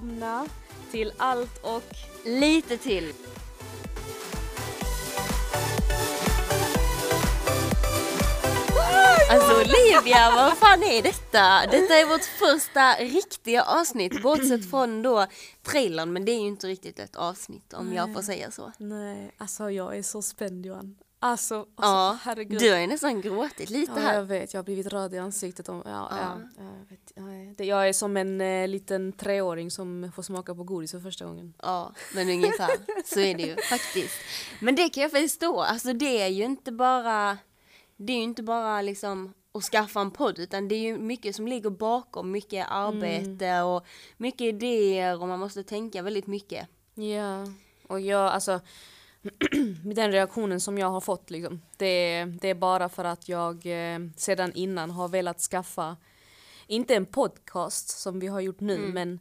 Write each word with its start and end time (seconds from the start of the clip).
välkomna 0.00 0.46
till 0.90 1.12
allt 1.16 1.58
och 1.62 1.82
Lite 2.24 2.76
till. 2.76 3.12
Alltså 9.30 9.54
Olivia, 9.54 10.30
vad 10.36 10.58
fan 10.58 10.82
är 10.82 11.02
detta? 11.02 11.66
Detta 11.70 11.94
är 11.94 12.08
vårt 12.08 12.24
första 12.24 12.94
riktiga 12.94 13.62
avsnitt, 13.62 14.22
bortsett 14.22 14.70
från 14.70 15.02
då 15.02 15.26
trailern, 15.62 16.12
men 16.12 16.24
det 16.24 16.32
är 16.32 16.40
ju 16.40 16.48
inte 16.48 16.66
riktigt 16.66 16.98
ett 16.98 17.16
avsnitt 17.16 17.72
om 17.72 17.92
jag 17.92 18.14
får 18.14 18.22
säga 18.22 18.50
så. 18.50 18.72
Nej, 18.78 19.34
alltså 19.38 19.70
jag 19.70 19.98
är 19.98 20.02
så 20.02 20.22
spänd 20.22 20.66
Johan. 20.66 20.96
Alltså, 21.22 21.54
alltså 21.58 21.74
Ja, 21.76 22.18
herregud. 22.22 22.58
du 22.58 22.72
har 22.72 22.78
ju 22.78 22.86
nästan 22.86 23.20
gråtit 23.20 23.70
lite 23.70 23.92
Ja, 23.96 24.00
här. 24.02 24.14
jag 24.14 24.24
vet, 24.24 24.54
jag 24.54 24.58
har 24.58 24.64
blivit 24.64 24.86
röd 24.86 25.14
i 25.14 25.18
ansiktet. 25.18 25.68
Om, 25.68 25.82
ja, 25.84 26.08
Ja. 26.10 26.16
ja. 26.56 26.62
jag, 26.64 26.86
vet, 26.90 27.12
ja, 27.14 27.22
det, 27.56 27.64
jag 27.64 27.88
är 27.88 27.92
som 27.92 28.16
en 28.16 28.40
eh, 28.40 28.68
liten 28.68 29.12
treåring 29.12 29.70
som 29.70 30.12
får 30.14 30.22
smaka 30.22 30.54
på 30.54 30.64
godis 30.64 30.90
för 30.90 31.00
första 31.00 31.24
gången. 31.24 31.54
Ja, 31.62 31.92
men 32.14 32.28
ungefär 32.30 32.70
så 33.04 33.20
är 33.20 33.34
det 33.34 33.42
ju 33.42 33.56
faktiskt. 33.70 34.14
Men 34.60 34.74
det 34.76 34.88
kan 34.88 35.02
jag 35.02 35.10
förstå, 35.10 35.60
alltså 35.60 35.92
det 35.92 36.22
är 36.22 36.28
ju 36.28 36.44
inte 36.44 36.72
bara, 36.72 37.38
det 37.96 38.12
är 38.12 38.16
ju 38.16 38.22
inte 38.22 38.42
bara 38.42 38.82
liksom 38.82 39.34
att 39.54 39.62
skaffa 39.64 40.00
en 40.00 40.10
podd 40.10 40.38
utan 40.38 40.68
det 40.68 40.74
är 40.74 40.80
ju 40.80 40.98
mycket 40.98 41.36
som 41.36 41.48
ligger 41.48 41.70
bakom, 41.70 42.30
mycket 42.30 42.66
arbete 42.70 43.60
och 43.60 43.86
mycket 44.16 44.40
idéer 44.40 45.20
och 45.22 45.28
man 45.28 45.38
måste 45.38 45.62
tänka 45.62 46.02
väldigt 46.02 46.26
mycket. 46.26 46.68
Ja, 46.94 47.46
och 47.88 48.00
jag 48.00 48.20
alltså 48.32 48.60
den 49.94 50.12
reaktionen 50.12 50.60
som 50.60 50.78
jag 50.78 50.88
har 50.90 51.00
fått 51.00 51.30
liksom, 51.30 51.60
det, 51.76 52.24
det 52.24 52.48
är 52.48 52.54
bara 52.54 52.88
för 52.88 53.04
att 53.04 53.28
jag 53.28 53.66
eh, 53.66 53.98
sedan 54.16 54.52
innan 54.54 54.90
har 54.90 55.08
velat 55.08 55.40
skaffa, 55.40 55.96
inte 56.66 56.94
en 56.94 57.06
podcast 57.06 57.88
som 57.88 58.20
vi 58.20 58.26
har 58.26 58.40
gjort 58.40 58.60
nu, 58.60 58.78
men 58.78 59.18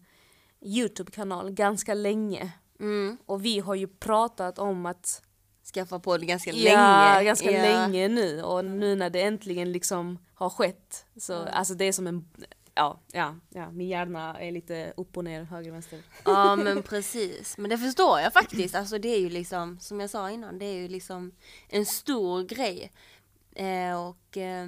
Youtube-kanal 0.61 1.51
ganska 1.51 1.93
länge. 1.93 2.51
Mm. 2.79 3.17
Och 3.25 3.45
vi 3.45 3.59
har 3.59 3.75
ju 3.75 3.87
pratat 3.87 4.59
om 4.59 4.85
att 4.85 5.21
Skaffa 5.73 5.99
podd 5.99 6.27
ganska 6.27 6.51
Ja, 6.51 7.13
länge. 7.13 7.25
ganska 7.25 7.51
Ja. 7.51 7.61
länge 7.61 8.07
nu 8.07 8.43
och 8.43 8.65
nu 8.65 8.95
när 8.95 9.09
det 9.09 9.21
äntligen 9.21 9.71
liksom 9.71 10.17
har 10.33 10.49
skett 10.49 11.05
så 11.19 11.33
alltså 11.35 11.73
det 11.73 11.85
är 11.85 11.91
som 11.91 12.07
en 12.07 12.29
Ja, 12.79 12.99
ja, 13.11 13.35
ja, 13.49 13.71
min 13.71 13.87
hjärna 13.87 14.39
är 14.39 14.51
lite 14.51 14.93
upp 14.97 15.17
och 15.17 15.23
ner, 15.23 15.43
höger, 15.43 15.71
vänster. 15.71 16.01
Ja 16.25 16.55
men 16.55 16.83
precis, 16.83 17.57
men 17.57 17.69
det 17.69 17.77
förstår 17.77 18.19
jag 18.19 18.33
faktiskt. 18.33 18.75
Alltså 18.75 18.97
det 18.97 19.09
är 19.09 19.19
ju 19.19 19.29
liksom, 19.29 19.79
som 19.79 19.99
jag 19.99 20.09
sa 20.09 20.31
innan, 20.31 20.59
det 20.59 20.65
är 20.65 20.73
ju 20.73 20.87
liksom 20.87 21.31
en 21.69 21.85
stor 21.85 22.43
grej. 22.43 22.91
Eh, 23.55 24.07
och 24.07 24.37
eh, 24.37 24.67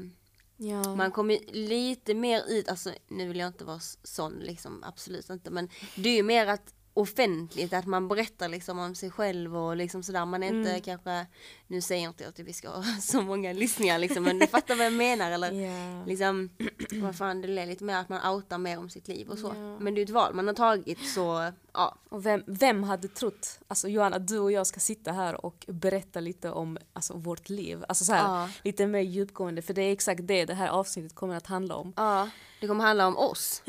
Ja. 0.57 0.95
Man 0.95 1.11
kommer 1.11 1.39
lite 1.53 2.13
mer 2.13 2.43
ut, 2.47 2.69
alltså 2.69 2.93
nu 3.07 3.27
vill 3.27 3.39
jag 3.39 3.47
inte 3.47 3.65
vara 3.65 3.79
sån 4.03 4.33
liksom, 4.33 4.83
absolut 4.83 5.29
inte, 5.29 5.51
men 5.51 5.69
det 5.95 6.09
är 6.09 6.15
ju 6.15 6.23
mer 6.23 6.47
att 6.47 6.73
offentligt, 6.93 7.73
att 7.73 7.85
man 7.85 8.07
berättar 8.07 8.49
liksom 8.49 8.79
om 8.79 8.95
sig 8.95 9.11
själv 9.11 9.57
och 9.57 9.75
liksom 9.75 10.03
sådär, 10.03 10.25
man 10.25 10.43
är 10.43 10.47
inte 10.47 10.79
kanske, 10.79 11.25
nu 11.71 11.81
säger 11.81 12.03
jag 12.03 12.09
inte 12.09 12.27
att 12.27 12.39
vi 12.39 12.53
ska 12.53 12.69
ha 12.69 12.83
så 13.01 13.21
många 13.21 13.53
lyssningar 13.53 13.99
liksom, 13.99 14.23
men 14.23 14.39
du 14.39 14.47
fattar 14.47 14.75
vad 14.75 14.85
jag 14.85 14.93
menar 14.93 15.31
eller 15.31 15.51
Ja. 15.51 16.03
liksom, 16.07 16.49
vad 16.91 17.15
fan 17.15 17.41
det 17.41 17.61
är 17.61 17.65
lite 17.65 17.83
mer 17.83 17.95
att 17.95 18.09
man 18.09 18.33
outar 18.35 18.57
mer 18.57 18.77
om 18.79 18.89
sitt 18.89 19.07
liv 19.07 19.29
och 19.29 19.37
så. 19.37 19.47
Ja. 19.47 19.79
Men 19.79 19.95
det 19.95 20.01
är 20.01 20.03
ett 20.03 20.09
val 20.09 20.33
man 20.33 20.47
har 20.47 20.53
tagit 20.53 21.09
så, 21.09 21.51
ja. 21.73 21.95
Och 22.09 22.25
vem, 22.25 22.43
vem 22.47 22.83
hade 22.83 23.07
trott, 23.07 23.59
alltså 23.67 23.87
Johanna, 23.87 24.19
du 24.19 24.39
och 24.39 24.51
jag 24.51 24.67
ska 24.67 24.79
sitta 24.79 25.11
här 25.11 25.45
och 25.45 25.65
berätta 25.67 26.19
lite 26.19 26.49
om 26.51 26.77
alltså, 26.93 27.13
vårt 27.13 27.49
liv. 27.49 27.83
Alltså 27.87 28.05
så 28.05 28.13
här, 28.13 28.23
Ja. 28.23 28.49
lite 28.63 28.87
mer 28.87 28.99
djupgående, 29.01 29.61
för 29.61 29.73
det 29.73 29.81
är 29.81 29.91
exakt 29.91 30.21
det 30.23 30.45
det 30.45 30.53
här 30.53 30.67
avsnittet 30.69 31.15
kommer 31.15 31.35
att 31.35 31.47
handla 31.47 31.75
om. 31.75 31.93
Ja, 31.95 32.29
det 32.61 32.67
kommer 32.67 32.83
handla 32.83 33.07
om 33.07 33.17
oss. 33.17 33.61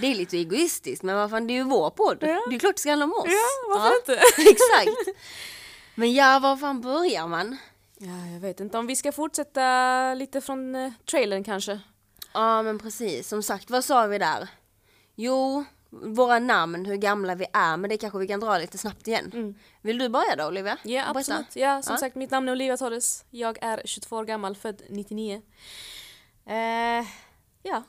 Det 0.00 0.06
är 0.06 0.14
lite 0.14 0.36
egoistiskt 0.36 1.02
men 1.02 1.16
vad 1.16 1.30
fan 1.30 1.46
det 1.46 1.52
är 1.52 1.54
ju 1.54 1.64
vår 1.64 1.90
podd. 1.90 2.16
Det 2.20 2.26
är 2.30 2.58
klart 2.58 2.74
det 2.76 2.80
ska 2.80 2.90
handla 2.90 3.04
om 3.04 3.12
oss. 3.12 3.26
Ja, 3.26 3.74
varför 3.78 3.96
inte? 3.96 4.12
Exakt. 4.50 5.18
Men 6.00 6.12
ja, 6.14 6.38
var 6.42 6.56
fan 6.56 6.80
börjar 6.80 7.26
man? 7.28 7.56
Ja, 7.98 8.26
jag 8.32 8.40
vet 8.40 8.60
inte 8.60 8.78
om 8.78 8.86
vi 8.86 8.96
ska 8.96 9.12
fortsätta 9.12 10.14
lite 10.14 10.40
från 10.40 10.74
uh, 10.74 10.92
trailern 11.10 11.44
kanske. 11.44 11.80
Ja 12.34 12.62
men 12.62 12.78
precis, 12.78 13.28
som 13.28 13.42
sagt 13.42 13.70
vad 13.70 13.84
sa 13.84 14.06
vi 14.06 14.18
där? 14.18 14.48
Jo, 15.14 15.64
våra 15.90 16.38
namn, 16.38 16.84
hur 16.86 16.96
gamla 16.96 17.34
vi 17.34 17.46
är, 17.52 17.76
men 17.76 17.90
det 17.90 17.96
kanske 17.96 18.18
vi 18.18 18.28
kan 18.28 18.40
dra 18.40 18.58
lite 18.58 18.78
snabbt 18.78 19.08
igen. 19.08 19.54
Vill 19.80 19.98
du 19.98 20.08
börja 20.08 20.36
då 20.36 20.46
Olivia? 20.46 20.78
Ja, 20.82 21.02
Berätta. 21.02 21.18
absolut. 21.18 21.56
Ja, 21.56 21.82
som 21.82 21.92
Ja. 21.92 21.98
sagt, 21.98 22.16
mitt 22.16 22.30
namn 22.30 22.48
är 22.48 22.52
Olivia 22.52 22.76
Torres. 22.76 23.24
Jag 23.30 23.58
är 23.62 23.82
22 23.84 24.16
år 24.16 24.24
gammal, 24.24 24.56
född 24.56 24.82
99. 24.88 25.42
Eh, 26.46 27.06
ja. 27.62 27.82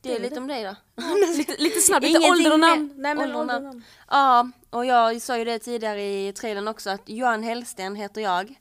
Det 0.00 0.08
är 0.08 0.16
det. 0.16 0.22
lite 0.22 0.40
om 0.40 0.46
dig 0.46 0.64
då. 0.64 1.02
lite, 1.36 1.56
lite 1.62 1.80
snabbt, 1.80 2.02
lite 2.02 2.18
Ingenting 2.18 2.32
ålder 2.32 2.52
och 2.52 2.60
namn. 2.60 2.92
Nej, 2.96 3.14
men 3.14 3.24
Ålder 3.24 3.40
och 3.40 3.46
namn. 3.46 3.64
namn. 3.64 3.84
Ja, 4.10 4.50
och 4.70 4.86
jag 4.86 5.22
sa 5.22 5.38
ju 5.38 5.44
det 5.44 5.58
tidigare 5.58 6.02
i 6.02 6.32
trailern 6.32 6.68
också 6.68 6.90
att 6.90 7.08
Johan 7.08 7.42
Hellsten 7.42 7.96
heter 7.96 8.20
jag. 8.20 8.54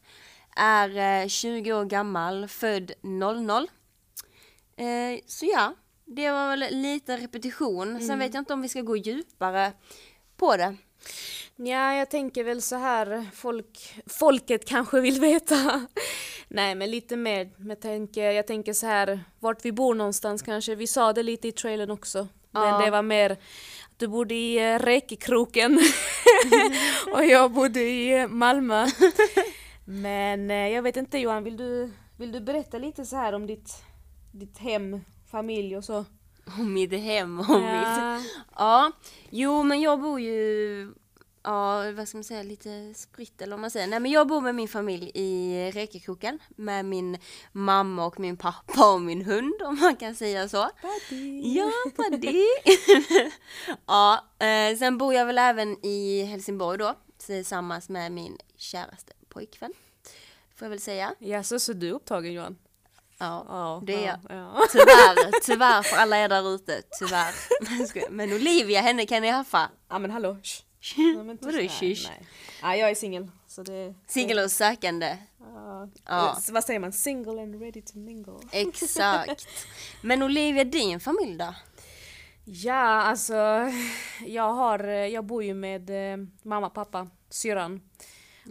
Är 0.56 1.22
eh, 1.24 1.28
20 1.28 1.74
år 1.74 1.86
gammal, 1.86 2.48
född 2.48 2.92
00. 3.02 3.70
Eh, 4.78 4.86
så 5.28 5.46
ja, 5.46 5.74
det 6.06 6.32
var 6.32 6.50
väl 6.50 6.66
lite 6.72 7.18
repetition. 7.18 8.02
Sen 8.02 8.20
vet 8.20 8.34
jag 8.34 8.42
inte 8.42 8.54
om 8.54 8.62
vi 8.62 8.70
ska 8.70 8.82
gå 8.82 8.98
djupare 8.98 9.74
på 10.38 10.58
det. 10.58 10.76
Ja, 11.60 11.94
jag 11.94 12.10
tänker 12.10 12.44
väl 12.44 12.62
så 12.62 12.76
här, 12.76 13.26
folk, 13.34 13.94
folket 14.08 14.66
kanske 14.66 15.02
vill 15.02 15.20
veta. 15.22 15.88
Nej, 16.48 16.76
men 16.76 16.92
lite 16.92 17.18
mer, 17.18 17.50
med 17.58 17.82
tänker, 17.82 18.32
jag 18.32 18.48
tänker 18.48 18.74
så 18.74 18.86
här, 18.86 19.20
vart 19.40 19.66
vi 19.66 19.72
bor 19.72 19.96
någonstans 19.96 20.42
kanske. 20.42 20.76
Vi 20.76 20.88
sa 20.88 21.14
det 21.14 21.24
lite 21.24 21.48
i 21.48 21.52
trailern 21.52 21.92
också. 21.92 22.28
Men 22.52 22.64
Ja. 22.68 22.82
det 22.86 22.92
var 22.92 23.02
mer, 23.02 23.32
att 23.32 23.40
du 23.98 24.08
bodde 24.08 24.36
i 24.36 24.74
uh, 24.74 24.80
Räkekroken 24.80 25.80
och 27.14 27.26
jag 27.26 27.52
bodde 27.52 27.80
i 27.82 28.20
eh, 28.22 28.28
Malmö. 28.28 28.88
Men 29.86 30.52
eh, 30.52 30.68
jag 30.70 30.82
vet 30.82 30.98
inte 30.98 31.18
Johan, 31.18 31.44
vill 31.44 31.58
du, 31.58 31.92
vill 32.18 32.32
du 32.32 32.40
berätta 32.40 32.78
lite 32.78 33.06
så 33.06 33.16
här 33.16 33.34
om 33.34 33.48
ditt, 33.48 33.70
ditt 34.32 34.58
hem, 34.58 35.02
familj 35.32 35.78
och 35.78 35.84
så? 35.84 36.06
Om 36.60 36.74
mitt 36.74 36.92
hem 36.94 37.40
och 37.40 37.50
mitt... 37.50 38.26
Ja, 38.56 38.92
jo 39.30 39.64
men 39.64 39.82
jag 39.82 40.02
bor 40.02 40.20
ju, 40.20 40.94
ja 41.48 41.92
vad 41.92 42.08
ska 42.08 42.18
man 42.18 42.24
säga, 42.24 42.44
lite 42.44 42.94
spritt 42.96 43.42
eller 43.42 43.52
vad 43.52 43.60
man 43.62 43.72
säger. 43.72 43.88
Nej 43.88 44.00
men 44.00 44.12
jag 44.12 44.28
bor 44.28 44.42
med 44.42 44.56
min 44.56 44.68
familj 44.68 45.12
i 45.14 45.72
Räkekroken 45.74 46.40
med 46.56 46.86
min 46.86 47.18
mamma 47.52 48.06
och 48.06 48.20
min 48.20 48.38
pappa 48.38 48.94
och 48.94 49.02
min 49.02 49.26
hund 49.26 49.62
om 49.62 49.80
man 49.80 49.96
kan 49.96 50.16
säga 50.16 50.50
så. 50.50 50.70
Ja, 51.44 51.72
buddy! 51.98 52.44
ja, 53.86 54.26
eh, 54.40 54.78
sen 54.78 54.98
bor 54.98 55.14
jag 55.14 55.26
väl 55.26 55.38
även 55.38 55.86
i 55.86 56.24
Helsingborg 56.24 56.78
då 56.78 56.96
tillsammans 57.18 57.90
med 57.90 58.12
min 58.12 58.38
käraste 58.58 59.14
pojkvän. 59.30 59.74
Får 60.56 60.66
jag 60.66 60.70
väl 60.70 60.80
säga. 60.80 61.14
Ja, 61.20 61.44
så, 61.44 61.60
så 61.60 61.74
du 61.74 61.88
är 61.88 61.94
upptagen 61.94 62.34
Johan? 62.34 62.58
Ja, 63.18 63.46
Ja, 63.50 63.82
det 63.86 63.94
är 63.94 64.08
jag. 64.08 64.20
ja, 64.30 64.36
ja. 64.36 64.68
Tyvärr, 64.72 65.42
tyvärr 65.46 65.84
för 65.84 65.98
alla 65.98 66.18
er 66.18 66.30
där 66.30 66.56
ute, 66.56 66.82
tyvärr. 67.00 67.36
Men 68.12 68.34
Olivia, 68.34 68.82
henne 68.82 69.06
kan 69.06 69.22
ni 69.22 69.30
haffa. 69.30 69.70
Ja 69.90 70.00
men 70.00 70.12
hallå, 70.12 70.38
shh. 70.44 70.67
Nej, 70.98 71.38
Vadå 71.42 71.58
shish? 71.68 72.08
nej. 72.10 72.28
Ja, 72.62 72.76
jag 72.76 72.90
är 72.90 72.96
singel. 72.96 73.32
Det... 73.66 73.94
Singel 74.08 74.40
och 74.40 74.52
sökande. 74.52 75.18
Ja. 75.40 75.90
Ja. 76.06 76.36
S- 76.38 76.50
Vad 76.50 76.64
säger 76.64 76.80
man? 76.80 76.92
Single 76.92 77.42
and 77.44 77.62
ready 77.62 77.82
to 77.82 77.98
mingle. 77.98 78.34
Exakt. 78.52 79.48
Men 80.02 80.24
Olivia, 80.24 80.64
din 80.64 81.00
familj 81.00 81.38
då? 81.38 81.54
Ja, 82.46 83.02
alltså 83.02 83.36
jag 84.26 84.54
har, 84.54 84.80
jag 84.88 85.26
bor 85.26 85.44
ju 85.44 85.54
med 85.54 85.90
eh, 86.14 86.18
mamma, 86.44 86.70
pappa, 86.70 87.08
syrran 87.30 87.82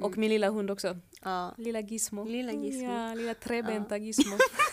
och 0.02 0.16
min 0.18 0.30
lilla 0.30 0.50
hund 0.50 0.70
också. 0.70 0.96
Ja. 1.22 1.54
Lilla 1.58 1.80
Gizmo. 1.80 2.24
Lilla 2.24 2.52
Gizmo. 2.52 2.92
Ja, 2.92 3.14
lilla 3.14 3.34
trebenta 3.34 3.96
Gizmo. 3.96 4.36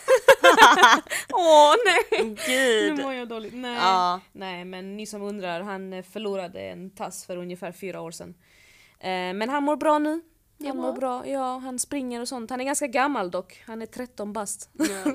Åh 1.33 1.75
nej! 1.85 2.23
Nu 2.23 2.35
Gud. 2.47 3.03
mår 3.05 3.13
jag 3.13 3.27
dåligt. 3.27 3.53
Nej. 3.53 3.75
Ja. 3.75 4.19
nej, 4.31 4.65
men 4.65 4.97
ni 4.97 5.05
som 5.05 5.21
undrar, 5.21 5.61
han 5.61 5.93
eh, 5.93 6.03
förlorade 6.03 6.61
en 6.61 6.89
tass 6.89 7.25
för 7.25 7.37
ungefär 7.37 7.71
fyra 7.71 8.01
år 8.01 8.11
sedan. 8.11 8.35
Eh, 8.99 9.09
men 9.09 9.49
han 9.49 9.63
mår 9.63 9.75
bra 9.75 9.99
nu. 9.99 10.21
Han 10.65 10.77
bra. 10.77 10.85
mår 10.85 10.93
bra, 10.93 11.27
ja 11.27 11.57
han 11.57 11.79
springer 11.79 12.21
och 12.21 12.27
sånt. 12.27 12.49
Han 12.49 12.61
är 12.61 12.65
ganska 12.65 12.87
gammal 12.87 13.31
dock, 13.31 13.63
han 13.65 13.81
är 13.81 13.85
13 13.85 14.33
bast. 14.33 14.69
Ja. 14.73 15.13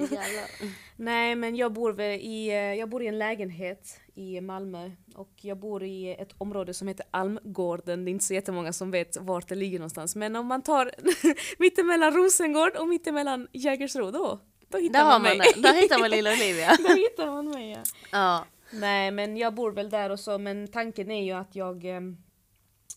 Nej 0.97 1.35
men 1.35 1.57
jag 1.57 1.73
bor, 1.73 2.01
i, 2.01 2.49
eh, 2.49 2.55
jag 2.57 2.89
bor 2.89 3.03
i 3.03 3.07
en 3.07 3.19
lägenhet 3.19 4.01
i 4.15 4.41
Malmö 4.41 4.91
och 5.15 5.31
jag 5.41 5.59
bor 5.59 5.83
i 5.83 6.15
ett 6.19 6.35
område 6.39 6.75
som 6.75 6.89
heter 6.89 7.07
Almgården. 7.11 8.05
Det 8.05 8.11
är 8.11 8.13
inte 8.13 8.25
så 8.25 8.35
jättemånga 8.35 8.73
som 8.73 8.91
vet 8.91 9.17
vart 9.21 9.49
det 9.49 9.55
ligger 9.55 9.79
någonstans 9.79 10.17
men 10.17 10.37
om 10.37 10.47
man 10.47 10.63
tar 10.63 10.91
mittemellan 11.59 12.13
Rosengård 12.13 12.77
och 12.77 12.89
mittemellan 12.89 13.49
Jägersro 13.53 14.11
då, 14.11 14.41
då 14.69 14.79
hittar 14.79 14.99
Där 14.99 15.05
man 15.05 15.23
man 15.23 15.37
mig. 15.39 15.53
Där 15.57 15.75
hittar 15.75 15.99
man 15.99 16.11
lilla 16.11 16.33
Olivia. 16.33 16.69
Där 16.79 16.97
hittar 16.97 17.27
man 17.27 17.49
mig 17.51 17.71
ja. 17.71 17.83
Ja. 18.13 18.45
Nej 18.71 19.11
men 19.11 19.37
jag 19.37 19.55
bor 19.55 19.73
väl 19.73 19.91
där 19.91 20.11
och 20.11 20.21
så 20.21 20.39
men 20.39 20.69
tanken 20.69 21.11
är 21.11 21.25
ju 21.25 21.33
att 21.33 21.55
jag 21.57 21.85
eh, 21.85 22.01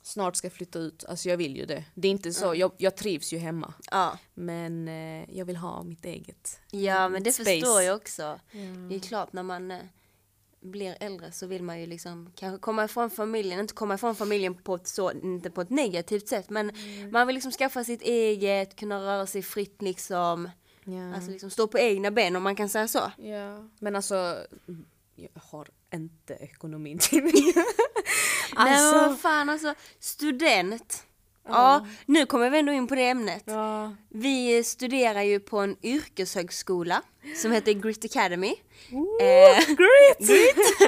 snart 0.04 0.36
ska 0.36 0.50
flytta 0.50 0.80
ut. 0.80 1.06
Alltså 1.08 1.30
jag 1.30 1.38
vill 1.38 1.58
ju 1.58 1.66
det. 1.66 1.84
Det 1.96 2.08
är 2.08 2.12
inte 2.12 2.34
så, 2.34 2.56
jag, 2.56 2.72
jag 2.78 2.96
trivs 2.98 3.34
ju 3.34 3.38
hemma. 3.38 3.74
Ja. 3.92 4.18
Men 4.34 4.88
eh, 4.88 5.38
jag 5.38 5.46
vill 5.46 5.56
ha 5.58 5.84
mitt 5.84 6.06
eget. 6.06 6.60
ja, 6.72 7.10
men 7.10 7.24
det 7.24 7.32
Space. 7.32 7.52
förstår 7.52 7.82
jag 7.82 7.96
också. 7.96 8.40
Det 8.90 8.96
är 8.96 9.00
klart 9.00 9.34
när 9.34 9.44
man... 9.44 9.72
eh, 9.72 9.78
blir 10.64 10.98
äldre 11.00 11.32
så 11.32 11.48
vill 11.48 11.64
man 11.64 11.80
ju 11.80 11.86
liksom 11.86 12.32
kanske 12.36 12.60
komma 12.62 12.86
ifrån 12.86 13.10
familjen, 13.10 13.60
inte 13.60 13.74
komma 13.74 13.94
ifrån 13.96 14.16
familjen 14.16 14.56
på 14.56 14.76
ett 14.76 14.88
så, 14.88 15.12
inte 15.12 15.50
på 15.50 15.62
ett 15.62 15.70
negativt 15.70 16.28
sätt 16.28 16.50
men 16.50 16.70
Mm. 16.70 17.12
man 17.12 17.28
vill 17.28 17.34
liksom 17.34 17.52
skaffa 17.52 17.84
sitt 17.84 18.02
eget, 18.02 18.76
kunna 18.76 19.00
röra 19.00 19.28
sig 19.28 19.42
fritt 19.42 19.82
liksom, 19.82 20.50
Ja. 20.84 21.16
alltså 21.16 21.32
liksom 21.32 21.50
stå 21.50 21.68
på 21.68 21.80
egna 21.80 22.12
ben 22.12 22.36
om 22.36 22.44
man 22.44 22.56
kan 22.56 22.70
säga 22.70 22.88
så. 22.88 23.12
ja. 23.18 23.68
Men 23.80 23.96
alltså, 23.96 24.46
jag 25.16 25.30
har 25.42 25.68
inte 25.94 26.34
ekonomin 26.34 27.00
till 27.00 27.24
det. 27.24 27.32
Nej 28.56 28.66
men 28.66 28.68
alltså, 28.68 29.10
vad 29.10 29.20
fan 29.20 29.50
alltså, 29.50 29.74
student. 30.00 31.04
Ja, 31.48 31.86
nu 32.06 32.26
kommer 32.26 32.50
vi 32.50 32.60
ändå 32.60 32.72
in 32.72 32.88
på 32.88 32.96
det 32.96 33.08
ämnet. 33.10 33.44
ja. 33.46 33.96
Vi 34.10 34.64
studerar 34.64 35.22
ju 35.22 35.40
på 35.40 35.60
en 35.60 35.76
yrkeshögskola 35.84 37.02
som 37.42 37.52
heter 37.52 37.74
Grit 37.74 38.06
Academy. 38.06 38.56
Ooh, 38.92 39.24
Eh, 39.24 39.58
great! 39.66 40.30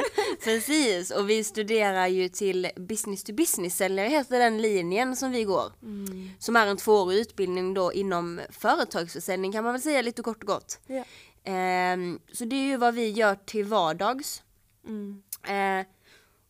Precis, 0.43 1.11
och 1.11 1.29
vi 1.29 1.43
studerar 1.43 2.07
ju 2.07 2.29
till 2.29 2.69
business 2.75 3.23
to 3.23 3.33
business, 3.33 3.81
eller 3.81 4.05
heter 4.07 4.39
den 4.39 4.61
linjen 4.61 5.15
som 5.15 5.31
vi 5.31 5.43
går. 5.43 5.71
Mm. 5.81 6.29
Som 6.39 6.55
är 6.55 6.67
en 6.67 6.77
tvåårig 6.77 7.17
utbildning 7.17 7.73
då 7.73 7.93
inom 7.93 8.41
företagsförsäljning 8.49 9.51
kan 9.51 9.63
man 9.63 9.73
väl 9.73 9.81
säga 9.81 10.01
lite 10.01 10.21
kort 10.21 10.43
och 10.43 10.47
gott. 10.47 10.79
Ja. 10.87 11.03
Ehm, 11.43 12.19
så 12.33 12.45
det 12.45 12.55
är 12.55 12.65
ju 12.67 12.77
vad 12.77 12.93
vi 12.95 13.09
gör 13.09 13.35
till 13.45 13.65
vardags. 13.65 14.43
Mm. 14.87 15.23
Eh, 15.43 15.85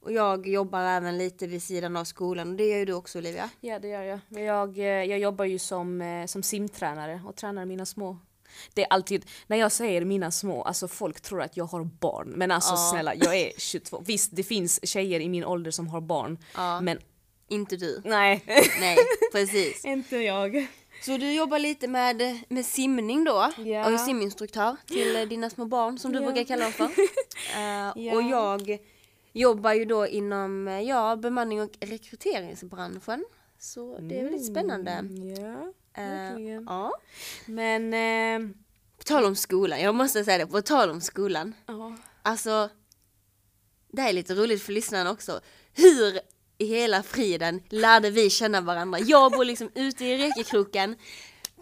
och 0.03 0.11
jag 0.11 0.47
jobbar 0.47 0.81
även 0.81 1.17
lite 1.17 1.47
vid 1.47 1.63
sidan 1.63 1.95
av 1.97 2.03
skolan 2.05 2.49
och 2.51 2.55
det 2.55 2.65
gör 2.65 2.77
ju 2.77 2.85
du 2.85 2.93
också 2.93 3.17
Olivia. 3.19 3.49
ja, 3.61 3.79
det 3.79 3.87
gör 3.87 4.01
jag. 4.03 4.19
Jag, 4.29 4.77
eh, 4.77 4.85
jag 4.85 5.19
jobbar 5.19 5.45
ju 5.45 5.59
som, 5.59 6.01
eh, 6.01 6.25
som 6.25 6.43
simtränare 6.43 7.21
och 7.27 7.35
tränar 7.35 7.65
mina 7.65 7.85
små. 7.85 8.17
Det 8.73 8.81
är 8.81 8.87
alltid, 8.89 9.25
när 9.47 9.57
jag 9.57 9.71
säger 9.71 10.05
mina 10.05 10.31
små, 10.31 10.63
alltså 10.63 10.87
folk 10.87 11.21
tror 11.21 11.41
att 11.41 11.57
jag 11.57 11.65
har 11.65 11.83
barn. 11.83 12.27
Men 12.35 12.51
alltså 12.51 12.73
Ja. 12.73 12.77
snälla, 12.91 13.15
jag 13.15 13.35
är 13.37 13.51
22. 13.57 14.03
Visst, 14.05 14.29
det 14.35 14.43
finns 14.43 14.79
tjejer 14.87 15.19
i 15.19 15.29
min 15.29 15.43
ålder 15.45 15.71
som 15.71 15.87
har 15.87 16.01
barn. 16.01 16.37
Ja. 16.55 16.81
Men 16.81 16.99
Inte 17.47 17.75
du. 17.75 18.01
nej, 18.05 18.43
Nej, 18.79 18.97
precis. 19.31 19.85
inte 19.85 20.17
jag. 20.17 20.67
Så 21.05 21.17
du 21.17 21.33
jobbar 21.33 21.59
lite 21.59 21.87
med, 21.87 22.39
med 22.49 22.65
simning 22.65 23.23
då? 23.23 23.51
Ja. 23.57 23.85
Och 23.85 23.91
är 23.93 23.97
siminstruktör 23.97 24.75
till 24.87 25.15
eh, 25.15 25.21
dina 25.21 25.49
små 25.49 25.65
barn 25.65 25.99
som 25.99 26.11
du 26.11 26.19
Ja. 26.19 26.25
brukar 26.25 26.43
kalla 26.43 26.63
dem 26.63 26.73
för. 26.73 26.89
Ja. 27.95 28.15
Och 28.15 28.21
jag 28.23 28.77
jobbar 29.33 29.73
ju 29.73 29.85
då 29.85 30.07
inom 30.07 30.67
eh, 30.67 30.81
ja, 30.81 31.15
bemanning 31.15 31.61
och 31.61 31.69
rekryteringsbranschen. 31.79 33.25
Så 33.59 33.97
det 33.99 34.19
är 34.19 34.23
väldigt 34.23 34.45
spännande. 34.45 34.91
Mm, 34.91 35.35
Ja, 35.35 35.73
Eh, 35.95 36.09
verkligen. 36.09 36.63
ja. 36.69 36.93
Men, 37.45 37.93
eh, 37.93 38.49
På 38.97 39.03
tal 39.03 39.25
om 39.25 39.35
skolan, 39.35 39.81
jag 39.81 39.95
måste 39.95 40.23
säga 40.23 40.37
det, 40.37 40.47
på 40.47 40.61
tal 40.61 40.89
om 40.89 41.01
skolan. 41.01 41.53
ja. 41.67 41.95
Alltså, 42.21 42.69
det 43.91 44.01
här 44.01 44.09
är 44.09 44.13
lite 44.13 44.35
roligt 44.35 44.61
för 44.63 44.73
lyssnarna 44.73 45.11
också. 45.11 45.39
Hur 45.73 46.19
i 46.57 46.65
hela 46.65 47.03
friden 47.03 47.61
lärde 47.69 48.09
vi 48.09 48.29
känna 48.29 48.61
varandra? 48.61 48.99
Jag 48.99 49.31
bor 49.31 49.45
liksom 49.45 49.69
ute 49.75 50.05
i 50.05 50.17
Rekekroken, 50.17 50.95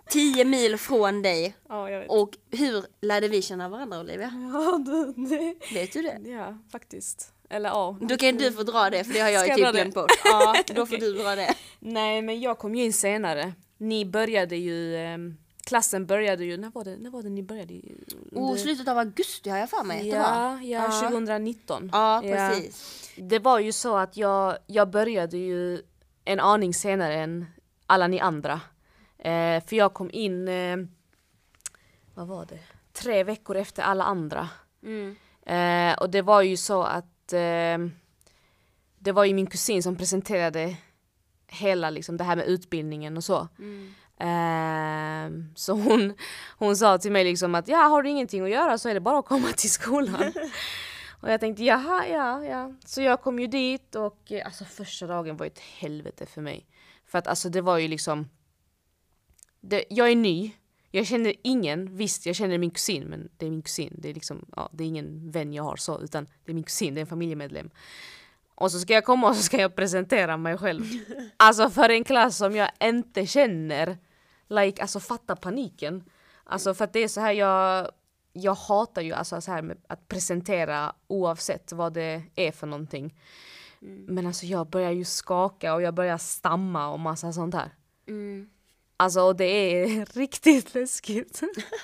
10 0.09 0.45
mil 0.45 0.77
från 0.77 1.21
dig. 1.21 1.56
Vet. 1.69 2.09
Och 2.09 2.38
hur 2.51 2.85
lärde 3.01 3.27
vi 3.27 3.41
känna 3.41 3.69
varandra 3.69 4.00
Olivia? 4.00 4.31
Ja, 4.53 4.77
det, 4.77 5.29
det. 5.29 5.56
Vet 5.74 5.94
du 5.94 6.01
det? 6.01 6.29
ja, 6.29 6.57
faktiskt. 6.71 7.33
Eller 7.51 7.69
ja. 7.69 7.98
Då 8.01 8.18
kan 8.18 8.38
du 8.38 8.51
få 8.51 8.63
dra 8.63 8.89
det 8.89 9.03
för 9.03 9.13
det 9.13 9.19
har 9.19 9.30
jag 9.30 9.48
ju 9.48 9.53
typ 9.56 9.71
glömt 9.71 9.95
bort. 9.95 10.12
Ja, 10.25 10.56
då 10.75 10.86
får 10.86 10.98
du 10.98 11.13
dra 11.13 11.36
det. 11.36 11.56
Nej, 11.80 12.21
men 12.21 12.42
jag 12.42 12.57
kom 12.57 12.75
ju 12.75 12.83
in 12.83 12.94
senare. 12.94 13.53
Ni 13.77 14.06
började 14.06 14.56
ju, 14.56 14.95
eh, 14.95 15.18
klassen 15.65 16.06
började 16.06 16.45
ju, 16.45 16.57
när 16.57 16.69
var 16.69 16.83
det, 16.83 16.98
när 16.98 17.09
var 17.09 17.24
det 17.24 17.30
ni 17.30 17.44
började? 17.44 17.81
Under- 18.31 18.56
slutet 18.56 18.88
av 18.88 18.98
augusti 18.98 19.50
har 19.50 19.57
jag 19.57 19.69
för 19.69 19.83
mig 19.83 19.98
att 20.00 20.12
det 20.12 20.19
var. 20.19 20.59
ja, 20.63 20.92
ja, 20.92 21.09
2019. 21.09 21.89
Ja, 21.94 22.21
precis. 22.24 23.09
Det 23.15 23.39
var 23.39 23.59
ju 23.59 23.71
så 23.71 23.98
att 23.98 24.18
jag, 24.18 24.57
jag 24.68 24.89
började 24.89 25.38
ju 25.38 25.81
en 26.25 26.39
aning 26.39 26.74
senare 26.74 27.15
än 27.15 27.45
alla 27.86 28.07
ni 28.07 28.19
andra. 28.19 28.62
Eh, 29.18 29.63
för 29.63 29.75
jag 29.75 29.94
kom 29.94 30.09
in, 30.13 30.48
eh, 30.48 30.77
vad 32.13 32.27
var 32.27 32.45
det? 32.45 32.59
Tre 32.94 33.24
veckor 33.24 33.56
efter 33.57 33.83
alla 33.83 34.03
andra. 34.03 34.50
Mm. 34.83 35.15
Eh, 35.45 35.98
och 36.00 36.09
det 36.09 36.21
var 36.21 36.42
ju 36.42 36.57
så 36.57 36.83
att 36.83 37.06
eh, 37.33 37.77
det 38.99 39.11
var 39.11 39.25
ju 39.25 39.33
min 39.33 39.47
kusin 39.47 39.83
som 39.83 39.95
presenterade 39.95 40.77
hela 41.47 41.89
liksom, 41.89 42.17
det 42.17 42.23
här 42.23 42.35
med 42.35 42.45
utbildningen 42.45 43.17
och 43.17 43.23
så. 43.23 43.47
Mm. 43.59 43.93
Eh, 44.21 45.53
så 45.55 45.73
hon, 45.73 46.13
hon 46.57 46.77
sa 46.77 46.97
till 46.97 47.11
mig 47.11 47.23
liksom 47.23 47.55
att 47.55 47.67
ja, 47.67 47.77
har 47.77 48.03
du 48.03 48.09
ingenting 48.09 48.43
att 48.43 48.49
göra 48.49 48.77
så 48.77 48.89
är 48.89 48.93
det 48.93 48.99
bara 48.99 49.19
att 49.19 49.25
komma 49.25 49.47
till 49.47 49.71
skolan. 49.71 50.33
och 51.21 51.31
jag 51.31 51.39
tänkte 51.39 51.63
jaha, 51.63 52.07
ja, 52.07 52.45
ja. 52.45 52.73
Så 52.85 53.01
jag 53.01 53.21
kom 53.21 53.39
ju 53.39 53.47
dit 53.47 53.95
och 53.95 54.31
eh, 54.31 54.45
alltså 54.45 54.65
första 54.65 55.07
dagen 55.07 55.37
var 55.37 55.45
ett 55.45 55.59
helvete 55.59 56.25
för 56.25 56.41
mig. 56.41 56.67
För 57.05 57.17
att 57.17 57.27
alltså 57.27 57.49
det 57.49 57.61
var 57.61 57.77
ju 57.77 57.87
liksom, 57.87 58.29
det, 59.61 59.85
jag 59.89 60.11
är 60.11 60.15
ny, 60.15 60.51
jag 60.91 61.07
känner 61.07 61.33
ingen, 61.43 61.95
visst 61.95 62.25
jag 62.25 62.35
känner 62.35 62.57
min 62.57 62.71
kusin 62.71 63.03
men 63.03 63.29
det 63.38 63.45
är 63.45 63.49
min 63.49 63.61
kusin, 63.61 63.95
det 63.97 64.09
är 64.09 64.13
liksom, 64.13 64.45
ja, 64.55 64.69
det 64.73 64.83
är 64.83 64.88
ingen 64.88 65.31
vän 65.31 65.53
jag 65.53 65.63
har 65.63 65.75
så 65.75 66.01
utan 66.01 66.27
det 66.45 66.51
är 66.51 66.55
min 66.55 66.63
kusin, 66.63 66.93
det 66.93 66.99
är 66.99 67.01
en 67.01 67.07
familjemedlem. 67.07 67.69
Och 68.55 68.71
så 68.71 68.79
ska 68.79 68.93
jag 68.93 69.05
komma 69.05 69.29
och 69.29 69.35
så 69.35 69.43
ska 69.43 69.57
jag 69.57 69.75
presentera 69.75 70.38
mig 70.38 70.57
själv. 70.57 70.83
Alltså 71.38 71.69
för 71.69 71.89
en 71.89 72.03
klass 72.03 72.38
som 72.38 72.55
jag 72.55 72.69
inte 72.79 73.25
känner. 73.25 73.97
Like, 74.47 74.81
alltså 74.81 74.99
fatta 74.99 75.35
paniken. 75.35 76.03
Alltså 76.43 76.73
för 76.73 76.83
att 76.83 76.93
det 76.93 76.99
är 76.99 77.07
så 77.07 77.21
här 77.21 77.31
jag, 77.31 77.91
jag 78.33 78.53
hatar 78.53 79.01
ju 79.01 79.13
alltså 79.13 79.41
så 79.41 79.51
här 79.51 79.61
med 79.61 79.77
att 79.88 80.07
presentera 80.07 80.95
oavsett 81.07 81.71
vad 81.71 81.93
det 81.93 82.23
är 82.35 82.51
för 82.51 82.67
någonting. 82.67 83.15
Men 84.07 84.27
alltså 84.27 84.45
jag 84.45 84.67
börjar 84.67 84.91
ju 84.91 85.05
skaka 85.05 85.73
och 85.73 85.81
jag 85.81 85.93
börjar 85.93 86.17
stamma 86.17 86.88
och 86.88 86.99
massa 86.99 87.33
sånt 87.33 87.55
här. 87.55 87.71
Mm. 88.07 88.49
Alltså 89.01 89.21
och 89.21 89.36
det 89.36 89.45
är 89.45 90.06
riktigt 90.15 90.74
läskigt. 90.75 91.42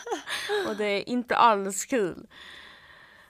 och 0.67 0.75
det 0.75 0.85
är 0.85 1.09
inte 1.09 1.35
alls 1.35 1.85
kul. 1.85 2.27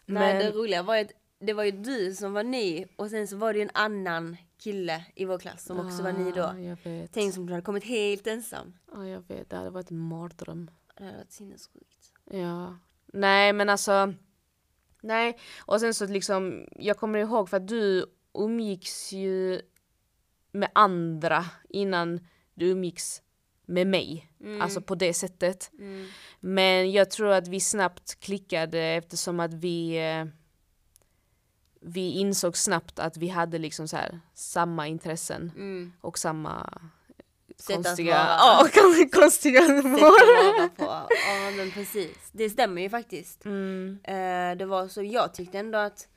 Nej, 0.06 0.34
Men- 0.34 0.46
det 0.46 0.52
roliga 0.52 0.84
var 0.84 0.96
ju 0.96 1.02
att 1.02 1.12
det 1.40 1.54
var 1.54 1.64
ju 1.64 1.72
du 1.72 2.14
som 2.14 2.34
var 2.34 2.44
ny 2.44 2.86
och 2.96 3.10
sen 3.10 3.28
så 3.28 3.38
var 3.38 3.54
det 3.54 3.60
ju 3.60 3.64
en 3.64 3.72
annan 3.74 4.38
kille 4.58 5.06
i 5.16 5.26
vår 5.26 5.40
klass 5.40 5.66
som 5.66 5.80
också 5.80 6.04
var 6.04 6.12
ny 6.12 6.32
då. 6.32 6.44
Ah. 6.44 7.08
Tänk 7.12 7.34
som 7.34 7.46
du 7.46 7.54
hade 7.54 7.66
kommit 7.66 7.84
helt 7.84 8.28
ensam. 8.28 8.74
Ja, 8.94 9.08
jag 9.08 9.28
vet. 9.28 9.50
Det 9.50 9.56
hade 9.56 9.70
varit 9.70 9.92
en 9.92 9.98
mardröm. 10.00 10.72
Det 10.98 11.04
hade 11.04 11.18
varit 11.18 11.32
sinnessjukt. 11.32 12.14
Ja. 12.32 12.78
Nej 13.06 13.54
men 13.54 13.70
alltså. 13.70 14.14
Nej. 15.02 15.38
Och 15.60 15.80
sen 15.80 15.94
så 15.94 16.06
liksom. 16.06 16.68
Jag 16.76 16.98
kommer 16.98 17.20
ihåg 17.20 17.50
för 17.50 17.58
att 17.58 17.68
du 17.68 18.06
umgicks 18.34 19.12
ju 19.12 19.62
med 20.52 20.70
andra 20.76 21.46
innan 21.70 22.28
du 22.54 22.68
umgicks 22.70 23.22
med 23.70 23.88
mig. 23.88 24.32
Alltså 24.62 24.82
på 24.82 24.96
det 24.96 25.14
sättet. 25.14 25.72
Mm. 25.80 26.08
Men 26.40 26.92
jag 26.92 27.12
tror 27.12 27.32
att 27.32 27.48
vi 27.48 27.60
snabbt 27.60 28.20
klickade 28.20 28.80
eftersom 28.82 29.40
att 29.40 29.54
vi 29.54 29.98
eh, 29.98 30.26
vi 31.82 32.12
insåg 32.12 32.58
snabbt 32.58 33.00
att 33.00 33.18
vi 33.18 33.28
hade 33.28 33.58
liksom 33.58 33.88
så 33.88 33.98
här 33.98 34.20
samma 34.34 34.88
intressen 34.88 35.52
Mm. 35.56 35.94
och 36.02 36.18
samma 36.18 36.80
Sätt 37.58 37.76
konstiga, 37.76 38.16
ja, 38.40 38.68
konstiga 39.12 39.62
Sätt 39.68 39.78
att 39.78 39.86
mål. 39.86 40.00
på. 40.76 40.84
Ja 40.86 41.52
men 41.58 41.72
precis. 41.72 42.30
Det 42.32 42.50
stämmer 42.50 42.82
ju 42.82 42.90
faktiskt. 42.90 43.46
Mm. 43.46 44.00
Eh, 44.04 44.58
det 44.58 44.66
var 44.66 44.88
så, 44.88 45.04
jag 45.04 45.34
tyckte 45.34 45.60
ändå 45.60 45.78
att 45.78 46.08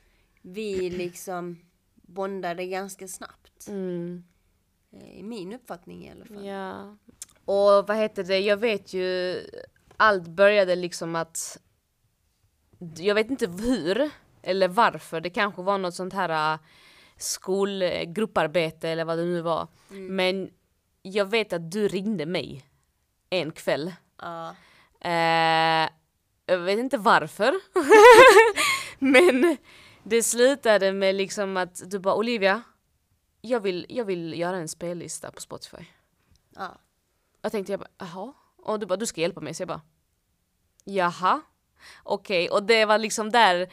vi 0.43 0.91
liksom 0.91 1.59
bondade 1.95 2.67
ganska 2.67 3.09
snabbt. 3.09 3.69
Mm. 3.69 4.25
Eh, 4.93 5.19
I 5.19 5.23
min 5.23 5.53
uppfattning 5.53 6.05
i 6.07 6.11
alla 6.11 6.25
fall. 6.25 6.47
Ja. 6.47 6.97
Och 7.45 7.87
vad 7.89 7.97
heter 7.97 8.25
det, 8.25 8.39
jag 8.39 8.57
vet 8.57 8.93
ju, 8.93 9.41
allt 9.97 10.29
började 10.29 10.77
liksom 10.77 11.17
att, 11.17 11.59
jag 12.97 13.15
vet 13.15 13.31
inte 13.31 13.47
hur 13.47 14.11
eller 14.43 14.69
varför, 14.69 15.21
det 15.21 15.31
kanske 15.31 15.63
var 15.63 15.79
något 15.79 15.95
sånt 15.95 16.13
här 16.13 16.55
äh, 16.55 16.61
skolgrupparbete 17.17 18.89
eller 18.89 19.05
vad 19.05 19.19
det 19.19 19.25
nu 19.25 19.41
var. 19.41 19.69
Men 19.89 20.51
jag 21.03 21.31
vet 21.31 21.53
att 21.53 21.71
du 21.71 21.89
ringde 21.89 22.27
mig 22.27 22.65
en 23.31 23.53
kväll. 23.53 23.93
Ja. 24.23 24.55
Eh, 25.01 25.89
jag 26.47 26.59
vet 26.59 26.79
inte 26.79 26.99
varför. 26.99 27.55
Men 28.99 29.57
det 30.03 30.23
slutade 30.23 30.93
med 30.93 31.15
liksom 31.15 31.57
att 31.57 31.91
du 31.91 31.99
bara 31.99 32.15
Olivia, 32.15 32.63
jag 33.41 33.61
vill, 33.61 33.87
jag 33.89 34.05
vill 34.05 34.39
göra 34.39 34.57
en 34.57 34.69
spellista 34.69 35.31
på 35.31 35.41
Spotify. 35.41 35.85
ja. 36.57 36.79
Jag 37.43 37.53
tänkte 37.53 37.73
jag 37.73 37.81
bara, 37.81 37.91
jaha? 37.99 38.33
Och 38.63 38.79
du 38.81 38.87
bara, 38.87 38.97
du 38.97 39.07
ska 39.07 39.21
hjälpa 39.21 39.41
mig. 39.41 39.55
Så 39.55 39.63
jag 39.63 39.69
bara, 39.69 39.81
jaha? 40.85 41.41
Okej, 42.03 42.51
och 42.51 42.63
det 42.63 42.85
var 42.85 42.99
liksom 42.99 43.31
där 43.31 43.69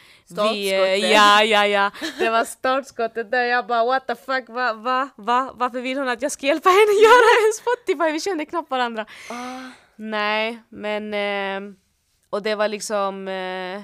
vi... 0.53 0.73
Eh, 0.73 1.11
Ja, 1.11 1.43
ja, 1.43 1.67
ja. 1.67 1.91
Det 2.19 2.29
var 2.29 2.45
startskottet 2.45 3.31
där 3.31 3.43
jag 3.43 3.67
bara, 3.67 3.85
what 3.85 4.07
the 4.07 4.15
fuck, 4.15 4.49
va, 4.49 4.73
va, 4.73 5.09
va? 5.15 5.51
Varför 5.55 5.81
vill 5.81 5.97
hon 5.97 6.09
att 6.09 6.21
jag 6.21 6.31
ska 6.31 6.45
hjälpa 6.45 6.69
henne 6.69 6.91
göra 7.03 7.47
en 7.47 7.53
Spotify? 7.53 8.11
Vi 8.11 8.19
känner 8.19 8.45
knappt 8.45 8.69
varandra. 8.71 9.05
Ah, 9.29 9.69
Nej, 9.95 10.63
men... 10.69 11.13
Eh, 11.13 11.73
och 12.29 12.43
det 12.43 12.55
var 12.55 12.67
liksom... 12.67 13.27
Eh, 13.27 13.81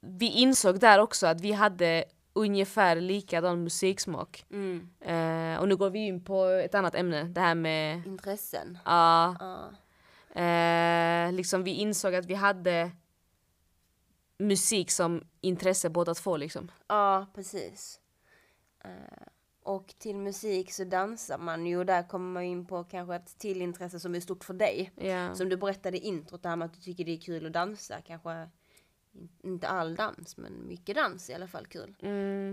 vi 0.00 0.26
insåg 0.26 0.80
där 0.80 0.98
också 0.98 1.26
att 1.26 1.40
vi 1.40 1.52
hade 1.52 2.04
ungefär 2.38 2.96
likadan 2.96 3.64
musiksmak. 3.64 4.44
Mm. 4.50 4.90
Eh, 5.00 5.60
och 5.60 5.68
nu 5.68 5.76
går 5.76 5.90
vi 5.90 5.98
in 5.98 6.24
på 6.24 6.44
ett 6.44 6.74
annat 6.74 6.94
ämne, 6.94 7.22
det 7.24 7.40
här 7.40 7.54
med 7.54 8.06
Intressen. 8.06 8.78
Ja, 8.84 9.36
Ja. 9.40 9.70
eh, 10.42 11.32
liksom 11.32 11.64
vi 11.64 11.70
insåg 11.70 12.14
att 12.14 12.26
vi 12.26 12.34
hade 12.34 12.90
musik 14.38 14.90
som 14.90 15.22
intresse 15.40 15.90
båda 15.90 16.14
två 16.14 16.36
liksom. 16.36 16.70
Ja, 16.88 17.26
precis. 17.34 18.00
Eh, 18.84 18.90
och 19.62 19.94
till 19.98 20.16
musik 20.16 20.72
så 20.72 20.84
dansar 20.84 21.38
man 21.38 21.66
ju 21.66 21.78
och 21.78 21.86
där 21.86 22.08
kommer 22.08 22.32
man 22.32 22.42
in 22.42 22.66
på 22.66 22.84
kanske 22.84 23.14
ett 23.16 23.38
till 23.38 23.62
intresse 23.62 24.00
som 24.00 24.14
är 24.14 24.20
stort 24.20 24.44
för 24.44 24.54
dig. 24.54 24.92
Ja. 24.96 25.34
Som 25.34 25.48
du 25.48 25.56
berättade 25.56 25.96
i 25.96 26.00
introt, 26.00 26.42
det 26.42 26.48
här 26.48 26.56
med 26.56 26.66
att 26.66 26.74
du 26.74 26.80
tycker 26.80 27.04
det 27.04 27.12
är 27.12 27.20
kul 27.20 27.46
att 27.46 27.52
dansa. 27.52 28.00
Kanske 28.06 28.48
inte 29.44 29.68
all 29.68 29.94
dans, 29.94 30.36
men 30.36 30.66
mycket 30.68 30.96
dans 30.96 31.30
i 31.30 31.34
alla 31.34 31.46
fall 31.48 31.66
kul. 31.66 31.94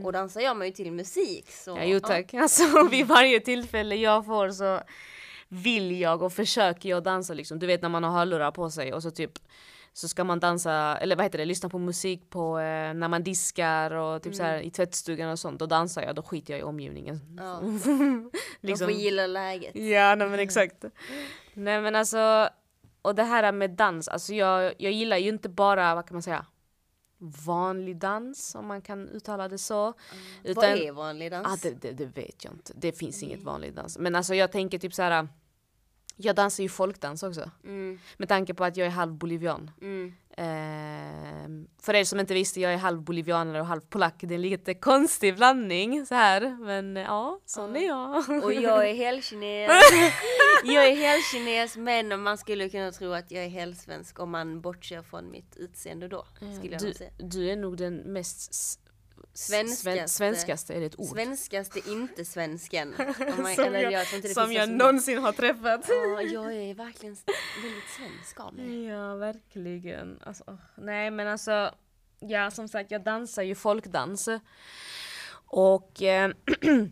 Och 0.04 0.14
dansar 0.14 0.42
gör 0.42 0.54
man 0.54 0.68
ju 0.68 0.74
till 0.74 0.92
musik. 0.92 1.52
Så, 1.52 1.72
Mm. 1.72 1.84
Ja, 1.90 1.94
jo 1.94 2.00
tack. 2.00 2.34
Alltså 2.34 2.88
vid 2.92 3.08
varje 3.08 3.40
tillfälle 3.40 3.96
jag 3.96 4.26
får 4.26 4.50
så 4.50 4.82
vill 5.48 6.00
jag 6.00 6.22
och 6.22 6.34
försöker 6.34 6.90
jag 6.90 7.04
dansa 7.04 7.34
liksom. 7.34 7.60
Du 7.60 7.68
vet 7.68 7.82
när 7.82 7.90
man 7.90 8.04
har 8.04 8.12
hörlurar 8.12 8.52
på 8.52 8.70
sig 8.70 8.94
och 8.94 9.04
så 9.04 9.12
typ 9.12 9.32
så 9.94 10.08
ska 10.08 10.24
man 10.24 10.40
dansa, 10.40 10.98
eller 11.02 11.16
vad 11.16 11.26
heter 11.26 11.38
det, 11.38 11.46
lyssna 11.46 11.70
på 11.70 11.80
musik 11.80 12.30
på 12.30 12.60
eh, 12.60 12.94
när 12.94 13.08
man 13.08 13.24
diskar 13.24 13.92
och 13.92 14.22
typ 14.24 14.36
så 14.36 14.44
här 14.44 14.60
i 14.60 14.72
tvättstugan 14.72 15.32
och 15.32 15.40
sånt. 15.40 15.60
Då 15.60 15.66
dansar 15.66 16.02
jag, 16.02 16.16
då 16.16 16.22
skiter 16.22 16.54
jag 16.54 16.60
i 16.60 16.64
omgivningen. 16.64 17.20
Ja. 17.38 17.62
liksom. 18.62 18.86
Man 18.88 18.94
får 18.94 19.02
gilla 19.02 19.28
läget. 19.28 19.76
Ja, 19.76 20.16
nej 20.16 20.30
men 20.30 20.40
exakt. 20.40 20.86
Nej 21.54 21.82
men 21.82 21.96
alltså, 21.96 22.50
och 23.06 23.16
det 23.16 23.24
här 23.24 23.52
med 23.52 23.72
dans, 23.72 24.08
alltså 24.08 24.34
jag, 24.34 24.74
jag 24.78 24.92
gillar 24.92 25.18
ju 25.18 25.30
inte 25.30 25.50
bara, 25.50 25.96
vad 25.96 26.06
kan 26.06 26.16
man 26.16 26.22
säga, 26.22 26.46
vanlig 27.46 27.98
dans 27.98 28.56
om 28.56 28.68
man 28.68 28.82
kan 28.82 29.10
uttala 29.10 29.48
det 29.48 29.58
så. 29.58 29.94
Vad 30.56 30.66
är 30.66 30.92
vanlig 30.92 31.32
dans? 31.32 31.48
Ah, 31.48 31.58
det, 31.62 31.82
det, 31.82 31.92
det 31.92 32.06
vet 32.06 32.44
jag 32.44 32.54
inte. 32.54 32.74
Det 32.76 32.92
finns 32.92 33.24
inget 33.24 33.44
vanlig 33.44 33.74
dans. 33.74 33.98
Men 33.98 34.16
alltså 34.16 34.36
jag 34.36 34.52
tänker 34.52 34.80
typ 34.80 34.94
så 34.94 35.02
här. 35.02 35.28
Jag 36.18 36.36
dansar 36.36 36.64
ju 36.64 36.70
folkdans 36.70 37.24
också. 37.24 37.52
Mm, 37.64 38.00
Med 38.18 38.30
tanke 38.30 38.54
på 38.54 38.64
att 38.64 38.78
jag 38.78 38.88
är 38.88 38.92
halv 38.92 39.14
bolivian. 39.14 39.72
mm. 39.82 40.14
Ehm, 40.38 41.68
för 41.82 41.94
er 41.94 42.04
som 42.04 42.20
inte 42.20 42.34
visste, 42.34 42.62
jag 42.62 42.74
är 42.74 42.78
halv 42.78 43.02
bolivianare 43.02 43.60
och 43.60 43.66
halv 43.68 43.82
polack. 43.82 44.16
Det 44.20 44.34
är 44.34 44.36
en 44.36 44.42
lite 44.42 44.74
konstig 44.74 45.36
blandning 45.36 46.06
så 46.06 46.16
här. 46.16 46.58
Men 46.66 46.96
ja, 46.96 47.40
sån 47.46 47.76
är 47.76 47.88
jag. 47.88 48.44
Och 48.44 48.54
jag 48.54 48.90
är 48.90 48.94
helkines. 48.94 49.72
jag 50.64 50.88
är 50.88 50.96
helkines 50.96 51.78
men 51.78 52.22
man 52.22 52.38
skulle 52.38 52.70
kunna 52.70 52.92
tro 52.92 53.12
att 53.12 53.32
jag 53.32 53.44
är 53.44 53.50
helsvensk 53.50 54.20
om 54.20 54.32
man 54.32 54.62
bortser 54.62 55.02
från 55.02 55.32
mitt 55.32 55.56
utseende 55.56 56.08
då. 56.08 56.26
Jag 56.40 56.80
du, 56.80 56.94
säga. 56.94 57.10
du 57.18 57.50
är 57.50 57.56
nog 57.56 57.78
den 57.78 57.96
mest 57.96 58.54
Svenskaste. 59.34 59.84
sven- 59.84 60.08
svenskaste, 60.08 60.74
är 60.74 60.80
det 60.80 60.86
ett 60.86 61.00
ord? 61.00 61.08
Svenskaste 61.08 61.90
inte 61.90 62.26
svensken. 62.26 62.94
Man, 63.38 63.56
som 63.56 63.74
jag, 63.74 63.92
jag 63.92 64.08
som 64.08 64.22
finns 64.22 64.38
jag 64.38 64.70
någon 64.70 64.78
någonsin 64.78 65.18
har 65.18 65.32
träffat. 65.32 65.86
Ja, 65.90 66.22
jag 66.22 66.54
är 66.54 66.74
verkligen 66.74 67.18
väldigt 67.64 67.90
svensk 67.98 68.40
av 68.40 68.54
mig. 68.54 68.86
Ja, 68.86 69.16
verkligen. 69.16 70.20
Alltså, 70.24 70.58
nej 70.76 71.12
men 71.12 71.28
alltså, 71.28 71.72
ja 72.20 72.52
som 72.52 72.68
sagt 72.68 72.92
jag 72.92 73.04
dansar 73.04 73.44
ju 73.44 73.56
folkdans. 73.56 74.30
Och 75.48 76.02
eh, 76.02 76.32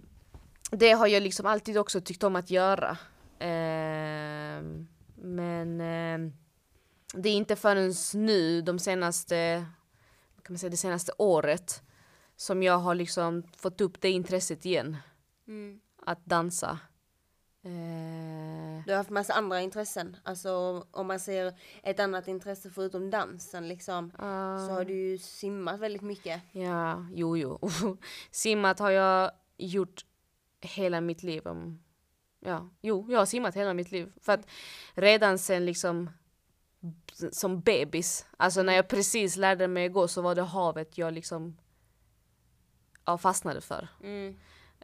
det 0.72 0.92
har 0.92 1.08
jag 1.08 1.24
liksom 1.24 1.46
alltid 1.46 1.78
också 1.78 2.02
tyckt 2.02 2.24
om 2.24 2.36
att 2.36 2.50
göra. 2.50 2.98
Eh, 3.40 4.64
men 5.16 5.82
eh, 5.82 6.32
det 7.14 7.30
är 7.30 7.34
inte 7.34 7.56
förrän 7.56 7.94
nu, 8.14 8.62
de 8.62 8.80
senaste, 8.80 9.66
kan 10.44 10.54
man 10.54 10.58
säga, 10.60 10.70
det 10.70 10.78
senaste 10.78 11.12
året, 11.18 11.82
som 12.44 12.64
jag 12.64 12.78
har 12.78 12.96
liksom 12.96 13.44
fått 13.58 13.82
upp 13.82 14.02
det 14.02 14.10
intresset 14.10 14.66
igen. 14.66 14.98
Mm. 15.48 15.80
Att 16.06 16.26
dansa. 16.26 16.80
Eh, 17.64 18.84
Du 18.86 18.92
har 18.92 18.96
haft 18.98 19.10
massa 19.10 19.34
andra 19.34 19.62
intressen. 19.62 20.18
Alltså 20.24 20.52
om 20.92 21.08
man 21.08 21.20
ser 21.20 21.54
ett 21.84 22.00
annat 22.00 22.28
intresse 22.28 22.70
förutom 22.70 23.10
dansen 23.10 23.68
liksom. 23.68 24.12
Så 24.68 24.74
har 24.74 24.86
du 24.86 24.94
ju 24.94 25.18
simmat 25.18 25.80
väldigt 25.80 26.02
mycket. 26.02 26.42
Ja, 26.52 27.08
jo, 27.14 27.38
jo. 27.38 27.60
Simmat 28.32 28.80
har 28.80 28.90
jag 28.92 29.32
gjort 29.58 30.06
hela 30.62 31.02
mitt 31.02 31.24
liv. 31.24 31.44
Ja, 32.40 32.70
jo, 32.82 33.06
jag 33.10 33.20
har 33.20 33.26
simmat 33.26 33.56
hela 33.56 33.74
mitt 33.74 33.92
liv. 33.92 34.14
För 34.22 34.34
att 34.34 34.48
redan 34.94 35.38
sen 35.40 35.66
liksom 35.66 36.10
som 37.32 37.62
bebis, 37.62 38.26
alltså 38.38 38.64
när 38.64 38.74
jag 38.74 38.88
precis 38.88 39.38
lärde 39.38 39.68
mig 39.68 39.90
gå 39.90 40.08
så 40.08 40.22
var 40.22 40.36
det 40.36 40.42
havet 40.42 40.98
jag 40.98 41.14
liksom 41.14 41.58
ja, 43.06 43.18
fastnade 43.18 43.62
för. 43.62 43.88
Mm. 44.04 44.36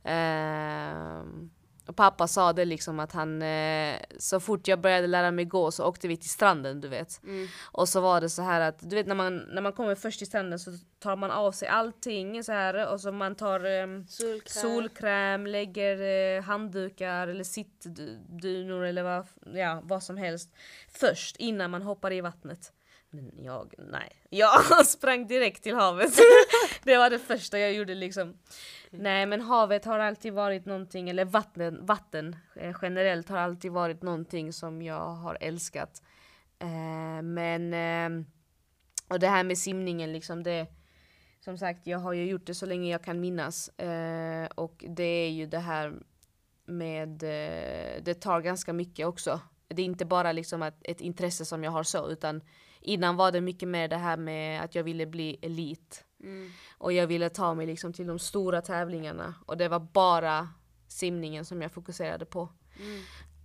Ehm, 0.04 1.50
och 1.88 1.96
pappa 1.96 2.28
sa 2.28 2.54
det 2.54 2.66
liksom 2.66 3.00
att 3.00 3.12
han, 3.12 3.42
eh, 3.42 3.96
så 4.20 4.40
fort 4.40 4.68
jag 4.68 4.80
började 4.82 5.08
lära 5.08 5.32
mig 5.32 5.46
gå 5.46 5.72
så 5.72 5.86
åkte 5.86 6.08
vi 6.08 6.18
till 6.18 6.30
stranden 6.30 6.82
du 6.82 6.88
vet. 6.88 7.24
Mm. 7.24 7.48
Och 7.72 7.90
så 7.90 8.02
var 8.02 8.22
det 8.22 8.30
så 8.30 8.42
här 8.42 8.62
att, 8.62 8.90
du 8.90 8.96
vet 8.96 9.08
när 9.08 9.16
man, 9.16 9.38
när 9.38 9.62
man 9.62 9.74
kommer 9.74 9.96
först 9.96 10.18
till 10.18 10.28
stranden 10.28 10.60
så 10.60 10.72
tar 11.00 11.16
man 11.16 11.32
av 11.32 11.52
sig 11.52 11.68
allting 11.68 12.44
så 12.44 12.52
här 12.52 12.92
och 12.94 13.02
så 13.02 13.12
man 13.12 13.36
tar 13.36 13.66
ehm, 13.66 14.08
Solkräm. 14.08 14.42
solkräm, 14.46 15.48
lägger 15.48 16.02
eh, 16.38 16.44
handdukar 16.44 17.28
eller 17.28 17.44
sittdynor 17.44 18.86
eller 18.86 19.04
vad, 19.04 19.28
ja, 19.54 19.82
vad 19.84 20.04
som 20.04 20.18
helst 20.18 20.50
först 20.88 21.36
innan 21.36 21.72
man 21.72 21.82
hoppar 21.82 22.14
i 22.14 22.22
vattnet. 22.22 22.72
Men 23.12 23.32
jag, 23.44 23.74
nej. 23.78 24.12
Jag 24.30 24.86
sprang 24.86 25.28
direkt 25.28 25.64
till 25.64 25.76
havet. 25.76 26.14
det 26.84 26.98
var 26.98 27.10
det 27.10 27.20
första 27.20 27.60
jag 27.60 27.74
gjorde 27.74 27.96
liksom. 27.96 28.38
Nej 28.90 29.26
men 29.26 29.42
havet 29.42 29.86
har 29.86 30.00
alltid 30.00 30.34
varit 30.34 30.66
någonting, 30.66 31.10
eller 31.10 31.26
vatten, 31.26 31.86
vatten 31.86 32.36
eh, 32.56 32.76
generellt 32.82 33.30
har 33.30 33.38
alltid 33.38 33.72
varit 33.72 34.02
någonting 34.02 34.54
som 34.54 34.82
jag 34.82 35.10
har 35.10 35.38
älskat. 35.42 36.04
Eh, 36.60 37.22
men, 37.22 37.74
eh, 37.74 38.26
och 39.08 39.20
det 39.20 39.28
här 39.28 39.44
med 39.44 39.58
simningen 39.58 40.14
liksom 40.14 40.44
det, 40.44 40.68
som 41.40 41.58
sagt 41.58 41.88
jag 41.88 42.00
har 42.00 42.14
ju 42.14 42.26
gjort 42.26 42.46
det 42.46 42.56
så 42.56 42.66
länge 42.66 42.92
jag 42.92 43.04
kan 43.04 43.20
minnas. 43.20 43.70
Eh, 43.70 44.48
och 44.56 44.86
det 44.88 45.04
är 45.04 45.30
ju 45.30 45.46
det 45.46 45.60
här 45.60 45.94
med, 46.66 47.24
eh, 47.24 48.04
det 48.04 48.14
tar 48.14 48.42
ganska 48.42 48.74
mycket 48.74 49.08
också. 49.08 49.40
Det 49.68 49.82
är 49.82 49.86
inte 49.86 50.06
bara 50.06 50.32
liksom 50.32 50.62
ett, 50.62 50.78
ett 50.84 51.02
intresse 51.02 51.46
som 51.46 51.64
jag 51.64 51.72
har 51.72 51.84
så 51.84 52.10
utan 52.10 52.42
innan 52.82 53.16
var 53.16 53.32
det 53.32 53.42
mycket 53.42 53.70
mer 53.70 53.88
det 53.88 53.98
här 53.98 54.18
med 54.18 54.62
att 54.64 54.76
jag 54.76 54.84
ville 54.84 55.06
bli 55.06 55.40
elit. 55.42 56.06
Mm. 56.24 56.52
Och 56.78 56.94
jag 56.94 57.08
ville 57.08 57.30
ta 57.30 57.54
mig 57.54 57.66
liksom 57.66 57.94
till 57.94 58.08
de 58.08 58.20
stora 58.20 58.62
tävlingarna 58.62 59.36
och 59.46 59.58
det 59.58 59.68
var 59.68 59.80
bara 59.80 60.50
simningen 60.88 61.46
som 61.46 61.62
jag 61.62 61.72
fokuserade 61.72 62.26
på. 62.26 62.50
Mm. 62.80 63.00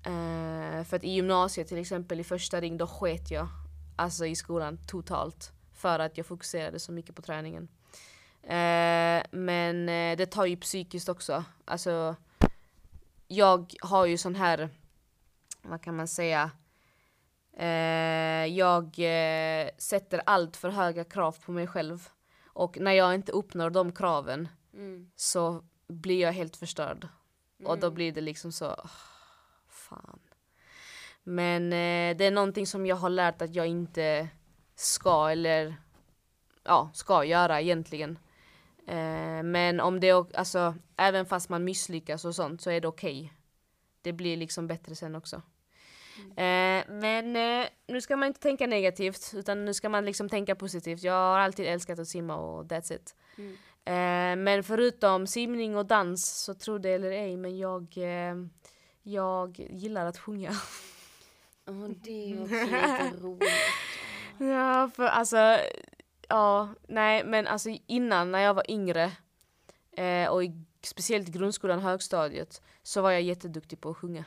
Eh, 0.04 0.84
för 0.84 0.96
att 0.96 1.04
i 1.04 1.10
gymnasiet 1.10 1.68
till 1.68 1.78
exempel 1.78 2.20
i 2.20 2.24
första 2.24 2.60
ring 2.60 2.76
då 2.76 2.86
sket 2.86 3.30
jag 3.30 3.48
alltså 3.96 4.26
i 4.26 4.36
skolan 4.36 4.78
totalt 4.86 5.52
för 5.72 5.98
att 5.98 6.16
jag 6.16 6.26
fokuserade 6.26 6.80
så 6.80 6.92
mycket 6.92 7.16
på 7.16 7.22
träningen. 7.22 7.68
Eh, 8.42 9.22
men 9.30 9.88
eh, 9.88 10.16
det 10.16 10.26
tar 10.26 10.46
ju 10.46 10.56
psykiskt 10.56 11.08
också. 11.08 11.44
Alltså 11.64 12.16
jag 13.28 13.74
har 13.80 14.06
ju 14.06 14.18
sån 14.18 14.34
här, 14.34 14.68
vad 15.62 15.82
kan 15.82 15.96
man 15.96 16.08
säga, 16.08 16.50
jag 18.54 18.84
eh, 18.98 19.70
sätter 19.78 20.22
allt 20.26 20.56
för 20.56 20.68
höga 20.68 21.04
krav 21.04 21.36
på 21.44 21.52
mig 21.52 21.66
själv. 21.66 22.08
Och 22.46 22.78
när 22.80 22.92
jag 22.92 23.14
inte 23.14 23.32
uppnår 23.32 23.70
de 23.70 23.92
kraven 23.92 24.48
Mm. 24.74 25.10
så 25.16 25.64
blir 25.88 26.20
jag 26.20 26.32
helt 26.32 26.56
förstörd. 26.56 27.08
Och 27.64 27.78
då 27.78 27.90
blir 27.90 28.12
det 28.12 28.20
liksom 28.20 28.52
så, 28.52 28.66
åh, 28.66 28.90
fan. 29.68 30.18
Men 31.22 31.62
eh, 31.72 32.16
det 32.16 32.24
är 32.24 32.30
någonting 32.30 32.66
som 32.66 32.86
jag 32.86 32.96
har 32.96 33.10
lärt 33.10 33.42
att 33.42 33.54
jag 33.54 33.66
inte 33.66 34.28
ska 34.74 35.30
eller 35.30 35.76
ja, 36.64 36.90
ska 36.94 37.24
göra 37.24 37.60
egentligen. 37.60 38.18
Eh, 38.86 39.42
men 39.42 39.80
om 39.80 40.00
det, 40.00 40.12
alltså 40.12 40.74
även 40.96 41.26
fast 41.26 41.48
man 41.48 41.64
misslyckas 41.64 42.24
och 42.24 42.34
sånt 42.34 42.60
så 42.62 42.70
är 42.70 42.80
det 42.80 42.88
okej. 42.88 43.32
Det 44.02 44.12
blir 44.12 44.36
liksom 44.36 44.66
bättre 44.66 44.94
sen 44.94 45.14
också. 45.14 45.42
Eh, 46.20 46.84
men 46.88 47.36
eh, 47.36 47.68
nu 47.86 48.00
ska 48.00 48.16
man 48.16 48.26
inte 48.26 48.40
tänka 48.40 48.66
negativt 48.66 49.34
utan 49.34 49.64
nu 49.64 49.74
ska 49.74 49.88
man 49.88 50.04
liksom 50.04 50.28
tänka 50.28 50.54
positivt. 50.54 51.02
Jag 51.02 51.12
har 51.12 51.38
alltid 51.38 51.66
älskat 51.66 51.98
att 51.98 52.08
simma 52.08 52.36
och 52.36 52.64
that's 52.64 52.92
it. 52.92 53.14
Mm. 53.38 53.56
Eh, 53.84 54.44
men 54.44 54.62
förutom 54.62 55.26
simning 55.26 55.76
och 55.76 55.86
dans 55.86 56.44
så 56.44 56.54
tro 56.54 56.78
det 56.78 56.90
eller 56.90 57.10
ej 57.10 57.36
men 57.36 57.58
jag, 57.58 57.96
eh, 57.96 58.34
jag 59.02 59.58
gillar 59.70 60.06
att 60.06 60.18
sjunga. 60.18 60.52
Ja, 61.64 61.72
det 61.88 62.32
är 62.32 62.42
också 62.42 62.54
lite 62.54 63.12
roligt. 63.20 63.48
Ja 64.38 64.90
för 64.94 65.04
alltså, 65.04 65.58
ja 66.28 66.68
nej 66.88 67.24
men 67.24 67.46
alltså 67.46 67.68
innan 67.86 68.32
när 68.32 68.38
jag 68.38 68.54
var 68.54 68.70
yngre 68.70 69.12
eh, 69.96 70.28
och 70.28 70.44
i, 70.44 70.52
speciellt 70.82 71.28
i 71.28 71.32
grundskolan 71.32 71.78
högstadiet 71.78 72.62
så 72.82 73.02
var 73.02 73.10
jag 73.10 73.22
jätteduktig 73.22 73.80
på 73.80 73.90
att 73.90 73.96
sjunga. 73.96 74.24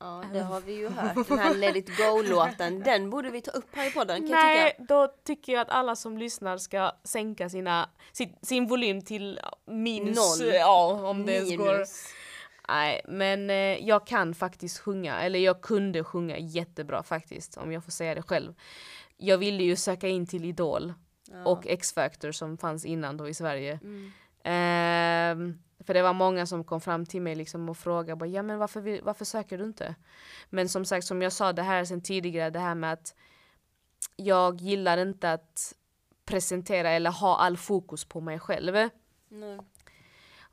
Ja, 0.00 0.24
det 0.32 0.40
har 0.40 0.60
vi 0.60 0.72
ju 0.72 0.88
hört. 0.88 1.28
Den 1.28 1.38
här 1.38 1.54
Let 1.54 1.76
it 1.76 1.96
go-låten, 1.96 2.80
den 2.84 3.10
borde 3.10 3.30
vi 3.30 3.40
ta 3.40 3.50
upp 3.50 3.66
här 3.72 3.88
i 3.88 3.90
podden 3.90 4.20
kan 4.20 4.30
jag 4.30 4.44
Nej, 4.44 4.70
tycka. 4.70 4.84
då 4.88 5.08
tycker 5.24 5.52
jag 5.52 5.60
att 5.62 5.70
alla 5.70 5.96
som 5.96 6.18
lyssnar 6.18 6.58
ska 6.58 6.92
sänka 7.04 7.48
sina, 7.48 7.88
sin, 8.12 8.36
sin 8.42 8.66
volym 8.66 9.02
till 9.02 9.40
minus, 9.66 10.40
Noll. 10.40 10.54
ja 10.54 11.08
om 11.08 11.26
det 11.26 11.32
ens 11.32 11.56
går. 11.56 11.84
Nej, 12.68 13.00
men 13.08 13.50
eh, 13.50 13.56
jag 13.88 14.06
kan 14.06 14.34
faktiskt 14.34 14.78
sjunga, 14.78 15.20
eller 15.20 15.38
jag 15.38 15.60
kunde 15.60 16.04
sjunga 16.04 16.38
jättebra 16.38 17.02
faktiskt, 17.02 17.56
om 17.56 17.72
jag 17.72 17.84
får 17.84 17.92
säga 17.92 18.14
det 18.14 18.22
själv. 18.22 18.54
Jag 19.16 19.38
ville 19.38 19.62
ju 19.62 19.76
söka 19.76 20.08
in 20.08 20.26
till 20.26 20.44
Idol 20.44 20.92
och 21.44 21.66
X-Factor 21.66 22.32
som 22.32 22.58
fanns 22.58 22.84
innan 22.84 23.16
då 23.16 23.28
i 23.28 23.34
Sverige. 23.34 23.78
Mm. 23.82 24.12
Ehm, 24.44 25.58
för 25.86 25.94
det 25.94 26.02
var 26.02 26.12
många 26.12 26.46
som 26.46 26.64
kom 26.64 26.80
fram 26.80 27.06
till 27.06 27.22
mig 27.22 27.34
liksom 27.34 27.68
och 27.68 27.76
frågade 27.78 28.16
bara, 28.16 28.26
ja 28.28 28.42
men 28.42 28.58
varför, 28.58 28.80
vill- 28.80 29.02
varför 29.02 29.24
söker 29.24 29.58
du 29.58 29.64
inte? 29.64 29.94
Men 30.50 30.68
som 30.68 30.84
sagt, 30.84 31.06
som 31.06 31.22
jag 31.22 31.32
sa 31.32 31.52
det 31.52 31.62
här 31.62 31.84
sen 31.84 32.02
tidigare, 32.02 32.50
det 32.50 32.58
här 32.58 32.74
med 32.74 32.92
att 32.92 33.14
jag 34.16 34.60
gillar 34.60 34.98
inte 34.98 35.32
att 35.32 35.74
presentera 36.24 36.90
eller 36.90 37.10
ha 37.10 37.36
all 37.36 37.56
fokus 37.56 38.04
på 38.04 38.20
mig 38.20 38.38
själv. 38.38 38.74
Nej. 39.28 39.58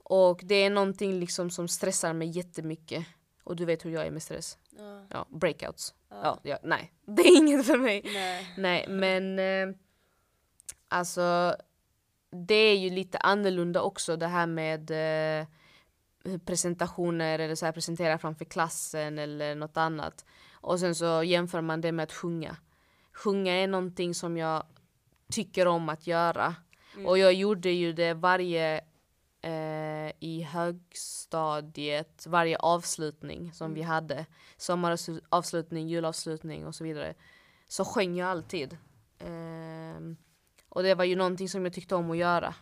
Och 0.04 0.42
det 0.44 0.56
är 0.56 0.70
någonting 0.70 1.14
liksom 1.20 1.50
som 1.50 1.68
stressar 1.68 2.14
mig 2.14 2.28
jättemycket. 2.28 3.06
Och 3.44 3.56
du 3.56 3.66
vet 3.66 3.86
hur 3.86 3.92
jag 3.92 4.06
är 4.08 4.12
med 4.12 4.24
stress. 4.24 4.58
Ja. 4.78 5.06
Ja, 5.10 5.26
breakouts. 5.30 5.94
Ja. 6.10 6.40
Ja, 6.44 6.58
nej, 6.64 6.92
det 7.06 7.22
är 7.22 7.38
inget 7.38 7.66
för 7.66 7.78
mig. 7.78 8.02
Nej. 8.06 8.48
Nej, 8.58 8.86
men 8.90 9.40
eh, 9.40 9.76
alltså 10.88 11.56
det 12.32 12.56
är 12.56 12.78
ju 12.78 12.90
lite 12.90 13.18
annorlunda 13.18 13.82
också 13.82 14.18
det 14.18 14.28
här 14.28 14.48
med 14.48 14.92
eh, 14.92 15.48
presentationer 16.46 17.40
eller 17.40 17.56
så 17.56 17.66
här 17.66 17.74
presentera 17.74 18.18
framför 18.18 18.46
klassen 18.46 19.20
eller 19.20 19.56
något 19.56 19.78
annat. 19.78 20.26
Och 20.54 20.80
sen 20.80 20.96
så 20.96 21.24
jämför 21.24 21.62
man 21.62 21.82
det 21.82 21.92
med 21.92 22.04
att 22.04 22.12
sjunga. 22.12 22.58
Sjunga 23.14 23.54
är 23.54 23.68
någonting 23.68 24.16
som 24.16 24.38
jag 24.38 24.64
tycker 25.32 25.68
om 25.68 25.90
att 25.90 26.08
göra. 26.08 26.56
Och 27.06 27.18
jag 27.18 27.34
gjorde 27.34 27.70
ju 27.70 27.94
det 27.94 28.14
varje 28.14 28.82
eh, 29.42 30.12
i 30.20 30.48
högstadiet, 30.52 32.26
varje 32.28 32.58
avslutning 32.58 33.54
som 33.54 33.74
vi 33.74 33.82
hade. 33.82 34.26
Sommaravslutning, 34.58 35.88
julavslutning 35.88 36.66
och 36.66 36.76
så 36.76 36.84
vidare. 36.84 37.14
Så 37.68 37.86
sjöng 37.86 38.16
jag 38.16 38.30
alltid. 38.30 38.78
Ehm, 39.20 40.18
och 40.72 40.84
det 40.84 40.96
var 40.96 41.04
ju 41.06 41.16
någonting 41.16 41.50
som 41.50 41.66
jag 41.66 41.74
tyckte 41.74 41.96
om 41.96 42.12
att 42.12 42.18
göra. 42.18 42.54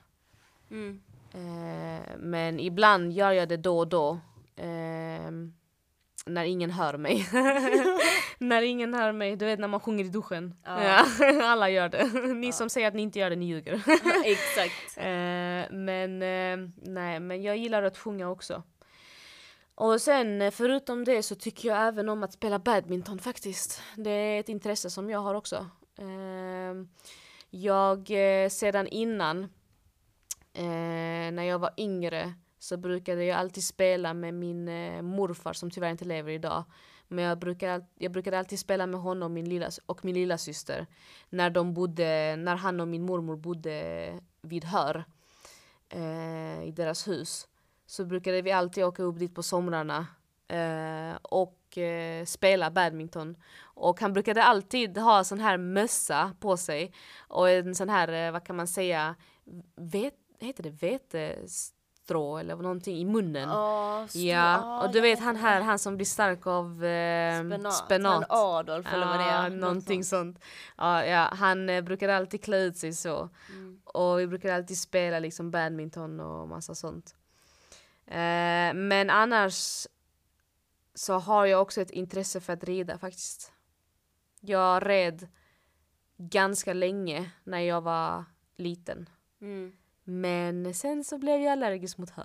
Mm. 0.71 1.01
Eh, 1.33 2.17
men 2.17 2.59
ibland 2.59 3.11
gör 3.13 3.31
jag 3.31 3.49
det 3.49 3.57
då 3.57 3.79
och 3.79 3.87
då. 3.87 4.19
ehm, 4.55 5.53
när 6.25 6.45
ingen 6.45 6.71
hör 6.71 6.97
mig. 6.97 7.25
när 8.37 8.61
ingen 8.61 8.93
hör 8.93 9.11
mig, 9.11 9.35
du 9.35 9.45
vet 9.45 9.59
när 9.59 9.67
man 9.67 9.79
sjunger 9.79 10.05
i 10.05 10.09
duschen. 10.09 10.55
Ja. 10.65 11.05
Ja, 11.19 11.43
alla 11.45 11.69
gör 11.69 11.89
det. 11.89 12.33
Ni 12.33 12.51
som 12.51 12.69
säger 12.69 12.87
att 12.87 12.93
ni 12.93 13.01
inte 13.01 13.19
gör 13.19 13.29
det, 13.29 13.35
ni 13.35 13.45
ljuger. 13.45 13.83
Exakt. 14.25 14.97
Eh, 14.97 15.71
men 15.71 16.21
eh, 16.21 16.69
nej, 16.75 17.19
men 17.19 17.43
jag 17.43 17.57
gillar 17.57 17.83
att 17.83 17.97
sjunga 17.97 18.29
också. 18.29 18.63
Och 19.75 20.01
sen 20.01 20.41
eh, 20.41 20.51
förutom 20.51 21.03
det 21.03 21.23
så 21.23 21.35
tycker 21.35 21.69
jag 21.69 21.87
även 21.87 22.09
om 22.09 22.23
att 22.23 22.33
spela 22.33 22.59
badminton 22.59 23.19
faktiskt. 23.19 23.81
Det 23.95 24.09
är 24.09 24.39
ett 24.39 24.49
intresse 24.49 24.89
som 24.89 25.09
jag 25.09 25.19
har 25.19 25.35
också. 25.35 25.55
Eh, 25.97 26.73
jag 27.49 28.11
eh, 28.11 28.49
sedan 28.49 28.87
innan, 28.87 29.43
eh, 30.53 31.31
när 31.31 31.43
jag 31.43 31.59
var 31.59 31.73
yngre, 31.77 32.33
så 32.59 32.77
brukade 32.77 33.23
jag 33.23 33.37
alltid 33.37 33.63
spela 33.63 34.13
med 34.13 34.33
min 34.33 34.67
eh, 34.67 35.01
morfar 35.01 35.53
som 35.53 35.71
tyvärr 35.71 35.91
inte 35.91 36.05
lever 36.05 36.31
idag. 36.31 36.63
Men 37.07 37.25
jag, 37.25 37.39
brukade, 37.39 37.85
jag 37.95 38.11
brukade 38.11 38.39
alltid 38.39 38.59
spela 38.59 38.87
med 38.87 38.99
honom 38.99 39.33
min 39.33 39.49
lilla, 39.49 39.69
och 39.85 40.05
min 40.05 40.15
lilla 40.15 40.37
syster 40.37 40.87
när, 41.29 41.49
de 41.49 41.73
bodde, 41.73 42.35
när 42.35 42.55
han 42.55 42.79
och 42.79 42.87
min 42.87 43.05
mormor 43.05 43.35
bodde 43.35 44.13
vid 44.41 44.65
Hör 44.65 45.05
eh, 45.89 46.63
i 46.63 46.71
deras 46.75 47.07
hus. 47.07 47.47
Så 47.85 48.05
brukade 48.05 48.41
vi 48.41 48.51
alltid 48.51 48.83
åka 48.83 49.03
upp 49.03 49.19
dit 49.19 49.35
på 49.35 49.43
somrarna 49.43 50.07
eh, 50.47 51.17
och 51.71 51.77
eh, 51.77 52.25
spela 52.25 52.71
badminton. 52.71 53.35
Och 53.63 54.01
han 54.01 54.13
brukade 54.13 54.43
alltid 54.43 54.97
ha 54.97 55.23
sån 55.23 55.39
här 55.39 55.57
mössa 55.57 56.33
på 56.39 56.57
sig 56.57 56.93
och 57.27 57.49
en 57.49 57.75
sån 57.75 57.89
här, 57.89 58.07
eh, 58.27 58.31
vad 58.31 58.43
kan 58.43 58.55
man 58.55 58.67
säga, 58.67 59.15
vet, 59.75 60.13
heter 60.39 60.63
det 60.63 60.69
vetestrå 60.69 62.37
eller 62.37 62.55
någonting 62.55 62.97
i 62.97 63.05
munnen. 63.05 63.49
Ja, 63.49 64.05
stå- 64.09 64.19
Ja, 64.19 64.83
och 64.83 64.91
du 64.91 64.97
jag 64.97 65.03
vet 65.03 65.19
han 65.19 65.35
här, 65.35 65.61
han 65.61 65.79
som 65.79 65.95
blir 65.95 66.05
stark 66.05 66.47
av 66.47 66.85
eh, 66.85 67.39
Spenat. 67.39 67.73
spenat. 67.73 68.13
Han 68.13 68.25
Adolf 68.29 68.93
eller 68.93 69.05
vad 69.07 69.19
det 69.19 69.23
är. 69.25 69.49
Någon 69.49 69.59
någonting 69.59 70.03
sån. 70.03 70.19
sånt. 70.33 70.39
Ja, 70.77 71.05
ja, 71.05 71.29
han 71.33 71.69
eh, 71.69 71.81
brukade 71.81 72.15
alltid 72.17 72.43
klä 72.43 72.57
ut 72.57 72.77
sig 72.77 72.93
så. 72.93 73.29
Mm. 73.49 73.81
Och 73.85 74.19
vi 74.19 74.27
brukade 74.27 74.55
alltid 74.55 74.77
spela 74.77 75.19
liksom 75.19 75.51
badminton 75.51 76.19
och 76.19 76.47
massa 76.47 76.75
sånt. 76.75 77.15
Eh, 78.07 78.73
men 78.73 79.09
annars 79.09 79.87
så 80.99 81.13
har 81.13 81.45
jag 81.45 81.61
också 81.61 81.81
ett 81.81 81.91
intresse 81.91 82.39
för 82.39 82.53
att 82.53 82.63
rida 82.63 82.97
faktiskt. 82.97 83.51
Jag 84.41 84.89
red 84.89 85.27
ganska 86.17 86.73
länge 86.73 87.31
när 87.43 87.59
jag 87.59 87.81
var 87.81 88.25
liten. 88.55 89.09
Mm. 89.41 89.73
Men 90.03 90.73
sen 90.73 91.03
så 91.03 91.17
blev 91.17 91.41
jag 91.41 91.51
allergisk 91.51 91.97
mot 91.97 92.09
hö. 92.09 92.23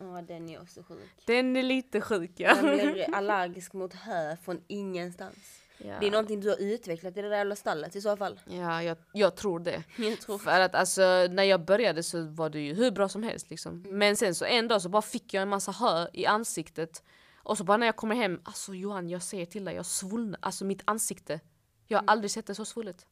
Ja, 0.00 0.22
den 0.22 0.48
är 0.48 0.62
också 0.62 0.82
sjuk. 0.82 1.10
Den 1.26 1.56
är 1.56 1.62
lite 1.62 2.00
sjuk 2.00 2.32
ja. 2.36 2.54
Man 2.62 2.76
blir 2.76 3.14
allergisk 3.14 3.72
mot 3.72 3.94
hö 3.94 4.36
från 4.36 4.60
ingenstans. 4.66 5.62
ja. 5.78 5.94
Det 6.00 6.06
är 6.06 6.10
någonting 6.10 6.40
du 6.40 6.48
har 6.48 6.60
utvecklat 6.60 7.16
i 7.16 7.22
det 7.22 7.28
där 7.28 7.36
jävla 7.36 7.56
stallet 7.56 7.96
i 7.96 8.00
så 8.00 8.16
fall. 8.16 8.40
Ja, 8.44 8.82
jag, 8.82 8.96
jag 9.12 9.36
tror 9.36 9.60
det. 9.60 9.84
Jag 9.98 10.20
tror 10.20 10.38
För 10.38 10.60
att 10.60 10.74
alltså 10.74 11.02
när 11.30 11.42
jag 11.42 11.64
började 11.64 12.02
så 12.02 12.22
var 12.22 12.50
det 12.50 12.60
ju 12.60 12.74
hur 12.74 12.90
bra 12.90 13.08
som 13.08 13.22
helst 13.22 13.50
liksom. 13.50 13.84
Men 13.88 14.16
sen 14.16 14.34
så 14.34 14.44
en 14.44 14.68
dag 14.68 14.82
så 14.82 14.88
bara 14.88 15.02
fick 15.02 15.34
jag 15.34 15.42
en 15.42 15.48
massa 15.48 15.72
hö 15.72 16.08
i 16.12 16.26
ansiktet. 16.26 17.02
Och 17.46 17.58
så 17.58 17.64
bara 17.64 17.76
när 17.76 17.86
jag 17.86 17.96
kommer 17.96 18.14
hem, 18.14 18.40
alltså 18.44 18.74
Johan 18.74 19.08
jag 19.08 19.22
säger 19.22 19.46
till 19.46 19.64
dig, 19.64 19.74
jag 19.74 19.86
svullnade, 19.86 20.38
alltså 20.42 20.64
mitt 20.64 20.82
ansikte. 20.84 21.40
Jag 21.86 21.98
har 21.98 22.04
aldrig 22.06 22.30
sett 22.30 22.46
det 22.46 22.54
så 22.54 22.64
svullet. 22.64 23.06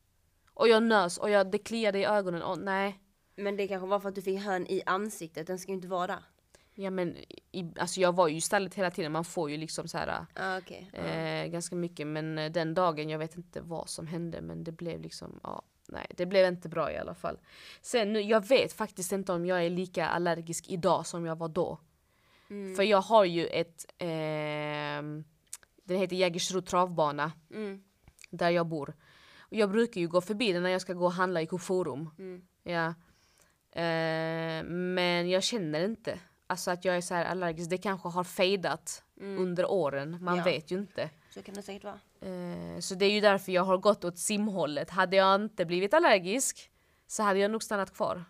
Och 0.55 0.69
jag 0.69 0.83
nös 0.83 1.19
och 1.19 1.31
jag, 1.31 1.51
det 1.51 1.59
kliade 1.59 1.99
i 1.99 2.05
ögonen 2.05 2.43
och 2.43 2.59
nej. 2.59 3.01
Men 3.37 3.57
det 3.57 3.69
kanske 3.69 3.87
var 3.87 4.01
för 4.01 4.09
att 4.09 4.15
du 4.15 4.23
fick 4.23 4.41
hön 4.41 4.67
i 4.67 4.83
ansiktet, 4.87 5.47
den 5.47 5.59
ska 5.59 5.73
ju 5.73 5.77
inte 5.77 5.89
vara 5.89 6.07
där. 6.07 6.25
Ja 6.75 6.91
men 6.91 7.17
i, 7.53 7.73
alltså 7.79 8.01
jag 8.01 8.15
var 8.15 8.29
ju 8.29 8.37
i 8.37 8.41
stallet 8.41 8.75
hela 8.75 8.91
tiden, 8.91 9.13
man 9.13 9.25
får 9.25 9.51
ju 9.51 9.57
liksom 9.57 9.89
så 9.89 9.99
här 9.99 10.27
Ah, 10.35 10.59
okej. 10.59 10.91
eh, 10.93 11.47
ganska 11.51 11.77
mycket. 11.77 12.07
Men 12.07 12.39
eh, 12.39 12.53
den 12.53 12.75
dagen, 12.75 13.09
jag 13.09 13.19
vet 13.19 13.37
inte 13.37 13.61
vad 13.61 13.89
som 13.89 14.07
hände 14.07 14.41
men 14.41 14.65
det 14.65 14.73
blev 14.73 15.01
liksom, 15.01 15.41
ja. 15.43 15.63
Nej, 15.89 16.07
det 16.17 16.27
blev 16.27 16.47
inte 16.49 16.69
bra 16.69 16.93
i 16.93 16.97
alla 16.99 17.15
fall. 17.15 17.39
Sen 17.83 18.13
nu, 18.13 18.21
jag 18.21 18.49
vet 18.49 18.73
faktiskt 18.73 19.13
inte 19.13 19.33
om 19.33 19.47
jag 19.47 19.65
är 19.65 19.71
lika 19.71 20.09
allergisk 20.09 20.69
idag 20.69 21.07
som 21.07 21.27
jag 21.27 21.37
var 21.37 21.49
då. 21.49 21.79
För 22.77 22.83
jag 22.83 23.01
har 23.01 23.25
ju 23.25 23.47
ett, 23.47 23.87
ehm, 23.99 25.25
den 25.85 25.99
heter 25.99 26.17
Jägersro 26.17 26.61
travbana, 26.63 27.33
Mm. 27.51 27.83
där 28.31 28.51
jag 28.51 28.67
bor. 28.67 28.95
Jag 29.51 29.71
brukar 29.71 30.01
ju 30.01 30.09
gå 30.09 30.21
förbi 30.21 30.53
den 30.53 30.63
när 30.63 30.71
jag 30.71 30.81
ska 30.81 30.93
gå 30.93 31.05
och 31.05 31.13
handla 31.13 31.43
i 31.43 31.47
Coop 31.47 31.61
Forum. 31.63 32.11
Mm. 32.19 32.43
Ja. 32.63 32.95
Eh, 33.81 34.65
men 34.65 35.31
jag 35.31 35.43
känner 35.43 35.85
inte 35.85 36.19
alltså 36.47 36.71
att 36.71 36.85
jag 36.85 36.97
är 36.97 37.01
så 37.01 37.15
här 37.15 37.25
allergisk. 37.25 37.71
Det 37.71 37.79
kanske 37.79 38.09
har 38.09 38.25
fejdat 38.25 39.03
under 39.21 39.71
åren, 39.71 40.19
man 40.25 40.37
Ja. 40.37 40.45
vet 40.45 40.71
ju 40.71 40.79
inte. 40.79 41.11
Så 41.31 41.43
kan 41.43 41.55
det 41.55 41.63
säkert 41.63 41.85
vara. 41.85 42.01
Eh, 42.21 42.79
så 42.81 42.95
det 42.95 43.05
är 43.07 43.11
ju 43.11 43.21
därför 43.21 43.53
jag 43.53 43.63
har 43.65 43.79
gått 43.79 44.05
åt 44.05 44.19
simhållet. 44.19 44.91
Hade 44.91 45.17
jag 45.17 45.35
inte 45.35 45.65
blivit 45.65 45.95
allergisk 45.95 46.71
så 47.07 47.23
hade 47.23 47.39
jag 47.39 47.51
nog 47.51 47.63
stannat 47.63 47.95
kvar 47.95 48.25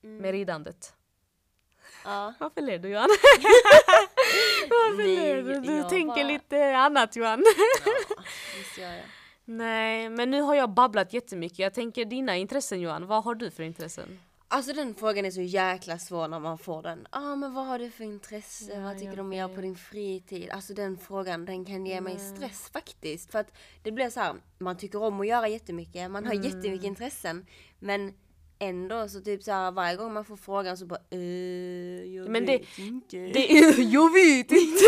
med 0.00 0.30
ridandet. 0.32 0.94
Ja. 2.06 2.34
Varför 2.40 2.60
ler 2.60 2.78
du 2.78 2.88
Johan? 2.88 3.08
Varför 4.68 4.96
Nej, 5.02 5.16
ler 5.16 5.42
du? 5.42 5.60
Du 5.60 5.82
tänker 5.88 6.06
bara- 6.06 6.22
lite 6.32 6.76
annat 6.76 7.16
Johan. 7.16 7.38
Visst 8.58 8.78
gör 8.78 8.92
jag. 8.92 9.04
Nej, 9.44 10.08
men 10.08 10.30
nu 10.30 10.40
har 10.40 10.54
jag 10.54 10.70
babblat 10.70 11.12
jättemycket. 11.12 11.58
Jag 11.58 11.74
tänker 11.74 12.04
dina 12.04 12.36
intressen 12.36 12.80
Johan, 12.80 13.06
vad 13.06 13.24
har 13.24 13.34
du 13.34 13.50
för 13.50 13.62
intressen? 13.62 14.20
Alltså 14.48 14.72
den 14.72 14.94
frågan 14.94 15.24
är 15.24 15.30
så 15.30 15.40
jäkla 15.40 15.98
svår 15.98 16.28
när 16.28 16.40
man 16.40 16.58
får 16.58 16.82
den. 16.82 17.06
Ja 17.12 17.18
ah, 17.32 17.36
men 17.36 17.54
vad 17.54 17.66
har 17.66 17.78
du 17.78 17.90
för 17.90 18.04
intresse? 18.04 18.72
Ja, 18.74 18.80
vad 18.80 18.98
tycker 18.98 19.14
du 19.16 19.20
om 19.20 19.30
att 19.30 19.36
göra 19.36 19.48
på 19.48 19.60
din 19.60 19.76
fritid? 19.76 20.50
Alltså 20.50 20.74
den 20.74 20.98
frågan 20.98 21.44
den 21.44 21.64
kan 21.64 21.86
ge 21.86 22.00
mig 22.00 22.18
stress 22.18 22.70
faktiskt. 22.72 23.32
För 23.32 23.38
att 23.38 23.52
det 23.82 23.92
blir 23.92 24.10
så 24.10 24.20
här, 24.20 24.34
man 24.58 24.76
tycker 24.76 25.02
om 25.02 25.20
att 25.20 25.26
göra 25.26 25.48
jättemycket, 25.48 26.10
man 26.10 26.26
har 26.26 26.32
Mm. 26.34 26.44
jättemycket 26.46 26.84
intressen. 26.84 27.46
Men 27.78 28.14
ändå 28.58 29.08
så 29.08 29.20
typ 29.20 29.42
så 29.42 29.52
här 29.52 29.70
varje 29.70 29.96
gång 29.96 30.12
man 30.12 30.24
får 30.24 30.36
frågan 30.36 30.76
så 30.76 30.86
bara 30.86 31.00
eh, 31.10 31.18
jag 32.14 32.28
Men 32.28 32.46
det- 32.46 32.58
vet 32.58 32.78
inte. 32.78 33.16
Det 33.16 33.58
är, 33.58 33.80
jag 33.92 34.12
vet 34.12 34.50
inte! 34.52 34.84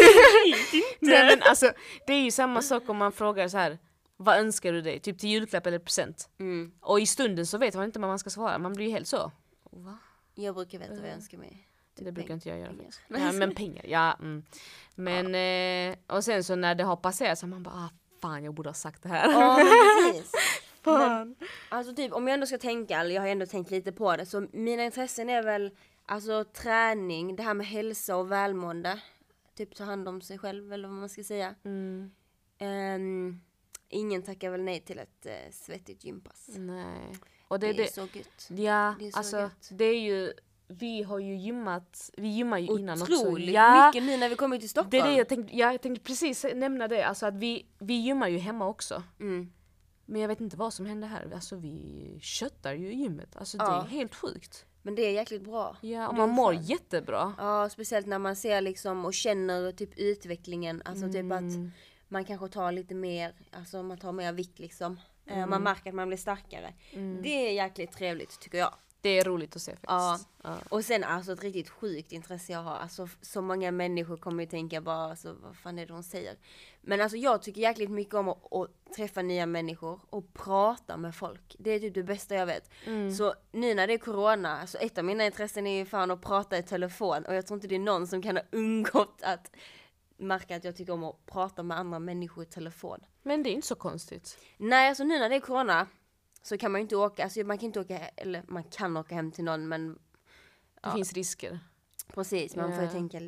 Nej 1.00 1.24
men 1.37 1.42
alltså, 1.42 1.72
det 2.07 2.12
är 2.12 2.22
ju 2.22 2.31
samma 2.31 2.62
sak 2.62 2.88
om 2.88 2.96
man 2.96 3.12
frågar 3.12 3.48
så 3.48 3.59
här. 3.59 3.78
Vad 4.16 4.38
önskar 4.38 4.72
du 4.72 4.81
dig? 4.83 5.00
Typ 5.00 5.18
till 5.18 5.28
julklapp 5.31 5.66
eller 5.66 5.78
present. 5.78 6.28
Mm. 6.40 6.72
Och 6.81 7.00
i 7.00 7.07
stunden 7.07 7.46
så 7.46 7.59
vet 7.59 7.74
man 7.74 7.85
inte 7.85 7.98
vad 7.98 8.09
man 8.09 8.18
ska 8.18 8.31
svara, 8.31 8.59
man 8.59 8.72
blir 8.72 8.87
ju 8.87 8.92
helt 8.92 9.09
så. 9.09 9.33
Va? 9.70 9.98
Jag 10.35 10.54
brukar 10.54 10.78
veta 10.78 10.94
vad 10.94 11.04
jag 11.09 11.14
önskar 11.14 11.38
mig. 11.38 11.64
Det 11.94 12.12
brukar 12.12 12.28
peng- 12.28 12.33
inte 12.35 12.48
jag 12.48 12.59
göra 12.59 12.68
pengar. 12.70 12.94
Ja 13.26 13.33
men 13.33 13.54
pengar, 13.54 13.85
ja. 13.88 14.16
Mm. 14.20 14.42
Men 14.94 15.35
eh, 15.92 15.96
och 16.16 16.24
sen 16.24 16.44
så 16.44 16.57
när 16.57 16.74
det 16.74 16.85
har 16.85 16.96
passerat 16.96 17.38
så 17.38 17.46
man 17.46 17.62
bara 17.62 17.74
ah, 17.74 17.90
fan 18.22 18.44
jag 18.44 18.54
borde 18.54 18.68
ha 18.68 18.74
sagt 18.74 19.02
det 19.02 19.09
här. 19.09 19.28
Men 20.92 21.09
fan. 21.09 21.37
Alltså 21.68 21.94
typ 21.94 22.12
om 22.12 22.27
jag 22.29 22.35
ändå 22.35 22.46
ska 22.46 22.59
tänka, 22.59 23.01
eller 23.01 23.14
jag 23.14 23.22
har 23.22 23.29
ändå 23.29 23.46
tänkt 23.46 23.70
lite 23.70 23.92
på 23.92 24.16
det, 24.16 24.27
så 24.27 24.46
mina 24.53 24.85
intressen 24.85 25.31
är 25.31 25.42
väl 25.42 25.70
alltså 26.07 26.44
träning, 26.44 27.37
det 27.37 27.42
här 27.42 27.55
med 27.55 27.66
hälsa 27.66 28.16
och 28.16 28.33
välmående. 28.33 29.01
Typ 29.57 29.74
ta 29.74 29.85
hand 29.85 30.09
om 30.09 30.20
sig 30.20 30.38
själv 30.38 30.72
eller 30.72 30.88
vad 30.88 30.96
man 30.96 31.09
ska 31.09 31.24
säga. 31.24 31.55
Mm. 31.64 32.11
Ehm, 32.59 33.40
ingen 33.88 34.22
tackar 34.22 34.51
väl 34.51 34.62
nej 34.62 34.81
till 34.81 34.98
ett 34.98 35.27
uh, 35.27 35.53
svettigt 35.53 36.05
gympass. 36.05 36.48
Nej. 36.57 37.12
Och 37.48 37.61
Det, 37.61 37.66
det, 37.66 37.72
är 37.72 37.85
det, 37.85 37.92
så 37.92 38.01
gött. 38.01 38.48
ja, 38.48 38.94
det 38.98 39.07
är 39.07 39.11
så 39.11 39.18
alltså 39.18 39.37
gött. 39.37 39.68
det 39.70 39.85
är 39.85 40.01
ju, 40.01 40.33
vi 40.68 41.03
har 41.03 41.18
ju 41.18 41.37
gymmat, 41.37 42.11
vi 42.16 42.29
gymmar 42.29 42.59
ju 42.59 42.66
innan 42.66 43.03
också. 43.03 43.14
Otroligt 43.14 43.55
Ja, 43.55 43.87
mycket 43.87 44.03
nu 44.03 44.16
när 44.16 44.29
vi 44.29 44.35
kommer 44.35 44.59
till 44.59 44.68
Stockholm. 44.68 44.90
det 44.90 44.98
är 44.98 45.05
det 45.05 45.16
jag 45.18 45.29
tänkte, 45.29 45.57
ja, 45.57 45.72
jag 45.72 45.81
tänkte 45.81 46.05
precis 46.05 46.46
nämna 46.55 46.88
det, 46.88 47.03
alltså 47.03 47.27
att 47.27 47.35
vi, 47.35 47.66
vi 47.79 47.94
gymmar 47.94 48.29
ju 48.29 48.38
hemma 48.38 48.66
också. 48.66 49.03
Mm. 49.20 49.53
Men 50.10 50.20
jag 50.20 50.28
vet 50.28 50.40
inte 50.40 50.56
vad 50.56 50.74
som 50.74 50.86
hände 50.86 51.06
här, 51.06 51.30
alltså 51.34 51.56
vi 51.56 52.18
köttar 52.22 52.72
ju 52.74 52.92
i 52.92 52.96
gymmet. 52.96 53.36
Alltså 53.36 53.58
det 53.58 53.64
Ja. 53.64 53.82
är 53.82 53.86
helt 53.88 54.14
sjukt. 54.14 54.64
Men 54.82 54.94
det 54.94 55.02
är 55.02 55.10
jäkligt 55.12 55.42
bra. 55.42 55.76
Ja, 55.80 56.08
och 56.08 56.14
Det 56.14 56.18
man 56.18 56.28
mår 56.30 56.54
jättebra. 56.54 57.34
Ja, 57.38 57.68
speciellt 57.68 58.06
när 58.06 58.18
man 58.18 58.36
ser 58.36 58.60
liksom 58.60 59.04
och 59.04 59.14
känner 59.14 59.72
typ 59.72 59.98
utvecklingen. 59.98 60.82
Alltså 60.84 61.06
typ 61.06 61.16
Mm. 61.16 61.32
att 61.32 61.72
man 62.08 62.24
kanske 62.24 62.48
tar 62.48 62.72
lite 62.72 62.94
mer, 62.94 63.34
alltså 63.52 63.82
man 63.82 63.98
tar 63.98 64.12
mer 64.12 64.32
vikt 64.32 64.58
liksom. 64.58 65.00
Eh, 65.26 65.36
Mm. 65.36 65.50
Man 65.50 65.62
märker 65.62 65.90
att 65.90 65.94
man 65.96 66.08
blir 66.08 66.18
starkare. 66.18 66.74
Det 67.22 67.48
är 67.48 67.52
jäkligt 67.52 67.92
trevligt 67.92 68.40
tycker 68.40 68.58
jag. 68.58 68.74
Det 69.00 69.18
är 69.18 69.24
roligt 69.24 69.56
att 69.56 69.62
se 69.62 69.70
faktiskt. 69.72 69.88
Ja. 69.88 70.18
Ja. 70.42 70.56
Och 70.70 70.84
sen 70.84 71.04
alltså 71.04 71.32
ett 71.32 71.42
riktigt 71.42 71.68
sjukt 71.68 72.12
intresse 72.12 72.52
jag 72.52 72.62
har. 72.62 72.76
Alltså 72.76 73.08
så 73.22 73.42
många 73.42 73.70
människor 73.70 74.16
kommer 74.16 74.42
ju 74.42 74.48
tänka 74.50 74.80
bara 74.80 75.10
alltså, 75.10 75.36
vad 75.42 75.56
fan 75.56 75.78
är 75.78 75.86
det 75.86 75.92
hon 75.92 76.02
säger? 76.02 76.34
Men 76.88 77.01
alltså 77.01 77.16
jag 77.16 77.42
tycker 77.42 77.61
jäkligt 77.61 77.90
mycket 77.90 78.14
om 78.14 78.29
att, 78.29 78.53
att 78.53 78.70
träffa 78.96 79.22
nya 79.22 79.46
människor 79.46 80.01
och 80.11 80.33
prata 80.35 80.96
med 80.96 81.14
folk. 81.14 81.57
Det 81.59 81.70
är 81.70 81.81
typ 81.81 81.94
det 81.94 82.03
bästa 82.03 82.35
jag 82.35 82.46
vet. 82.46 82.70
Mm. 82.87 83.11
Så 83.14 83.35
nu 83.53 83.74
när 83.74 83.87
det 83.87 83.94
är 83.94 83.98
corona, 83.98 84.61
alltså 84.61 84.79
ett 84.79 84.98
av 84.98 85.05
mina 85.05 85.27
intressen 85.27 85.66
är 85.66 85.79
ju 85.79 85.85
fan 85.87 86.11
att 86.11 86.22
prata 86.22 86.59
i 86.59 86.62
telefon 86.62 87.24
och 87.24 87.35
jag 87.35 87.46
tror 87.46 87.57
inte 87.57 87.66
det 87.68 87.74
är 87.74 87.79
någon 87.79 88.07
som 88.07 88.22
kan 88.22 88.37
ha 88.37 88.42
undgått 88.53 89.22
att 89.22 89.51
märka 90.16 90.57
att 90.57 90.64
jag 90.64 90.77
tycker 90.77 90.92
om 90.92 91.05
att 91.05 91.27
prata 91.27 91.62
med 91.62 91.79
andra 91.79 91.98
människor 91.98 92.44
i 92.44 92.46
telefon. 92.46 93.01
Men 93.22 93.42
det 93.42 93.51
är 93.51 93.53
inte 93.53 93.66
så 93.66 93.74
konstigt. 93.74 94.38
Nej, 94.57 94.88
alltså 94.88 95.05
nu 95.05 95.18
när 95.18 95.29
det 95.29 95.35
är 95.37 95.40
corona 95.40 95.87
så 96.42 96.59
kan 96.59 96.72
man 96.72 96.81
ju 96.81 96.83
inte 96.83 96.96
åka, 96.96 97.24
alltså 97.24 97.40
man 97.40 97.59
kan 97.59 97.66
inte 97.66 97.81
åka, 97.81 97.98
eller 97.98 98.42
man 98.48 98.64
kan 98.64 98.96
åka 98.96 99.14
hem 99.14 99.33
till 99.33 99.44
någon 99.44 99.68
men 99.68 99.88
Det 99.94 99.98
Ja. 100.83 100.92
finns 100.94 101.12
risker. 101.12 101.59
Precis, 102.14 102.57
man 102.57 102.74
får 102.74 102.85
ju 102.85 102.90
tänka 102.90 103.18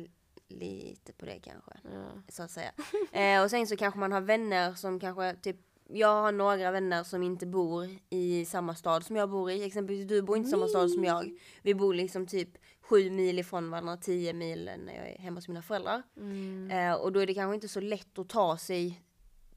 lite 0.51 1.13
på 1.13 1.25
det 1.25 1.39
kanske. 1.39 1.71
Ja. 1.83 2.11
Så 2.29 2.43
att 2.43 2.51
säga. 2.51 2.71
eh, 3.11 3.43
och 3.43 3.49
sen 3.49 3.67
så 3.67 3.77
kanske 3.77 3.99
man 3.99 4.11
har 4.11 4.21
vänner 4.21 4.73
som 4.73 4.99
kanske 4.99 5.35
typ 5.35 5.57
jag 5.93 6.21
har 6.21 6.31
några 6.31 6.71
vänner 6.71 7.03
som 7.03 7.23
inte 7.23 7.45
bor 7.45 7.89
i 8.09 8.45
samma 8.45 8.75
stad 8.75 9.05
som 9.05 9.15
jag 9.15 9.29
bor 9.29 9.51
i. 9.51 9.63
Exempelvis 9.63 10.07
du 10.07 10.21
bor 10.21 10.37
inte 10.37 10.47
i 10.47 10.51
samma 10.51 10.67
stad 10.67 10.91
som 10.91 11.03
jag. 11.03 11.31
Vi 11.61 11.75
bor 11.75 11.93
liksom 11.93 12.27
typ 12.27 12.49
sju 12.81 13.09
mil 13.09 13.39
ifrån 13.39 13.71
varandra, 13.71 13.97
tio 13.97 14.33
mil 14.33 14.71
när 14.85 14.95
jag 14.95 15.09
är 15.09 15.17
hemma 15.19 15.37
hos 15.37 15.47
mina 15.47 15.61
föräldrar. 15.61 16.03
Mm. 16.17 16.71
Eh, 16.71 16.93
och 16.93 17.11
då 17.11 17.19
är 17.19 17.27
det 17.27 17.33
kanske 17.33 17.55
inte 17.55 17.67
så 17.67 17.79
lätt 17.79 18.19
att 18.19 18.29
ta 18.29 18.57
sig 18.57 19.01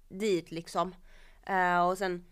dit 0.08 0.50
liksom. 0.50 0.94
Eh, 1.46 1.86
och 1.86 1.98
sen 1.98 2.24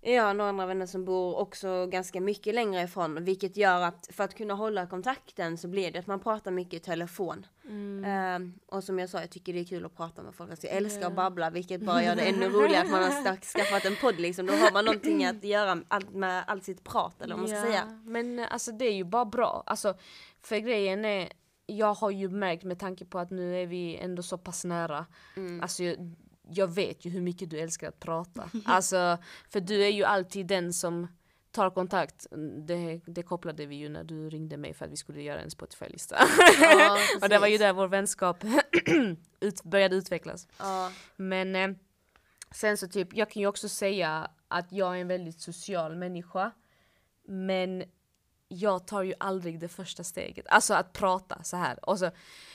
jag 0.00 0.22
har 0.22 0.34
några 0.34 0.48
andra 0.48 0.66
vänner 0.66 0.86
som 0.86 1.04
bor 1.04 1.36
också 1.36 1.86
ganska 1.86 2.20
mycket 2.20 2.54
längre 2.54 2.82
ifrån 2.82 3.24
vilket 3.24 3.56
gör 3.56 3.82
att 3.82 4.08
för 4.12 4.24
att 4.24 4.34
kunna 4.34 4.54
hålla 4.54 4.86
kontakten 4.86 5.58
så 5.58 5.68
blir 5.68 5.92
det 5.92 5.98
att 5.98 6.06
man 6.06 6.20
pratar 6.20 6.50
mycket 6.50 6.74
i 6.74 6.84
telefon. 6.84 7.46
Mm. 7.68 8.04
Eh, 8.04 8.76
och 8.76 8.84
som 8.84 8.98
jag 8.98 9.08
sa, 9.08 9.20
jag 9.20 9.30
tycker 9.30 9.52
det 9.52 9.60
är 9.60 9.64
kul 9.64 9.86
att 9.86 9.96
prata 9.96 10.22
med 10.22 10.34
folk. 10.34 10.50
Alltså, 10.50 10.66
jag 10.66 10.76
älskar 10.76 11.06
att 11.06 11.16
babbla 11.16 11.50
vilket 11.50 11.80
bara 11.80 12.04
gör 12.04 12.16
det 12.16 12.22
ännu 12.22 12.48
roligare 12.48 12.82
att 12.82 12.90
man 12.90 13.02
har 13.02 13.36
skaffat 13.52 13.84
en 13.84 13.96
podd 13.96 14.20
liksom. 14.20 14.46
Då 14.46 14.52
har 14.52 14.72
man 14.72 14.84
någonting 14.84 15.24
att 15.24 15.44
göra 15.44 15.82
allt 15.88 16.10
med 16.10 16.44
allt 16.46 16.64
sitt 16.64 16.84
prat 16.84 17.22
eller 17.22 17.34
vad 17.34 17.40
man 17.40 17.48
ska 17.48 17.62
säga. 17.62 18.02
Men 18.04 18.38
alltså 18.38 18.72
det 18.72 18.84
är 18.84 18.94
ju 18.94 19.04
bara 19.04 19.24
bra. 19.24 19.62
Alltså, 19.66 19.94
för 20.42 20.56
grejen 20.56 21.04
är, 21.04 21.32
jag 21.66 21.94
har 21.94 22.10
ju 22.10 22.28
märkt 22.28 22.64
med 22.64 22.78
tanke 22.78 23.04
på 23.04 23.18
att 23.18 23.30
nu 23.30 23.62
är 23.62 23.66
vi 23.66 23.96
ändå 23.96 24.22
så 24.22 24.38
pass 24.38 24.64
nära. 24.64 25.06
Mm. 25.36 25.60
Alltså 25.60 25.84
jag, 25.84 26.14
jag 26.50 26.74
vet 26.74 27.04
ju 27.04 27.10
hur 27.10 27.20
mycket 27.20 27.50
du 27.50 27.58
älskar 27.60 27.88
att 27.88 28.00
prata. 28.00 28.50
Alltså, 28.64 29.18
för 29.48 29.60
du 29.60 29.84
är 29.84 29.90
ju 29.90 30.04
alltid 30.04 30.46
den 30.46 30.72
som 30.72 31.08
tar 31.56 31.70
kontakt. 31.70 32.26
Det, 32.66 33.00
det 33.06 33.22
kopplade 33.22 33.66
vi 33.66 33.76
ju 33.76 33.88
när 33.88 34.04
du 34.04 34.30
ringde 34.30 34.56
mig 34.56 34.74
för 34.74 34.84
att 34.84 34.90
vi 34.90 34.96
skulle 34.96 35.22
göra 35.22 35.40
en 35.40 35.50
Spotify-lista. 35.50 36.16
Ja, 36.60 36.98
Och 37.22 37.28
det 37.28 37.38
var 37.38 37.46
ju 37.46 37.58
där 37.58 37.72
vår 37.72 37.88
vänskap 37.88 38.44
ut, 39.40 39.62
började 39.62 39.96
utvecklas. 39.96 40.48
Ja, 40.58 40.92
Men 41.16 41.56
eh, 41.56 41.68
sen 42.50 42.76
så 42.76 42.88
typ, 42.88 43.08
jag 43.16 43.30
kan 43.30 43.40
ju 43.40 43.46
också 43.46 43.68
säga 43.68 44.30
att 44.48 44.72
jag 44.72 44.96
är 44.96 45.00
en 45.00 45.08
väldigt 45.08 45.40
social 45.40 45.96
människa. 45.96 46.50
Men 47.28 47.84
jag 48.48 48.86
tar 48.86 49.02
ju 49.02 49.14
aldrig 49.20 49.60
det 49.60 49.68
första 49.68 50.04
steget. 50.04 50.46
Alltså 50.48 50.74
att 50.74 50.92
prata 50.92 51.42
så 51.42 51.56
här. 51.56 51.88
Och 51.88 51.98
så, 51.98 52.10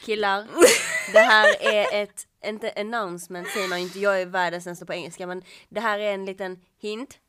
killar. 0.05 0.47
Det 1.13 1.19
här 1.19 1.73
är 1.73 2.03
ett, 2.03 2.27
inte 2.45 2.73
announcement 2.75 3.47
säger 3.47 3.67
man 3.67 3.79
inte, 3.79 3.99
jag 3.99 4.21
är 4.21 4.25
världens 4.25 4.63
sämsta 4.63 4.85
på 4.85 4.93
engelska 4.93 5.27
men 5.27 5.43
det 5.69 5.79
här 5.79 5.99
är 5.99 6.13
en 6.13 6.25
liten 6.25 6.61
hint 6.79 7.19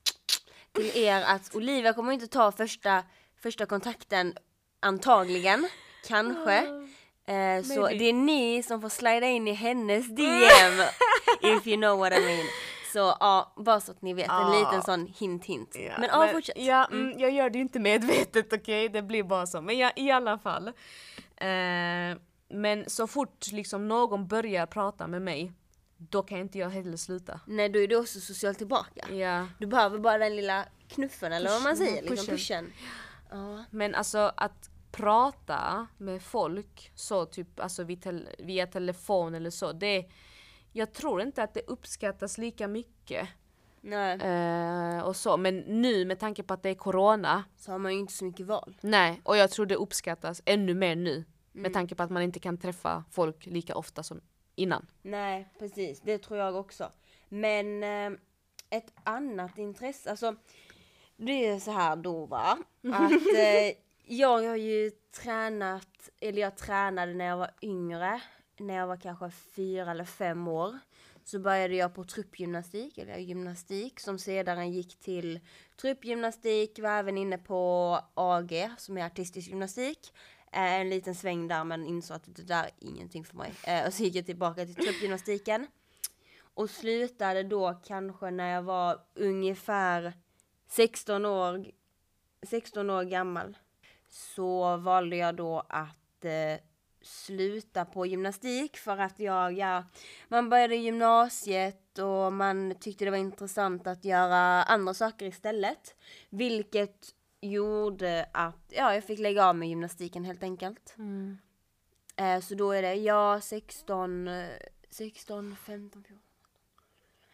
till 0.75 0.91
er 0.97 1.23
att 1.23 1.55
Olivia 1.55 1.93
kommer 1.93 2.13
inte 2.13 2.27
ta 2.27 2.53
första, 2.53 3.03
första 3.43 3.67
kontakten 3.67 4.35
antagligen, 4.81 5.69
kanske. 6.09 6.57
Eh, 7.27 7.63
så 7.63 7.89
det 7.89 8.05
är 8.09 8.13
ni 8.13 8.63
som 8.63 8.81
får 8.81 8.89
slida 8.89 9.27
in 9.27 9.49
i 9.49 9.53
hennes 9.53 10.07
DM 10.07 10.87
if 11.43 11.67
you 11.67 11.77
know 11.77 11.99
what 11.99 12.13
I 12.13 12.21
mean. 12.21 12.47
Så 12.93 12.99
ja, 13.21 13.53
bara 13.57 13.81
så 13.81 13.93
att 13.93 14.03
ni 14.03 14.15
vet, 14.15 14.29
en 14.29 14.35
Ja. 14.53 14.59
liten 14.59 14.83
sån 14.83 15.07
hint 15.19 15.45
hint. 15.45 15.77
men 15.99 16.09
ja, 16.13 16.29
fortsätt. 16.33 16.57
Ja, 16.59 16.89
mm, 16.93 17.19
jag 17.19 17.31
gör 17.31 17.51
det 17.51 17.59
ju 17.59 17.63
inte 17.63 17.79
medvetet 17.81 18.53
okej, 18.53 18.89
det 18.89 19.03
blir 19.03 19.23
bara 19.23 19.47
så. 19.47 19.61
Men 19.61 19.79
ja, 19.79 19.91
i 19.97 20.11
alla 20.11 20.39
fall. 20.39 20.69
Eh, 21.37 22.19
men 22.49 22.85
så 22.91 23.07
fort 23.07 23.47
liksom 23.53 23.89
någon 23.89 24.27
börjar 24.29 24.67
prata 24.67 25.07
med 25.07 25.23
mig, 25.23 25.53
då 26.11 26.23
kan 26.23 26.39
inte 26.39 26.59
jag 26.59 26.71
heller 26.71 26.97
sluta. 26.97 27.41
Nej, 27.47 27.69
då 27.69 27.79
är 27.79 27.89
du 27.89 27.97
också 27.97 28.21
socialt 28.21 28.59
tillbaka. 28.59 29.09
Ja. 29.13 29.49
Du 29.59 29.67
behöver 29.67 29.99
bara 29.99 30.19
den 30.19 30.37
lilla 30.37 30.67
knuffen 30.89 31.33
eller 31.33 31.51
vad 31.51 31.63
man 31.63 31.77
Pushen, 31.77 31.87
säger, 31.87 32.03
liksom 32.03 32.17
pushen. 32.37 32.65
pushen. 32.67 32.73
Ja. 33.31 33.65
Men 33.71 33.95
alltså 33.95 34.33
att 34.37 34.71
prata 34.93 35.87
med 35.99 36.23
folk 36.23 36.91
så 36.95 37.25
typ 37.27 37.61
alltså 37.61 37.85
via, 37.85 37.97
tel- 38.01 38.29
via 38.39 38.67
telefon 38.67 39.35
eller 39.35 39.51
så, 39.51 39.73
det 39.73 40.07
jag 40.73 40.93
tror 40.93 41.23
inte 41.23 41.43
att 41.43 41.55
det 41.55 41.61
uppskattas 41.67 42.39
lika 42.39 42.69
mycket. 42.69 43.29
Nej, 43.81 44.19
Eh, 44.21 45.01
och 45.03 45.17
så. 45.17 45.37
Men 45.37 45.59
nu 45.59 46.05
med 46.05 46.19
tanke 46.19 46.43
på 46.43 46.55
att 46.55 46.63
det 46.63 46.69
är 46.71 46.75
corona, 46.75 47.45
så 47.57 47.73
har 47.73 47.79
man 47.79 47.93
ju 47.93 47.99
inte 47.99 48.13
så 48.13 48.25
mycket 48.25 48.47
val. 48.47 48.77
nej. 48.81 49.21
Och 49.25 49.37
jag 49.37 49.51
tror 49.51 49.67
det 49.67 49.75
uppskattas 49.77 50.43
ännu 50.45 50.75
mer 50.75 50.97
nu. 50.97 51.25
Med 51.53 51.73
tanke 51.73 51.95
på 51.95 52.03
att 52.03 52.11
man 52.11 52.23
inte 52.23 52.41
kan 52.41 52.59
träffa 52.59 53.05
folk 53.11 53.47
lika 53.47 53.75
ofta 53.77 54.03
som 54.03 54.21
innan. 54.63 54.87
Nej, 55.03 55.49
precis. 55.59 56.01
Det 56.01 56.19
tror 56.19 56.39
jag 56.39 56.57
också. 56.57 56.93
Men 57.29 57.83
eh, 57.83 58.19
ett 58.71 58.93
annat 59.05 59.59
intresse, 59.59 60.11
alltså 60.11 60.37
det 61.17 61.47
är 61.47 61.59
så 61.59 61.71
här 61.71 61.97
då 61.97 62.27
va, 62.27 62.59
att 62.93 63.13
eh, 63.37 63.77
jag 64.05 64.49
har 64.49 64.57
ju 64.57 64.91
tränat, 65.23 66.11
eller 66.21 66.43
jag 66.43 66.57
tränade 66.57 67.15
när 67.15 67.25
jag 67.25 67.37
var 67.37 67.51
yngre, 67.63 68.21
när 68.59 68.75
jag 68.75 68.87
var 68.87 68.97
kanske 68.97 69.31
fyra 69.31 69.91
eller 69.91 70.05
fem 70.05 70.49
år. 70.49 70.79
Så 71.25 71.39
började 71.39 71.75
jag 71.75 71.95
på 71.95 72.05
truppgymnastik, 72.05 72.99
eller 72.99 73.17
gymnastik, 73.17 74.01
som 74.01 74.19
sedan 74.19 74.73
gick 74.73 75.01
till 75.01 75.41
truppgymnastik, 75.81 76.79
var 76.79 76.91
även 76.91 77.19
inne 77.19 77.39
på 77.39 77.99
AG, 78.15 78.71
som 78.79 78.99
är 78.99 79.07
artistisk 79.07 79.49
gymnastik. 79.49 80.13
Eh, 80.53 80.81
en 80.81 80.91
liten 80.91 81.15
sväng 81.15 81.49
där 81.49 81.65
men 81.65 81.87
insåg 81.87 82.17
att 82.17 82.37
det 82.37 82.43
där 82.43 82.65
är 82.65 82.71
ingenting 82.79 83.25
för 83.25 83.37
mig. 83.37 83.53
Eh, 83.67 83.87
och 83.87 83.95
så 83.95 84.03
gick 84.03 84.15
jag 84.15 84.27
tillbaka 84.27 84.67
till 84.67 84.75
truppgymnastiken. 84.75 85.67
Och 86.55 86.71
slutade 86.71 87.43
då 87.43 87.81
kanske 87.85 88.31
när 88.31 88.55
jag 88.55 88.63
var 88.63 89.01
ungefär 89.15 90.13
16 90.69 91.25
år, 91.27 91.67
16 92.43 92.91
år 92.91 93.03
gammal. 93.05 93.57
Så 94.09 94.77
valde 94.77 95.17
jag 95.17 95.35
då 95.35 95.63
att 95.69 96.25
eh, 96.25 96.61
sluta 97.03 97.85
på 97.85 98.07
gymnastik 98.07 98.77
för 98.77 98.99
att 98.99 99.21
jag, 99.21 99.53
ja, 99.53 99.85
man 100.29 100.49
började 100.51 100.77
gymnasiet 100.77 101.99
och 101.99 102.33
man 102.33 102.75
tyckte 102.81 103.05
det 103.05 103.11
var 103.11 103.19
intressant 103.19 103.87
att 103.87 104.05
göra 104.05 104.63
andra 104.63 104.95
saker 104.95 105.27
istället. 105.27 105.95
Vilket 106.31 107.15
gjorde 107.43 108.27
att, 108.33 108.65
ja, 108.69 108.95
jag 108.95 109.05
fick 109.05 109.19
lägga 109.19 109.47
av 109.47 109.57
med 109.57 109.69
gymnastiken 109.69 110.25
helt 110.25 110.43
enkelt. 110.43 110.95
Eh, 112.17 112.41
så 112.41 112.55
då 112.55 112.73
är 112.73 112.83
det, 112.83 112.95
ja, 112.95 113.41
16, 113.41 114.29
eh, 114.29 114.49
16, 114.91 115.57
15, 115.57 116.05
14. 116.05 116.23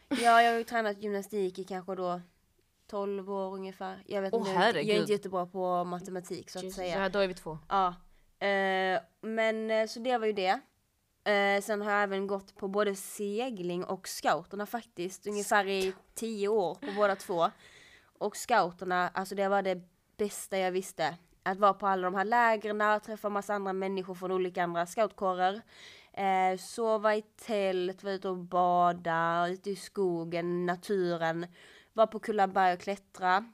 Ja, 0.08 0.42
jag 0.42 0.52
har 0.52 0.58
ju 0.58 0.64
tränat 0.64 1.02
gymnastik 1.02 1.58
i 1.58 1.64
kanske 1.64 1.94
då 1.94 2.20
12 2.86 3.30
år 3.32 3.54
ungefär. 3.54 4.02
Jag 4.06 4.22
vet 4.22 4.34
inte, 4.34 4.50
jag 4.50 4.56
är 4.56 4.60
herregud. 4.60 4.96
inte 4.96 5.12
jättebra 5.12 5.46
på 5.46 5.84
matematik 5.84 6.50
så 6.50 6.58
att 6.58 6.64
Jesus, 6.64 6.76
säga. 6.76 7.02
ja, 7.02 7.08
då 7.08 7.18
är 7.18 7.28
vi 7.28 7.34
två. 7.34 7.58
Ja, 7.68 7.94
Eh, 8.38 9.00
men 9.20 9.70
eh, 9.70 9.86
så 9.86 10.00
det 10.00 10.18
var 10.18 10.26
ju 10.26 10.32
det. 10.32 10.60
Eh, 11.32 11.62
sen 11.62 11.82
har 11.82 11.92
jag 11.92 12.02
även 12.02 12.26
gått 12.26 12.56
på 12.56 12.68
både 12.68 12.94
segling 12.94 13.84
och 13.84 14.08
scouterna 14.08 14.66
faktiskt, 14.66 15.26
ungefär 15.26 15.66
i 15.68 15.92
tio 16.14 16.48
år 16.48 16.74
på 16.74 16.92
båda 16.96 17.16
två. 17.16 17.50
Och 18.18 18.36
scouterna, 18.36 19.08
alltså 19.08 19.34
det 19.34 19.48
var 19.48 19.62
det 19.62 19.82
bästa 20.18 20.58
jag 20.58 20.72
visste. 20.72 21.16
Att 21.42 21.58
vara 21.58 21.74
på 21.74 21.86
alla 21.86 22.10
de 22.10 22.14
här 22.14 22.24
lägren, 22.24 23.00
träffa 23.00 23.28
massa 23.28 23.54
andra 23.54 23.72
människor 23.72 24.14
från 24.14 24.32
olika 24.32 24.62
andra 24.64 24.86
scoutkårer. 24.86 25.62
Eh, 26.12 26.58
sova 26.58 27.16
i 27.16 27.22
tält, 27.22 28.02
vara 28.02 28.14
ute 28.14 28.28
och 28.28 28.36
bada, 28.36 29.48
ute 29.48 29.70
i 29.70 29.76
skogen, 29.76 30.66
naturen. 30.66 31.46
Vara 31.92 32.06
på 32.06 32.18
Kullaberg 32.18 32.72
och 32.72 32.80
klättra. 32.80 33.52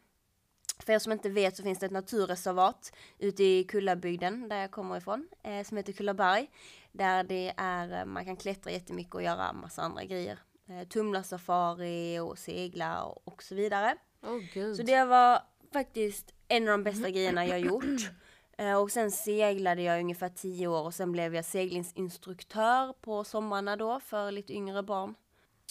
För 0.78 0.92
er 0.92 0.98
som 0.98 1.12
inte 1.12 1.28
vet 1.28 1.56
så 1.56 1.62
finns 1.62 1.78
det 1.78 1.86
ett 1.86 1.92
naturreservat 1.92 2.92
ute 3.18 3.44
i 3.44 3.64
Kullabygden 3.64 4.48
där 4.48 4.60
jag 4.60 4.70
kommer 4.70 4.96
ifrån 4.96 5.28
eh, 5.42 5.64
som 5.64 5.76
heter 5.76 5.92
Kullaberg. 5.92 6.50
Där 6.92 7.24
det 7.24 7.54
är, 7.56 8.00
eh, 8.00 8.04
man 8.04 8.24
kan 8.24 8.36
klättra 8.36 8.72
jättemycket 8.72 9.14
och 9.14 9.22
göra 9.22 9.52
massa 9.52 9.82
andra 9.82 10.04
grejer. 10.04 10.38
Eh, 10.68 10.88
tumlarsafari 10.88 12.18
och 12.18 12.38
segla 12.38 13.04
och, 13.04 13.28
och 13.28 13.42
så 13.42 13.54
vidare. 13.54 13.96
Oh. 14.22 14.74
Så 14.74 14.82
det 14.82 15.04
var 15.04 15.42
faktiskt 15.72 16.34
en 16.56 16.68
av 16.68 16.72
de 16.72 16.84
bästa 16.84 17.10
grejerna 17.10 17.46
jag 17.46 17.60
gjort. 17.60 18.10
Eh, 18.58 18.74
och 18.74 18.90
sen 18.90 19.10
seglade 19.10 19.82
jag 19.82 20.00
ungefär 20.00 20.28
tio 20.28 20.66
år 20.66 20.82
och 20.82 20.94
sen 20.94 21.12
blev 21.12 21.34
jag 21.34 21.44
seglingsinstruktör 21.44 22.92
på 23.00 23.24
sommarna 23.24 23.76
då 23.76 24.00
för 24.00 24.30
lite 24.30 24.52
yngre 24.52 24.82
barn. 24.82 25.14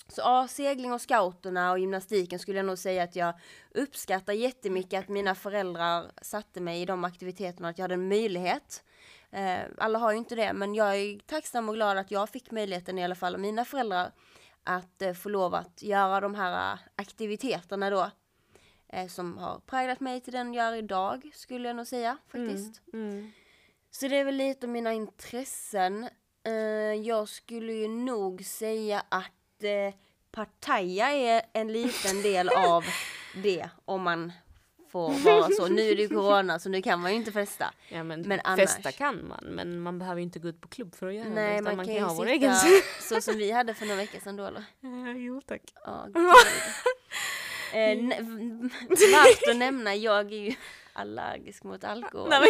Så 0.08 0.22
ja, 0.22 0.48
segling 0.48 0.94
och 0.94 1.02
scouterna 1.02 1.72
och 1.72 1.80
gymnastiken 1.80 2.40
skulle 2.40 2.60
jag 2.60 2.66
nog 2.66 2.78
säga 2.78 3.04
att 3.04 3.16
jag 3.16 3.34
uppskattar 3.72 4.34
jättemycket 4.34 5.00
att 5.00 5.10
mina 5.10 5.36
föräldrar 5.36 6.12
satte 6.22 6.62
mig 6.62 6.82
i 6.82 6.86
de 6.86 7.04
aktiviteterna, 7.04 7.70
att 7.70 7.78
jag 7.78 7.84
hade 7.84 7.94
en 7.94 8.08
möjlighet. 8.08 8.84
Eh, 9.32 9.60
alla 9.78 10.00
har 10.00 10.12
ju 10.12 10.18
inte 10.18 10.36
det, 10.36 10.54
men 10.54 10.76
jag 10.76 10.96
är 10.96 11.20
tacksam 11.20 11.70
och 11.70 11.76
glad 11.76 11.98
att 11.98 12.12
jag 12.12 12.30
fick 12.30 12.52
möjligheten 12.52 13.00
i 13.00 13.04
alla 13.04 13.16
fall 13.16 13.34
av 13.34 13.40
mina 13.40 13.66
föräldrar 13.66 14.12
att 14.64 15.02
eh, 15.02 15.14
få 15.14 15.30
lov 15.30 15.56
att 15.56 15.84
göra 15.84 16.22
de 16.22 16.36
här 16.36 16.80
aktiviteterna 16.96 17.90
då. 17.90 18.12
Eh, 18.94 19.08
som 19.08 19.38
har 19.38 19.60
präglat 19.60 20.00
mig 20.00 20.22
till 20.22 20.34
den 20.34 20.54
jag 20.54 20.68
är 20.68 20.74
idag, 20.76 21.32
skulle 21.34 21.68
jag 21.68 21.76
nog 21.76 21.88
säga 21.88 22.18
faktiskt. 22.28 22.82
Mm. 22.94 23.32
Så 23.92 24.08
det 24.08 24.18
är 24.18 24.24
väl 24.24 24.36
lite 24.36 24.66
om 24.66 24.72
mina 24.72 24.94
intressen. 24.94 26.10
Eh, 26.46 26.54
jag 27.08 27.30
skulle 27.30 27.74
ju 27.74 27.88
nog 27.88 28.46
säga 28.46 29.04
att 29.10 29.64
eh, 29.64 30.00
Pattaya 30.32 31.10
är 31.12 31.42
en 31.54 31.72
liten 31.74 32.22
del 32.22 32.50
av 32.68 32.84
det, 33.44 33.70
om 33.86 34.02
man 34.02 34.32
får 34.92 35.10
vara 35.14 35.50
så. 35.50 35.68
Nu 35.68 35.82
är 35.82 35.96
det 35.96 36.02
ju 36.02 36.08
corona 36.08 36.60
så 36.60 36.70
nu 36.70 36.82
kan 36.82 37.00
man 37.00 37.12
ju 37.12 37.18
inte 37.18 37.32
festa. 37.32 37.74
Ja 37.90 38.04
men, 38.04 38.22
Men 38.22 38.40
annars- 38.44 38.60
festa 38.60 38.92
kan 38.92 39.28
man 39.28 39.44
men 39.44 39.80
man 39.80 40.00
behöver 40.00 40.20
ju 40.20 40.24
inte 40.24 40.40
gå 40.40 40.48
ut 40.48 40.62
på 40.62 40.68
klubb 40.68 40.96
för 40.96 41.08
att 41.08 41.14
göra 41.14 41.30
det. 41.30 41.36
Nej, 41.36 41.60
utan 41.60 41.76
man, 41.76 41.86
kan 41.86 41.96
ju 41.96 42.02
ha 42.02 42.14
vår 42.14 42.26
egen 42.26 42.54
så 43.02 43.22
som 43.22 43.38
vi 43.38 43.52
hade 43.52 43.74
för 43.74 43.86
några 43.86 43.98
veckor 43.98 44.20
sedan 44.20 44.36
då 44.36 44.46
eller? 44.46 44.64
Ja, 44.82 45.14
Jo 45.14 45.42
tack. 45.42 45.62
Gud. 46.06 46.16
Eh, 47.74 47.98
nä- 48.04 48.22
Värt 49.12 49.50
att 49.52 49.58
nämna, 49.58 49.96
jag 49.96 50.34
är 50.34 50.38
ju 50.38 50.56
allergisk 50.94 51.64
mot 51.64 51.84
alkohol. 51.84 52.30
Nej, 52.30 52.40
men, 52.40 52.50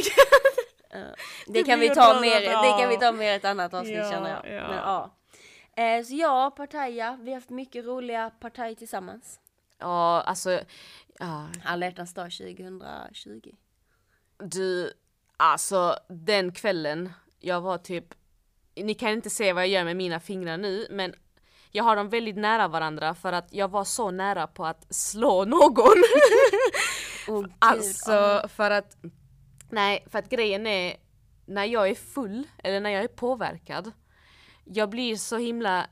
det, 0.91 1.15
Det 1.53 1.63
kan 1.63 1.79
vi 1.79 1.89
ta 1.89 2.21
mer, 2.21 2.41
det 2.41 2.81
kan 2.81 2.89
vi 2.89 2.97
ta 2.97 3.11
mer 3.11 3.33
ett 3.35 3.45
annat 3.45 3.73
avsnitt 3.73 3.95
Ja, 3.97 4.11
känner 4.11 4.29
jag. 4.29 4.53
ja. 4.55 4.67
Men, 4.67 4.77
ja. 4.77 5.15
Eh, 5.75 6.03
så 6.03 6.13
ja, 6.15 6.53
Pattaya, 6.57 7.17
vi 7.21 7.29
har 7.31 7.37
haft 7.37 7.49
mycket 7.49 7.85
roliga 7.85 8.29
partaj 8.39 8.75
tillsammans. 8.75 9.39
ja 9.79 10.21
alltså, 10.21 10.61
ja, 11.19 11.47
Alla 11.65 11.85
hjärtans 11.85 12.13
dag 12.13 12.31
2020. 12.31 13.51
du, 14.37 14.93
alltså 15.37 15.95
den 16.09 16.51
kvällen, 16.51 17.13
jag 17.39 17.61
var 17.61 17.77
typ, 17.77 18.05
ni 18.75 18.93
kan 18.93 19.09
inte 19.09 19.29
se 19.29 19.53
vad 19.53 19.63
jag 19.63 19.69
gör 19.69 19.83
med 19.83 19.95
mina 19.95 20.19
fingrar 20.19 20.57
nu 20.57 20.87
men 20.89 21.15
jag 21.75 21.83
har 21.83 21.95
dem 21.95 22.09
väldigt 22.09 22.37
nära 22.37 22.67
varandra 22.67 23.15
för 23.15 23.33
att 23.33 23.53
jag 23.53 23.67
var 23.67 23.83
så 23.83 24.11
nära 24.11 24.47
på 24.47 24.65
att 24.65 24.93
slå 24.93 25.45
någon. 25.45 26.03
Gud, 27.27 27.53
Alltså 27.59 28.47
för 28.47 28.71
att, 28.71 28.97
nej 29.69 30.05
för 30.11 30.19
att 30.19 30.29
grejen 30.29 30.67
är, 30.67 30.97
när 31.45 31.65
jag 31.65 31.89
är 31.89 31.95
full 31.95 32.47
eller 32.63 32.79
när 32.79 32.89
jag 32.89 33.03
är 33.03 33.07
påverkad, 33.07 33.91
jag 34.63 34.89
blir 34.89 35.15
så 35.15 35.37
himla 35.37 35.87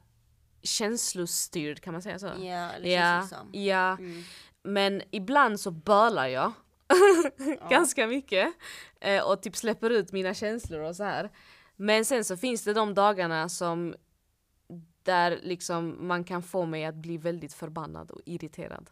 känslostyrd 0.64 1.80
kan 1.82 1.94
man 1.94 2.02
säga 2.02 2.20
så? 2.20 2.26
Ja, 2.26 2.70
eller 2.72 2.90
ja, 2.90 3.28
ja. 3.52 3.92
Mm. 3.92 4.24
men 4.64 5.02
ibland 5.12 5.60
så 5.60 5.72
bölar 5.72 6.28
jag 6.28 6.52
ganska 7.70 8.08
mycket 8.08 8.54
eh, 9.00 9.24
och 9.24 9.42
typ 9.42 9.56
släpper 9.56 9.90
ut 9.90 10.12
mina 10.12 10.34
känslor 10.34 10.82
och 10.82 10.96
så 10.96 11.04
här. 11.04 11.30
Men 11.76 12.06
sen 12.06 12.26
så 12.26 12.38
finns 12.38 12.64
det 12.64 12.74
de 12.74 12.94
dagarna 12.94 13.50
som 13.50 13.96
där 15.04 15.40
liksom 15.44 16.08
man 16.08 16.24
kan 16.24 16.44
få 16.44 16.66
mig 16.66 16.86
att 16.86 16.96
bli 16.96 17.18
väldigt 17.18 17.54
förbannad 17.54 18.12
och 18.12 18.22
irriterad. 18.26 18.90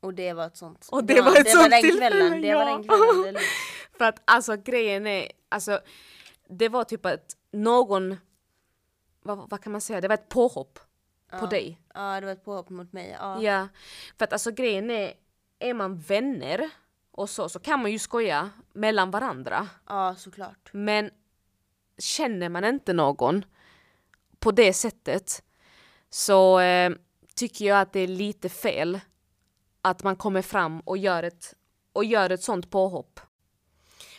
Och 0.00 0.14
det 0.14 0.32
var 0.32 0.46
ett 0.46 0.56
sånt. 0.56 0.88
Och 0.90 1.04
det 1.04 1.20
var 1.20 1.36
ett 1.36 1.44
det 1.44 1.50
sånt 1.50 1.62
var 1.62 1.70
den 1.70 1.82
tillfälle, 1.82 2.10
kvällen, 2.10 2.42
det 2.42 2.54
var 2.54 2.62
ja. 2.62 2.68
den 2.68 2.84
kvällen. 2.84 3.34
Det. 3.34 3.40
För 3.98 4.04
att 4.04 4.22
alltså 4.24 4.56
grejen 4.56 5.06
är, 5.06 5.32
alltså 5.48 5.80
det 6.48 6.68
var 6.68 6.84
typ 6.84 7.06
att 7.06 7.36
någon, 7.52 8.16
vad, 9.22 9.50
vad 9.50 9.62
kan 9.62 9.72
man 9.72 9.80
säga, 9.80 10.00
det 10.00 10.08
var 10.08 10.14
ett 10.14 10.28
påhopp 10.28 10.78
på 11.40 11.46
dig. 11.46 11.80
ja, 11.94 12.20
det 12.20 12.26
var 12.26 12.32
ett 12.32 12.44
påhopp 12.44 12.70
mot 12.70 12.92
mig. 12.92 13.16
Ja. 13.20 13.42
Ja, 13.42 13.68
för 14.18 14.24
att 14.24 14.32
alltså 14.32 14.50
grejen 14.50 14.90
är, 14.90 15.12
är 15.58 15.74
man 15.74 15.98
vänner 15.98 16.70
och 17.10 17.30
så, 17.30 17.48
så 17.48 17.58
kan 17.58 17.82
man 17.82 17.92
ju 17.92 17.98
skoja 17.98 18.50
mellan 18.72 19.10
varandra. 19.10 19.68
ja, 19.88 20.14
såklart. 20.18 20.70
Men 20.72 21.10
känner 21.98 22.48
man 22.48 22.64
inte 22.64 22.92
någon 22.92 23.44
på 24.38 24.50
det 24.50 24.72
sättet 24.72 25.42
så 26.10 26.60
eh, 26.60 26.92
tycker 27.34 27.64
jag 27.64 27.80
att 27.80 27.92
det 27.92 28.00
är 28.00 28.08
lite 28.08 28.48
fel 28.48 29.00
att 29.82 30.02
man 30.02 30.16
kommer 30.16 30.42
fram 30.42 30.80
och 30.80 30.98
gör 30.98 31.22
ett, 31.22 31.54
och 31.92 32.04
gör 32.04 32.30
ett 32.30 32.42
sånt 32.42 32.70
påhopp. 32.70 33.20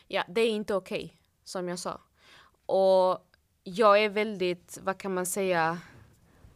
Ja, 0.07 0.23
det 0.27 0.41
är 0.41 0.49
inte 0.49 0.75
okej, 0.75 1.13
som 1.43 1.69
jag 1.69 1.79
sa. 1.79 2.01
Och 2.65 3.27
jag 3.63 4.03
är 4.03 4.09
väldigt, 4.09 4.79
vad 4.83 4.97
kan 4.97 5.13
man 5.13 5.25
säga, 5.25 5.77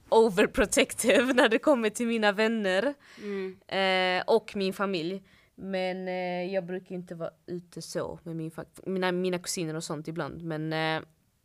overprotective 0.10 1.34
när 1.34 1.50
det 1.50 1.60
kommer 1.60 1.90
till 1.90 2.08
mina 2.08 2.32
vänner 2.32 2.94
Mm. 3.22 3.58
eh, 3.68 4.24
och 4.28 4.56
min 4.56 4.74
familj. 4.74 5.24
Men 5.56 6.08
eh, 6.08 6.54
jag 6.54 6.66
brukar 6.66 6.96
inte 6.96 7.16
vara 7.16 7.32
ute 7.46 7.82
så 7.82 8.20
med 8.24 8.36
min 8.36 8.52
mina, 8.86 9.12
mina 9.12 9.40
kusiner 9.40 9.76
och 9.76 9.84
sånt 9.84 10.08
ibland. 10.08 10.44
Men 10.44 10.74
eh, 10.74 11.02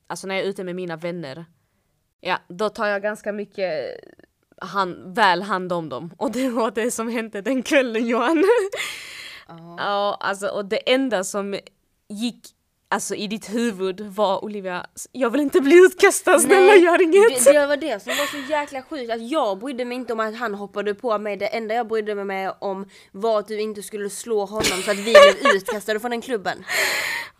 alltså 0.06 0.26
när 0.26 0.34
jag 0.34 0.44
är 0.44 0.48
ute 0.48 0.64
med 0.64 0.76
mina 0.76 0.96
vänner, 0.96 1.44
ja 2.20 2.38
då 2.48 2.68
tar 2.68 2.86
jag 2.86 3.02
ganska 3.02 3.32
mycket 3.32 4.00
hand, 4.60 5.14
väl 5.14 5.42
hand 5.42 5.72
om 5.72 5.88
dem. 5.88 6.14
Och 6.16 6.32
det 6.32 6.50
var 6.50 6.70
det 6.70 6.90
som 6.90 7.08
hände 7.08 7.42
den 7.42 7.62
kvällen 7.62 8.06
Johan. 8.06 8.44
Ja. 9.48 9.76
ja, 9.78 10.16
alltså 10.20 10.48
och 10.48 10.64
det 10.64 10.92
enda 10.92 11.24
som 11.24 11.58
gick 12.08 12.46
alltså 12.88 13.14
i 13.14 13.26
ditt 13.26 13.54
huvud 13.54 14.00
var 14.00 14.44
Olivia, 14.44 14.86
jag 15.12 15.30
vill 15.30 15.40
inte 15.40 15.60
bli 15.60 15.76
utkastad, 15.76 16.38
snälla 16.38 16.66
Nej, 16.66 16.84
gör 16.84 17.02
inget. 17.02 17.44
Det, 17.44 17.52
det 17.52 17.66
var 17.66 17.76
det 17.76 18.02
som 18.02 18.12
var 18.12 18.26
så 18.26 18.52
jäkla 18.52 18.82
sjukt, 18.82 19.10
att 19.12 19.30
jag 19.30 19.58
brydde 19.58 19.84
mig 19.84 19.96
inte 19.96 20.12
om 20.12 20.20
att 20.20 20.36
han 20.36 20.54
hoppade 20.54 20.94
på 20.94 21.18
mig. 21.18 21.36
Det 21.36 21.46
enda 21.46 21.74
jag 21.74 21.88
brydde 21.88 22.14
mig 22.14 22.24
med 22.24 22.54
om 22.58 22.88
var 23.12 23.38
att 23.38 23.48
du 23.48 23.60
inte 23.60 23.82
skulle 23.82 24.10
slå 24.10 24.44
honom 24.44 24.82
så 24.84 24.90
att 24.90 24.96
vi 24.96 25.02
blev 25.02 25.54
utkastade 25.54 26.00
från 26.00 26.10
den 26.10 26.20
klubben. 26.20 26.64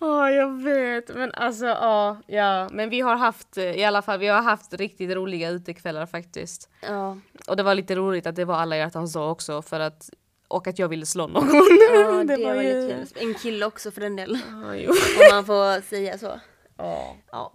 Ja, 0.01 0.31
jag 0.31 0.63
vet. 0.63 1.15
Men 1.15 1.33
alltså, 1.35 1.67
ja, 1.67 2.17
ja. 2.27 2.69
Men 2.73 2.91
vi 2.91 3.01
har 3.01 3.17
haft, 3.17 3.57
eh, 3.57 3.65
i 3.65 3.85
alla 3.85 4.03
fall, 4.03 4.19
vi 4.19 4.27
har 4.29 4.43
haft 4.43 4.75
riktigt 4.75 5.11
roliga 5.11 5.51
utekvällar 5.51 6.07
faktiskt. 6.07 6.69
Ja, 6.81 7.17
Och 7.47 7.57
det 7.57 7.63
var 7.63 7.75
lite 7.75 7.95
roligt 7.95 8.27
att 8.27 8.37
det 8.37 8.45
var 8.45 8.55
alla 8.55 8.77
hjärtans 8.77 9.13
dag 9.13 9.33
också 9.33 9.63
för 9.63 9.81
att, 9.81 10.11
och 10.49 10.67
att 10.67 10.79
jag 10.79 10.89
ville 10.89 11.07
slå 11.07 11.27
någon. 11.27 11.49
ja 11.95 12.25
det, 12.37 12.45
var 12.45 12.55
ju- 12.55 12.89
lite 12.89 13.07
kul. 13.15 13.29
En 13.29 13.35
kille 13.35 13.67
också 13.67 13.91
för 13.91 14.01
den 14.01 14.17
delen. 14.17 14.41
Jo. 14.77 14.91
Om 14.91 15.35
man 15.35 15.45
får 15.47 15.81
säga 15.83 16.19
så. 16.19 16.41
Ja. 16.77 17.17
Ja. 17.31 17.53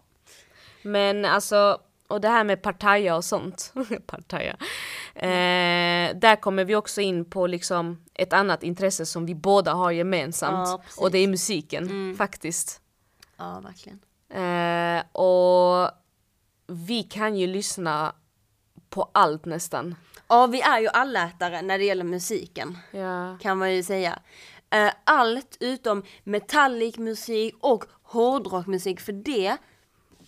Men 0.84 1.26
alltså, 1.26 1.82
och 2.08 2.22
det 2.22 2.28
här 2.28 2.44
med 2.44 2.62
partaja 2.62 3.16
och 3.16 3.26
sånt. 3.26 3.74
partaja. 4.06 4.56
Eh, 5.16 6.16
där 6.16 6.42
kommer 6.42 6.66
vi 6.66 6.76
också 6.76 7.02
in 7.02 7.26
på 7.26 7.48
liksom 7.48 8.04
ett 8.14 8.34
annat 8.34 8.64
intresse 8.64 9.06
som 9.06 9.26
vi 9.26 9.36
båda 9.36 9.74
har 9.74 9.92
gemensamt. 9.92 10.68
Ja, 10.68 10.82
och 11.04 11.12
det 11.12 11.18
är 11.18 11.28
musiken 11.28 12.16
faktiskt. 12.18 12.82
Ja, 13.38 13.62
verkligen. 13.64 14.00
Eh, 14.30 15.04
och 15.22 15.90
vi 16.68 17.04
kan 17.04 17.36
ju 17.36 17.48
lyssna 17.48 18.16
på 18.90 19.10
allt 19.14 19.46
nästan. 19.46 19.96
Ja, 20.28 20.48
vi 20.48 20.62
är 20.62 20.80
ju 20.80 20.88
allätare 20.88 21.62
när 21.62 21.78
det 21.78 21.84
gäller 21.84 22.04
musiken. 22.04 22.78
Ja. 22.92 23.38
kan 23.42 23.58
man 23.58 23.74
ju 23.76 23.84
säga. 23.84 24.20
Eh, 24.70 24.92
Allt 25.04 25.58
utom 25.60 26.04
metallic 26.24 26.98
musik 26.98 27.56
och 27.60 27.86
hårdrockmusik 28.04 29.00
för 29.00 29.14
det, 29.14 29.48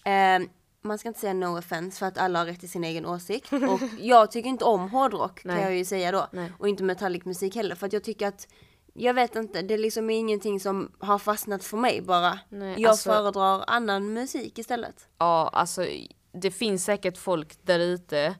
eh, 0.05 0.47
man 0.81 0.97
ska 0.97 1.07
inte 1.07 1.19
säga 1.19 1.33
no 1.33 1.57
offense 1.57 1.99
för 1.99 2.05
att 2.05 2.17
alla 2.17 2.39
har 2.39 2.45
rätt 2.45 2.59
till 2.59 2.69
sin 2.69 2.83
egen 2.83 3.05
åsikt. 3.05 3.53
Och 3.53 3.79
jag 3.99 4.31
tycker 4.31 4.49
inte 4.49 4.65
om 4.65 4.89
hårdrock 4.89 5.41
Nej. 5.45 5.55
kan 5.55 5.63
jag 5.65 5.77
ju 5.77 5.85
säga 5.85 6.11
då. 6.11 6.27
Nej. 6.31 6.51
Och 6.59 6.69
inte 6.69 6.83
metallic 6.83 7.25
musik 7.25 7.55
heller 7.55 7.75
för 7.75 7.87
att 7.87 7.93
jag 7.93 8.03
tycker 8.03 8.27
att 8.27 8.47
jag 8.93 9.13
vet 9.13 9.35
inte, 9.35 9.61
det 9.61 9.73
är 9.73 9.77
liksom 9.77 10.09
ingenting 10.09 10.59
som 10.59 10.91
har 10.99 11.19
fastnat 11.19 11.63
för 11.63 11.77
mig 11.77 12.01
bara. 12.01 12.39
Nej, 12.49 12.81
jag 12.81 12.89
alltså- 12.89 13.09
föredrar 13.09 13.63
annan 13.67 14.13
musik 14.13 14.59
istället. 14.59 15.07
Ja, 15.17 15.49
alltså 15.53 15.85
det 16.31 16.51
finns 16.51 16.83
säkert 16.85 17.17
folk 17.17 17.57
där 17.61 17.79
ute 17.79 18.35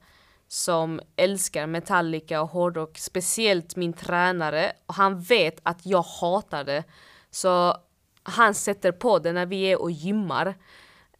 som 0.48 1.02
älskar 1.16 1.68
Metallica 1.68 2.42
och 2.42 2.50
hårdrock, 2.50 2.98
speciellt 2.98 3.76
min 3.76 3.94
tränare. 3.94 4.72
Och 4.86 4.96
han 4.96 5.22
vet 5.22 5.60
att 5.64 5.86
jag 5.86 6.02
hatar 6.02 6.64
det. 6.64 6.84
Så 7.30 7.78
han 8.24 8.54
sätter 8.54 8.92
på 8.92 9.20
det 9.20 9.32
när 9.32 9.46
vi 9.46 9.64
är 9.64 9.82
och 9.82 9.92
gymmar. 9.92 10.48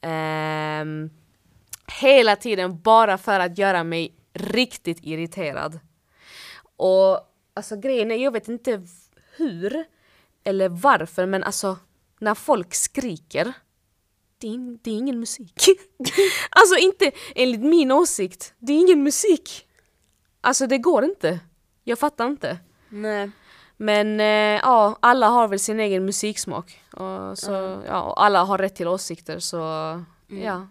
Um, 0.02 1.10
hela 2.02 2.36
tiden 2.36 2.82
bara 2.82 3.18
för 3.18 3.40
att 3.40 3.58
göra 3.58 3.84
mig 3.84 4.16
riktigt 4.34 5.00
irriterad. 5.02 5.80
Och 6.78 7.20
alltså 7.54 7.76
grejen 7.76 8.12
är, 8.12 8.16
jag 8.16 8.32
vet 8.32 8.48
inte 8.48 8.82
hur 9.38 9.86
eller 10.44 10.70
varför 10.70 11.26
men 11.26 11.44
alltså 11.44 11.78
när 12.20 12.36
folk 12.36 12.74
skriker 12.74 13.54
det 14.38 14.48
är, 14.48 14.78
det 14.84 14.92
är 14.92 14.96
ingen 14.96 15.20
musik. 15.20 15.54
alltså 16.50 16.76
inte 16.76 17.12
enligt 17.36 17.62
min 17.62 17.92
åsikt, 17.92 18.54
det 18.60 18.74
är 18.74 18.78
ingen 18.78 19.04
musik. 19.04 19.68
Alltså 20.42 20.68
det 20.68 20.78
går 20.78 21.04
inte. 21.04 21.40
Jag 21.84 22.00
fattar 22.00 22.28
inte. 22.28 22.58
Nej. 22.90 23.32
Men 23.78 24.20
eh, 24.20 24.60
ja, 24.64 24.98
alla 25.00 25.28
har 25.30 25.48
väl 25.48 25.60
sin 25.60 25.80
egen 25.80 26.06
musiksmak. 26.06 26.82
Och 26.94 27.38
så, 27.38 27.82
ja, 27.88 28.02
och 28.02 28.24
alla 28.24 28.44
har 28.44 28.58
rätt 28.58 28.76
till 28.76 28.88
åsikter 28.88 29.40
så 29.40 29.58
ja. 30.28 30.68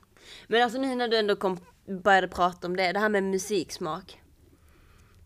Men 0.46 0.62
alltså 0.62 0.78
nu 0.78 0.94
när 0.94 1.08
du 1.08 1.16
ändå 1.16 1.36
kom, 1.36 1.58
började 2.02 2.28
prata 2.28 2.66
om 2.66 2.76
det, 2.76 2.92
det 2.92 2.98
här 2.98 3.08
med 3.08 3.22
musiksmak. 3.22 4.20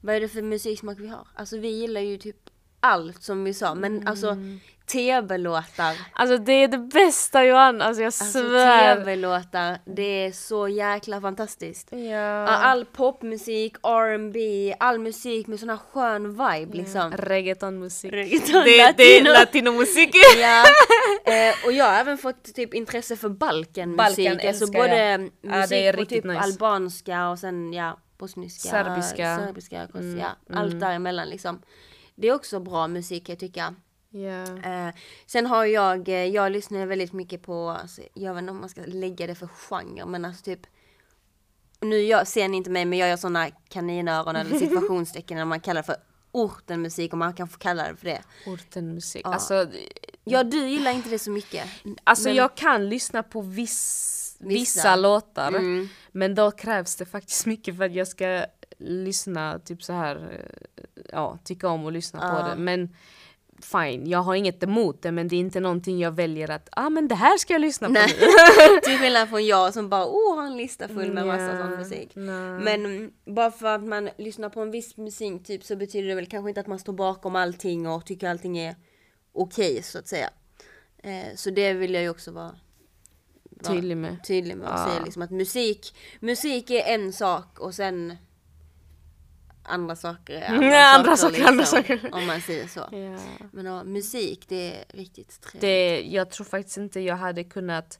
Vad 0.00 0.14
är 0.14 0.20
det 0.20 0.28
för 0.28 0.42
musiksmak 0.42 0.98
vi 0.98 1.08
har? 1.08 1.28
Alltså 1.34 1.58
vi 1.58 1.68
gillar 1.68 2.00
ju 2.00 2.18
typ 2.18 2.36
allt 2.80 3.22
som 3.22 3.44
vi 3.44 3.54
sa, 3.54 3.74
men 3.74 4.08
alltså 4.08 4.36
tv-låtar. 4.88 5.94
Alltså 6.12 6.36
det 6.36 6.52
är 6.52 6.68
det 6.68 6.78
bästa 6.78 7.44
Johan, 7.44 7.82
alltså 7.82 8.02
jag 8.02 8.06
Alltså 8.06 8.24
svär. 8.24 8.96
tv-låtar, 8.96 9.78
det 9.84 10.02
är 10.26 10.32
så 10.32 10.68
jäkla 10.68 11.20
fantastiskt. 11.20 11.88
Ja. 11.92 12.46
All 12.46 12.84
popmusik, 12.84 13.76
R&B, 13.82 14.74
all 14.80 14.98
musik 14.98 15.46
med 15.46 15.60
sån 15.60 15.68
här 15.70 15.76
skön 15.76 16.30
vibe 16.30 16.76
liksom. 16.76 17.12
Reggaetonmusik. 17.12 18.12
Reggaeton, 18.12 18.64
det, 18.64 18.94
det 18.96 19.02
är 19.02 19.22
latino. 19.22 19.32
latinomusik. 19.32 20.14
Ja, 20.40 20.64
eh, 21.32 21.54
och 21.66 21.72
jag 21.72 21.84
har 21.84 21.94
även 22.00 22.18
fått 22.18 22.54
typ 22.54 22.74
intresse 22.74 23.16
för. 23.16 23.28
Balkan 23.28 24.00
alltså 24.00 24.20
älskar 24.22 24.66
både 24.66 25.04
jag. 25.10 25.20
musik 25.20 25.84
Ja, 25.84 25.92
på 25.92 26.04
typ 26.04 26.24
nice. 26.24 26.40
albanska 26.40 27.28
och 27.28 27.38
sen 27.38 27.72
ja, 27.72 27.98
bosniska, 28.18 28.68
Serbiska. 28.68 29.38
serbiska 29.38 29.86
kos- 29.86 30.18
ja, 30.20 30.56
allt 30.58 30.80
däremellan 30.80 31.28
liksom. 31.28 31.62
Det 32.14 32.28
är 32.28 32.34
också 32.34 32.60
bra 32.60 32.88
musik 32.88 33.28
jag 33.28 33.38
tycka. 33.38 33.74
Ja. 34.10 34.42
Eh, 34.70 34.94
sen 35.26 35.46
har 35.46 35.64
jag, 35.64 36.08
eh, 36.08 36.24
jag 36.24 36.52
lyssnar 36.52 36.86
väldigt 36.86 37.12
mycket 37.12 37.42
på, 37.42 37.68
alltså, 37.70 38.02
jag 38.14 38.34
vet 38.34 38.40
inte 38.42 38.50
om 38.50 38.60
man 38.60 38.68
ska 38.68 38.80
lägga 38.86 39.26
det 39.26 39.34
för 39.34 39.46
genre, 39.46 40.04
men 40.06 40.24
alltså 40.24 40.44
typ 40.44 40.60
nu 41.80 41.96
jag, 42.02 42.26
ser 42.28 42.48
ni 42.48 42.56
inte 42.56 42.70
mig 42.70 42.84
men 42.84 42.98
jag 42.98 43.08
gör 43.08 43.16
sådana 43.16 43.50
kaninöron 43.68 44.36
eller 44.36 44.58
situationstecken 44.66 45.36
när 45.38 45.44
man 45.44 45.60
kallar 45.60 45.82
det 45.82 45.86
för 45.86 45.96
ortenmusik 46.32 47.12
och 47.12 47.18
man 47.18 47.32
kan 47.34 47.48
få 47.48 47.58
kalla 47.58 47.88
det 47.88 47.96
för 47.96 48.04
det. 48.04 48.22
Ortenmusik. 48.46 49.22
Ja. 49.24 49.32
Alltså, 49.34 49.66
Ja 50.24 50.44
du 50.44 50.68
gillar 50.68 50.90
inte 50.90 51.08
det 51.08 51.18
så 51.18 51.30
mycket. 51.30 51.66
alltså 52.04 52.28
Men- 52.28 52.36
jag 52.36 52.56
kan 52.56 52.88
lyssna 52.88 53.22
på 53.22 53.40
viss, 53.40 54.36
vissa. 54.40 54.58
Vissa. 54.78 54.96
låtar. 54.96 55.48
Mm. 55.48 55.88
Men 56.12 56.34
då 56.34 56.50
krävs 56.50 56.96
det 56.96 57.04
faktiskt 57.06 57.46
mycket 57.46 57.76
för 57.76 57.84
att 57.84 57.94
jag 57.94 58.08
ska 58.08 58.44
lyssna, 58.78 59.58
typ 59.58 59.82
så 59.82 59.92
här, 59.92 60.16
eh, 60.32 60.84
ja, 61.12 61.38
tycka 61.44 61.68
om 61.68 61.84
och 61.84 61.92
lyssna 61.92 62.20
Ja. 62.22 62.42
på 62.42 62.48
det. 62.48 62.56
Men 62.56 62.94
fine, 63.62 64.06
jag 64.10 64.18
har 64.18 64.34
inget 64.34 64.62
emot 64.62 65.02
det 65.02 65.12
men 65.12 65.28
det 65.28 65.36
är 65.36 65.40
inte 65.40 65.60
någonting 65.60 65.98
jag 65.98 66.12
väljer 66.12 66.50
att, 66.50 66.68
ah 66.72 66.90
men 66.90 67.08
det 67.08 67.14
här 67.14 67.38
ska 67.38 67.52
jag 67.54 67.60
lyssna 67.60 67.86
på 67.86 67.92
Nej. 67.92 68.16
nu. 68.20 68.80
Till 68.84 68.98
skillnad 68.98 69.28
från 69.28 69.46
jag 69.46 69.74
som 69.74 69.88
bara 69.88 70.06
oh 70.06 70.36
har 70.36 70.46
en 70.46 70.56
lista 70.56 70.88
full 70.88 71.12
med 71.12 71.26
massa 71.26 71.42
Ja, 71.54 71.58
sån 71.58 71.70
musik. 71.76 72.10
nej. 72.14 72.60
Men 72.60 72.86
mm, 72.86 73.10
bara 73.26 73.50
för 73.50 73.66
att 73.66 73.84
man 73.84 74.08
lyssnar 74.18 74.48
på 74.48 74.60
en 74.60 74.70
viss 74.70 74.96
musik 74.96 75.44
typ 75.44 75.64
så 75.64 75.76
betyder 75.76 76.08
det 76.08 76.14
väl 76.14 76.26
kanske 76.26 76.48
inte 76.48 76.60
att 76.60 76.66
man 76.66 76.78
står 76.78 76.92
bakom 76.92 77.36
allting 77.36 77.86
och 77.88 78.06
tycker 78.06 78.28
allting 78.28 78.58
är 78.58 78.76
okej 79.32 79.82
så 79.82 79.98
att 79.98 80.08
säga. 80.08 80.30
Eh, 81.02 81.34
så 81.36 81.50
det 81.50 81.72
vill 81.72 81.94
jag 81.94 82.02
ju 82.02 82.08
också 82.10 82.30
vara 82.30 82.54
Tydlig 83.66 83.96
med. 83.96 84.24
tydlig 84.26 84.56
med 84.56 84.66
att 84.68 84.80
Ja. 84.80 84.92
säga 84.92 85.04
liksom 85.04 85.22
att 85.22 85.30
musik, 85.30 85.94
musik 86.20 86.70
är 86.70 86.94
en 86.94 87.12
sak 87.12 87.58
och 87.60 87.74
sen 87.74 88.16
andra 89.68 89.96
saker 89.96 90.34
är 90.34 90.48
andra, 90.48 90.66
Ja, 90.66 90.96
andra 90.98 91.16
saker, 91.16 91.34
saker, 91.36 91.48
andra 91.48 91.60
liksom, 91.60 91.78
saker. 91.82 92.08
Om 92.12 92.26
man 92.26 92.40
säger 92.40 92.66
så. 92.68 92.80
Ja. 92.80 93.18
Men 93.52 93.66
ja, 93.66 93.84
musik 93.84 94.44
det 94.48 94.74
är 94.76 94.84
riktigt 94.88 95.40
trevligt. 95.40 95.60
Det, 95.60 96.00
jag 96.02 96.30
tror 96.30 96.44
faktiskt 96.44 96.76
inte 96.76 97.00
jag 97.00 97.16
hade 97.16 97.44
kunnat 97.44 97.98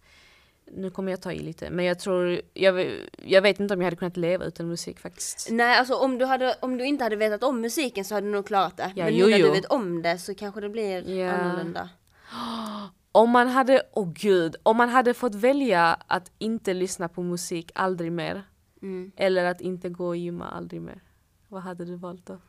nu 0.72 0.90
kommer 0.90 1.12
jag 1.12 1.22
ta 1.22 1.33
i 1.33 1.38
lite, 1.38 1.70
men 1.70 1.85
jag 1.85 1.98
tror, 1.98 2.40
jag, 2.54 2.90
jag 3.24 3.42
vet 3.42 3.61
inte 3.61 3.74
om 3.74 3.81
jag 3.81 3.87
hade 3.87 3.96
kunnat 3.96 4.16
leva 4.16 4.44
utan 4.44 4.68
musik 4.68 4.98
faktiskt. 5.00 5.48
Nej 5.50 5.78
alltså 5.78 5.94
om 5.94 6.18
du, 6.18 6.24
hade, 6.24 6.57
om 6.61 6.78
du 6.78 6.85
inte 6.85 7.04
hade 7.04 7.16
vetat 7.16 7.42
om 7.42 7.61
musiken 7.61 8.04
så 8.04 8.14
hade 8.14 8.26
du 8.26 8.31
nog 8.33 8.46
klarat 8.46 8.76
det. 8.76 8.92
Ja, 8.96 9.04
Men 9.04 9.16
jo, 9.16 9.24
nu 9.26 9.31
när 9.31 9.38
jo. 9.38 9.46
du 9.46 9.52
vet 9.52 9.66
om 9.66 10.02
det 10.02 10.18
så 10.18 10.35
kanske 10.35 10.61
det 10.61 10.68
blir 10.68 11.11
Ja. 11.11 11.31
annorlunda. 11.33 11.88
Om 13.12 13.31
man 13.31 13.48
hade, 13.48 13.83
åh 13.92 14.12
gud, 14.12 14.57
om 14.62 14.76
man 14.76 14.88
hade 14.88 15.14
fått 15.14 15.35
välja 15.35 15.98
att 16.07 16.31
inte 16.38 16.74
lyssna 16.74 17.09
på 17.09 17.22
musik 17.22 17.70
aldrig 17.74 18.12
mer, 18.12 18.42
Mm. 18.83 19.12
eller 19.16 19.44
att 19.44 19.61
inte 19.61 19.88
gå 19.88 20.07
och 20.07 20.16
gymma 20.16 20.48
aldrig 20.48 20.81
mer, 20.83 21.00
vad 21.48 21.62
hade 21.62 21.84
du 21.84 21.96
valt 21.96 22.26
då? 22.26 22.40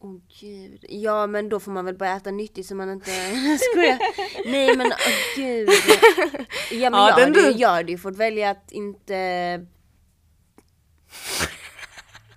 Åh 0.00 0.16
gud. 0.40 0.84
Ja 0.88 1.26
men 1.26 1.48
då 1.48 1.60
får 1.60 1.72
man 1.72 1.84
väl 1.84 1.96
börja 1.96 2.16
äta 2.16 2.30
nyttigt 2.30 2.66
så 2.66 2.74
man 2.74 2.90
inte 2.92 3.10
skojar. 3.72 3.98
Nej 4.50 4.76
men 4.76 4.86
åh 4.86 5.36
gud. 5.36 5.68
Ja 6.70 6.90
men 6.90 7.00
Ja, 7.00 7.08
jag, 7.08 7.18
hade, 7.26 7.30
du- 7.30 7.50
jag 7.50 7.68
hade 7.68 7.92
ju 7.92 7.98
fått 7.98 8.16
välja 8.16 8.50
att 8.50 8.72
inte 8.72 9.14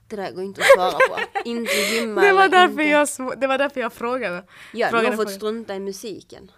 Det 0.07 0.15
där 0.15 0.31
går 0.31 0.43
inte 0.43 0.61
att 0.61 0.67
svara 0.75 0.91
på. 0.91 1.39
Inte 1.45 1.73
gymma 1.73 2.21
Det 2.21 2.33
var, 2.33 2.47
därför 2.49 2.81
inte. 2.81 2.83
jag, 3.23 3.39
det 3.41 3.47
var 3.47 3.57
därför 3.57 3.81
jag 3.81 3.93
frågade. 3.93 4.35
Hade 4.35 4.89
frågade 4.89 5.01
nog 5.09 5.15
fått 5.15 5.17
frågan. 5.17 5.33
strunta 5.33 5.75
i 5.75 5.79
musiken. 5.79 6.51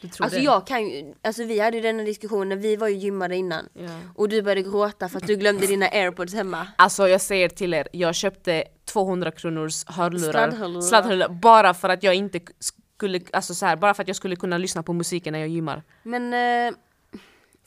Du 0.00 0.08
tror 0.08 0.24
Alltså 0.24 0.38
det? 0.38 0.44
jag 0.44 0.66
kan 0.66 0.88
ju, 0.88 1.14
alltså 1.22 1.44
vi 1.44 1.60
hade 1.60 1.76
ju 1.76 1.82
denna 1.82 2.02
diskussionen, 2.02 2.60
vi 2.60 2.76
var 2.76 2.88
ju 2.88 2.94
gymmade 2.96 3.36
innan. 3.36 3.68
Ja. 3.72 3.88
Och 4.14 4.28
du 4.28 4.42
började 4.42 4.62
gråta 4.62 5.08
för 5.08 5.16
att 5.18 5.26
du 5.26 5.36
glömde 5.36 5.66
dina 5.66 5.86
airpods 5.86 6.34
hemma. 6.34 6.66
Alltså 6.78 7.08
jag 7.08 7.20
säger 7.20 7.48
till 7.48 7.74
er, 7.74 7.88
jag 7.92 8.14
köpte 8.14 8.64
200 8.84 9.30
kronors 9.30 9.84
hörlurar, 9.86 10.32
Sladdhörlurar. 10.32 10.80
sladdhörlurar 10.80 11.28
bara 11.28 11.74
för 11.74 11.88
att 11.88 12.02
jag 12.02 12.14
inte 12.14 12.40
skulle, 12.60 13.20
alltså 13.32 13.54
så 13.54 13.66
här, 13.66 13.76
bara 13.76 13.94
för 13.94 14.02
att 14.02 14.08
jag 14.08 14.16
skulle 14.16 14.36
kunna 14.36 14.58
lyssna 14.58 14.82
på 14.82 14.92
musiken 14.92 15.32
när 15.32 15.38
jag 15.40 15.48
gymmar. 15.48 15.82
Men 16.02 16.24
eh, 16.34 16.74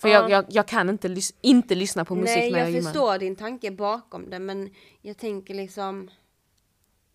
För 0.02 0.08
Ja. 0.10 0.14
jag, 0.22 0.30
jag, 0.30 0.46
jag 0.50 0.68
kan 0.68 0.90
inte, 0.90 1.08
lys- 1.08 1.34
inte 1.42 1.76
lyssna 1.76 2.06
på 2.06 2.16
musik 2.16 2.38
nej 2.38 2.52
när 2.52 2.60
jag, 2.60 2.68
jag 2.68 2.74
gymmar. 2.76 2.92
förstår 2.92 3.18
din 3.18 3.36
tanke 3.36 3.72
bakom 3.72 4.30
det 4.30 4.40
men 4.40 4.70
jag 5.02 5.18
tänker 5.18 5.54
liksom 5.54 6.10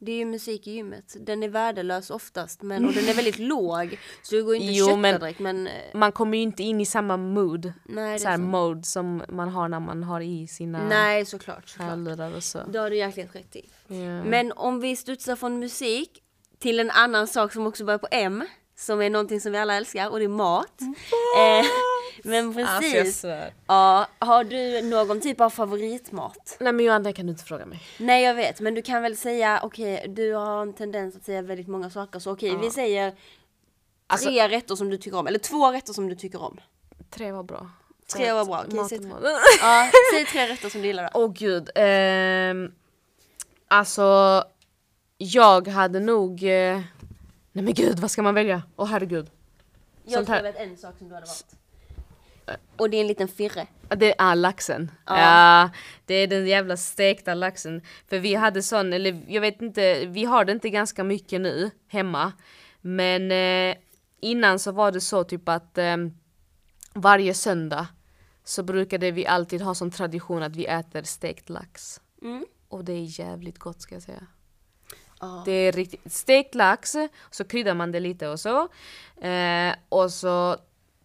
det 0.04 0.12
är 0.12 0.16
ju 0.16 0.24
musik 0.24 0.66
i 0.66 0.70
gymmet. 0.72 1.16
Den 1.20 1.42
är 1.42 1.48
värdelös 1.48 2.10
oftast 2.10 2.62
men, 2.62 2.86
och 2.86 2.92
den 2.92 3.08
är 3.08 3.14
väldigt 3.14 3.38
låg. 3.52 3.98
Så 4.22 4.34
det 4.34 4.42
går 4.42 4.54
inte 4.54 4.72
Jo, 4.72 4.84
att 4.84 4.90
kötta 5.02 5.18
direkt 5.18 5.38
men 5.38 5.66
eh, 5.66 5.72
Man 5.94 6.12
kommer 6.12 6.36
ju 6.36 6.42
inte 6.42 6.62
in 6.62 6.80
i 6.80 6.86
samma 6.86 7.16
mood, 7.16 7.72
nej, 7.84 8.18
så 8.18 8.26
är 8.26 8.30
här 8.30 8.36
sant. 8.36 8.50
mode 8.50 8.82
som 8.82 9.22
man 9.28 9.48
har 9.48 9.68
när 9.68 9.80
man 9.80 10.02
har 10.02 10.20
i 10.20 10.46
sina 10.46 10.88
nej 10.88 11.24
såklart. 11.24 11.68
såklart. 11.68 12.36
och 12.36 12.44
så. 12.44 12.58
Det 12.68 12.78
har 12.78 12.90
du 12.90 12.96
jäkligt 12.96 13.34
rätt 13.34 13.56
i. 13.56 13.68
Ja. 13.86 14.24
Men 14.24 14.52
om 14.52 14.80
vi 14.80 14.96
studsar 14.96 15.36
från 15.36 15.58
musik 15.58 16.22
till 16.58 16.80
en 16.80 16.90
annan 16.90 17.26
sak 17.26 17.52
som 17.52 17.66
också 17.66 17.84
börjar 17.84 17.98
på 17.98 18.08
M. 18.10 18.44
Som 18.82 19.02
är 19.02 19.10
någonting 19.10 19.40
som 19.40 19.52
vi 19.52 19.58
alla 19.58 19.74
älskar 19.74 20.10
och 20.10 20.18
det 20.18 20.24
är 20.24 20.28
mat. 20.28 20.80
Eh, 20.80 21.66
men 22.24 22.52
jag 22.58 22.80
precis. 22.80 23.24
Ja, 23.66 24.06
har 24.18 24.44
du 24.44 24.82
någon 24.82 25.20
typ 25.20 25.40
av 25.40 25.50
favoritmat? 25.50 26.56
Nej 26.60 26.72
men 26.72 27.02
det 27.02 27.12
kan 27.12 27.26
du 27.26 27.32
inte 27.32 27.44
fråga 27.44 27.66
mig. 27.66 27.82
Nej 27.98 28.24
jag 28.24 28.34
vet, 28.34 28.60
men 28.60 28.74
du 28.74 28.82
kan 28.82 29.02
väl 29.02 29.16
säga, 29.16 29.60
okej 29.62 30.06
du 30.08 30.32
har 30.34 30.62
en 30.62 30.72
tendens 30.72 31.16
att 31.16 31.24
säga 31.24 31.42
väldigt 31.42 31.68
många 31.68 31.90
saker. 31.90 32.18
Så 32.18 32.32
okej, 32.32 32.56
vi 32.56 32.70
säger 32.70 33.14
Alltså- 34.06 34.28
tre 34.28 34.48
rätter 34.48 34.74
som 34.76 34.90
du 34.90 34.98
tycker 34.98 35.18
om, 35.18 35.26
eller 35.26 35.38
två 35.38 35.72
rätter 35.72 35.92
som 35.92 36.08
du 36.08 36.14
tycker 36.14 36.42
om. 36.42 36.60
Tre 37.10 37.32
var 37.32 37.42
bra. 37.42 37.70
Tre 38.14 38.32
var 38.32 38.44
bra, 38.44 38.64
okej, 38.68 38.84
säg 38.88 38.98
tre. 38.98 39.10
Ja, 39.60 39.90
säg 40.14 40.24
tre 40.26 40.48
rätter 40.48 40.68
som 40.68 40.80
du 40.80 40.86
gillar 40.86 41.02
då. 41.02 41.20
Åh 41.20 41.32
gud. 41.32 41.70
ehm, 41.74 42.72
alltså, 43.68 44.44
jag 45.18 45.68
hade 45.68 46.00
nog... 46.00 46.42
eh, 46.44 46.80
nej 47.52 47.64
men 47.64 47.74
gud, 47.74 47.98
vad 47.98 48.10
ska 48.10 48.22
man 48.22 48.34
välja? 48.34 48.62
Åh 48.76 48.86
herregud. 48.86 49.30
Jag 50.04 50.26
tror 50.26 50.36
jag 50.36 50.42
vet 50.42 50.56
en 50.56 50.76
sak 50.76 50.98
som 50.98 51.08
du 51.08 51.14
hade 51.14 51.26
valt. 51.26 51.56
Och 52.76 52.90
det 52.90 52.96
är 52.96 53.00
en 53.00 53.06
liten 53.06 53.28
firre. 53.28 53.66
Det 53.88 54.20
är 54.20 54.34
laxen. 54.34 54.90
Ja. 55.06 55.20
Ja. 55.20 55.70
det 56.06 56.14
är 56.14 56.26
den 56.26 56.46
jävla 56.46 56.76
stekta 56.76 57.34
laxen. 57.34 57.82
För 58.08 58.18
vi 58.18 58.34
hade 58.34 58.62
sån, 58.62 58.92
eller 58.92 59.22
jag 59.28 59.40
vet 59.40 59.62
inte, 59.62 60.06
vi 60.06 60.24
har 60.24 60.44
det 60.44 60.52
inte 60.52 60.70
ganska 60.70 61.04
mycket 61.04 61.40
nu 61.40 61.70
hemma. 61.88 62.32
Men 62.80 63.32
eh, 63.32 63.76
innan 64.20 64.58
så 64.58 64.72
var 64.72 64.92
det 64.92 65.00
så 65.00 65.24
typ 65.24 65.48
att 65.48 65.78
eh, 65.78 65.96
varje 66.94 67.34
söndag 67.34 67.86
så 68.44 68.62
brukade 68.62 69.10
vi 69.10 69.26
alltid 69.26 69.62
ha 69.62 69.74
som 69.74 69.90
tradition 69.90 70.42
att 70.42 70.56
vi 70.56 70.66
äter 70.66 71.02
stekt 71.02 71.48
lax. 71.48 72.00
Mm. 72.22 72.46
Och 72.68 72.84
det 72.84 72.92
är 72.92 73.20
jävligt 73.20 73.58
gott 73.58 73.80
ska 73.80 73.94
jag 73.94 74.02
säga. 74.02 74.26
Oh. 75.22 75.44
Det 75.44 75.52
är 75.52 75.72
riktigt 75.72 76.12
stekt 76.12 76.54
lax, 76.54 76.96
så 77.30 77.44
kryddar 77.44 77.74
man 77.74 77.92
det 77.92 78.00
lite 78.00 78.28
och 78.28 78.40
så. 78.40 78.68
Eh, 79.26 79.74
och 79.88 80.12
så 80.12 80.56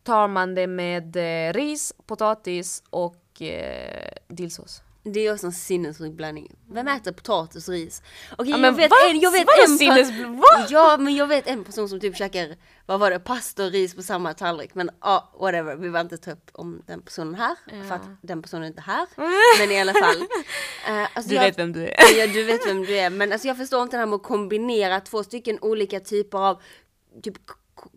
tar 0.04 0.28
man 0.28 0.56
det 0.56 0.68
med 0.68 1.16
eh, 1.16 1.54
ris, 1.54 1.94
potatis 2.06 2.84
och 2.90 3.42
eh, 3.42 4.12
dillsås. 4.28 4.82
Det 5.14 5.20
är 5.28 5.34
också 5.34 5.46
en 5.46 5.52
sinnessjuk 5.54 6.14
blandning. 6.14 6.56
Vem 6.72 6.88
äter 6.88 7.12
potatis 7.12 7.68
och 7.68 7.74
ris? 7.74 8.02
Okej, 8.38 8.52
Ja, 8.52 8.58
jag 8.58 8.72
vet 8.72 8.92
va? 8.92 8.96
en, 9.10 9.20
jag 9.20 9.32
vet 9.32 9.48
en 9.68 9.78
sinnes-? 9.78 10.12
Ja, 10.70 10.98
men 11.00 11.16
jag 11.16 11.28
vet 11.28 11.48
en 11.48 11.64
person 11.64 11.90
som 11.90 12.00
typ 12.00 12.18
käkar, 12.18 12.56
vad 12.86 13.00
var 13.00 13.12
det, 13.12 13.20
pasta 13.20 13.66
och 13.66 13.72
ris 13.72 13.96
på 13.96 14.02
samma 14.04 14.34
tallrik. 14.34 14.76
Men 14.76 14.90
ja, 15.02 15.34
whatever, 15.40 15.76
vi 15.76 15.90
vill 15.90 16.02
inte 16.02 16.18
ta 16.18 16.32
upp 16.32 16.50
om 16.54 16.82
den 16.88 17.02
personen 17.02 17.36
här. 17.36 17.56
För 17.88 17.96
att 17.96 18.02
den 18.22 18.42
personen 18.42 18.64
är 18.64 18.68
inte 18.68 18.82
här. 18.82 19.08
Men 19.60 19.72
i 19.72 19.82
alla 19.82 19.94
fall. 19.94 20.22
Eh, 20.88 21.02
alltså 21.14 21.30
Du 21.30 21.36
jag- 21.36 21.44
vet 21.44 21.60
vem 21.60 21.74
du 21.74 21.88
är. 21.88 22.18
Ja, 22.20 22.28
du 22.28 22.44
vet 22.44 22.68
vem 22.68 22.86
du 22.86 22.98
är. 22.98 23.10
Men 23.10 23.32
alltså 23.32 23.48
jag 23.48 23.58
förstår 23.58 23.84
inte 23.84 23.98
det 23.98 24.00
här 24.00 24.06
med 24.08 24.16
att 24.16 24.24
kombinera 24.24 25.00
två 25.02 25.24
stycken 25.24 25.58
olika 25.62 26.00
typer 26.00 26.38
av 26.38 26.62
typ 27.24 27.38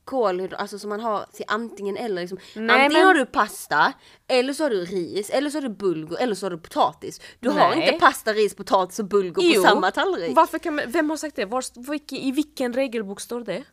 kolhydrater, 0.05 0.57
alltså 0.57 0.79
som 0.79 0.89
man 0.91 1.01
har 1.01 1.25
till 1.33 1.45
antingen 1.49 1.97
eller 1.97 2.21
liksom. 2.21 2.39
Nej, 2.55 2.71
antingen 2.81 2.93
men- 2.93 3.07
har 3.07 3.15
du 3.15 3.27
pasta, 3.27 3.93
eller 4.29 4.53
så 4.53 4.63
har 4.63 4.71
du 4.71 4.85
ris, 4.85 5.31
eller 5.31 5.51
så 5.51 5.57
har 5.57 5.63
du 5.63 5.69
bulgur, 5.69 6.17
eller 6.21 6.35
så 6.35 6.47
har 6.47 6.51
du 6.51 6.59
potatis. 6.59 7.21
Du 7.41 7.49
har 7.51 7.71
Nej. 7.77 7.87
inte 7.87 7.99
pasta, 8.07 8.33
ris, 8.33 8.55
potatis 8.55 8.99
och 8.99 9.05
bulgur 9.05 9.55
på 9.55 9.63
samma 9.63 9.91
tallrik. 9.91 10.37
Varför 10.37 10.59
kan 10.59 10.75
man, 10.75 10.85
vem 10.91 11.11
har 11.11 11.17
sagt 11.17 11.37
det? 11.37 11.45
Var, 11.45 11.91
vilken, 11.91 12.19
I 12.19 12.33
vilken 12.33 12.73
regelbok 12.73 13.21
står 13.21 13.41
det? 13.41 13.65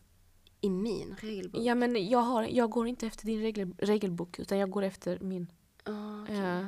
I 0.62 0.70
min 0.70 1.16
regelbok. 1.20 1.62
Ja 1.64 1.76
men 1.76 2.10
jag, 2.10 2.20
har, 2.20 2.44
jag 2.44 2.70
går 2.70 2.88
inte 2.88 3.08
efter 3.08 3.26
din 3.26 3.42
regel, 3.42 3.76
regelbok 3.80 4.40
utan 4.40 4.58
jag 4.58 4.70
går 4.70 4.84
efter 4.84 5.20
min. 5.22 5.52
Ja, 5.86 6.26
Ja. 6.34 6.66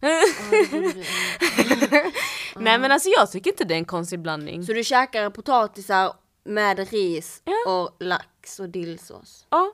det 0.50 0.70
borde 0.70 0.92
du 0.92 1.02
ändå. 1.96 2.10
Nej 2.56 2.78
men 2.78 2.92
alltså 2.92 3.08
jag 3.08 3.30
tycker 3.32 3.50
inte 3.50 3.64
det 3.64 3.74
är 3.74 3.78
en 3.78 3.84
konstig 3.84 4.20
blandning. 4.20 4.64
Så 4.66 4.72
du 4.72 4.84
käkar 4.84 5.30
potatisar 5.30 6.12
med 6.44 6.90
ris 6.90 7.42
Ja. 7.44 7.72
och 7.72 7.96
lax 8.00 8.24
och 8.60 8.68
dillsås. 8.68 9.46
Ja. 9.50 9.72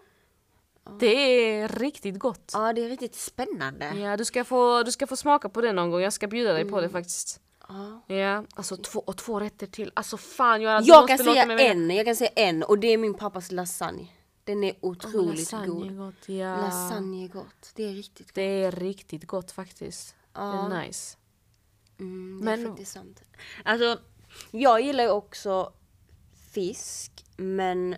Det 1.00 1.06
är 1.16 1.68
riktigt 1.68 2.18
gott. 2.18 2.50
Ja, 2.54 2.72
det 2.72 2.84
är 2.84 2.88
riktigt 2.88 3.14
spännande. 3.14 3.94
Ja, 3.96 4.16
du 4.16 4.24
ska, 4.24 4.44
få, 4.44 4.82
du 4.82 4.92
ska 4.92 5.06
få 5.06 5.16
smaka 5.16 5.48
på 5.48 5.60
det 5.60 5.72
någon 5.72 5.90
gång. 5.90 6.00
Jag 6.00 6.12
ska 6.12 6.26
bjuda 6.26 6.52
dig 6.52 6.60
Mm. 6.62 6.72
på 6.72 6.80
det 6.80 6.88
faktiskt. 6.88 7.40
Ja. 7.68 8.14
Ja, 8.14 8.44
alltså 8.54 8.76
två, 8.76 9.00
och 9.00 9.16
två 9.16 9.40
rätter 9.40 9.66
till. 9.66 9.92
Alltså 9.94 10.16
fan 10.16 10.62
Göran, 10.62 10.82
du 10.82 10.88
Jag 10.88 11.00
måste 11.02 11.16
kan 11.16 11.26
låta 11.26 11.46
mig 11.46 11.66
en, 11.66 11.90
jag 11.90 12.06
kan 12.06 12.16
säga 12.16 12.30
en 12.36 12.62
och 12.62 12.78
det 12.78 12.86
är 12.88 12.98
min 12.98 13.14
pappas 13.14 13.52
lasagne. 13.52 14.08
Den 14.44 14.64
är 14.64 14.74
otroligt 14.80 15.38
Lasagne 15.38 15.66
god. 15.66 15.86
är 15.90 15.94
gott, 15.96 16.28
ja. 16.28 16.56
Lasagne 16.56 17.24
är 17.24 17.28
gott, 17.28 17.70
det 17.74 17.82
är 17.84 17.92
riktigt 17.92 18.26
gott. 18.26 18.34
Det 18.34 18.42
är 18.64 18.70
riktigt 18.72 19.26
gott 19.26 19.50
faktiskt. 19.50 20.14
Det 20.32 20.40
är 20.40 20.68
nice. 20.86 21.16
Mm, 22.00 22.38
det 22.38 22.44
Men- 22.44 22.64
är 22.64 22.68
faktiskt 22.68 22.92
sant. 22.92 23.22
Alltså, 23.64 23.98
jag 24.50 24.80
gillar 24.80 25.04
ju 25.04 25.10
också 25.10 25.72
fisk, 26.52 27.24
men 27.36 27.96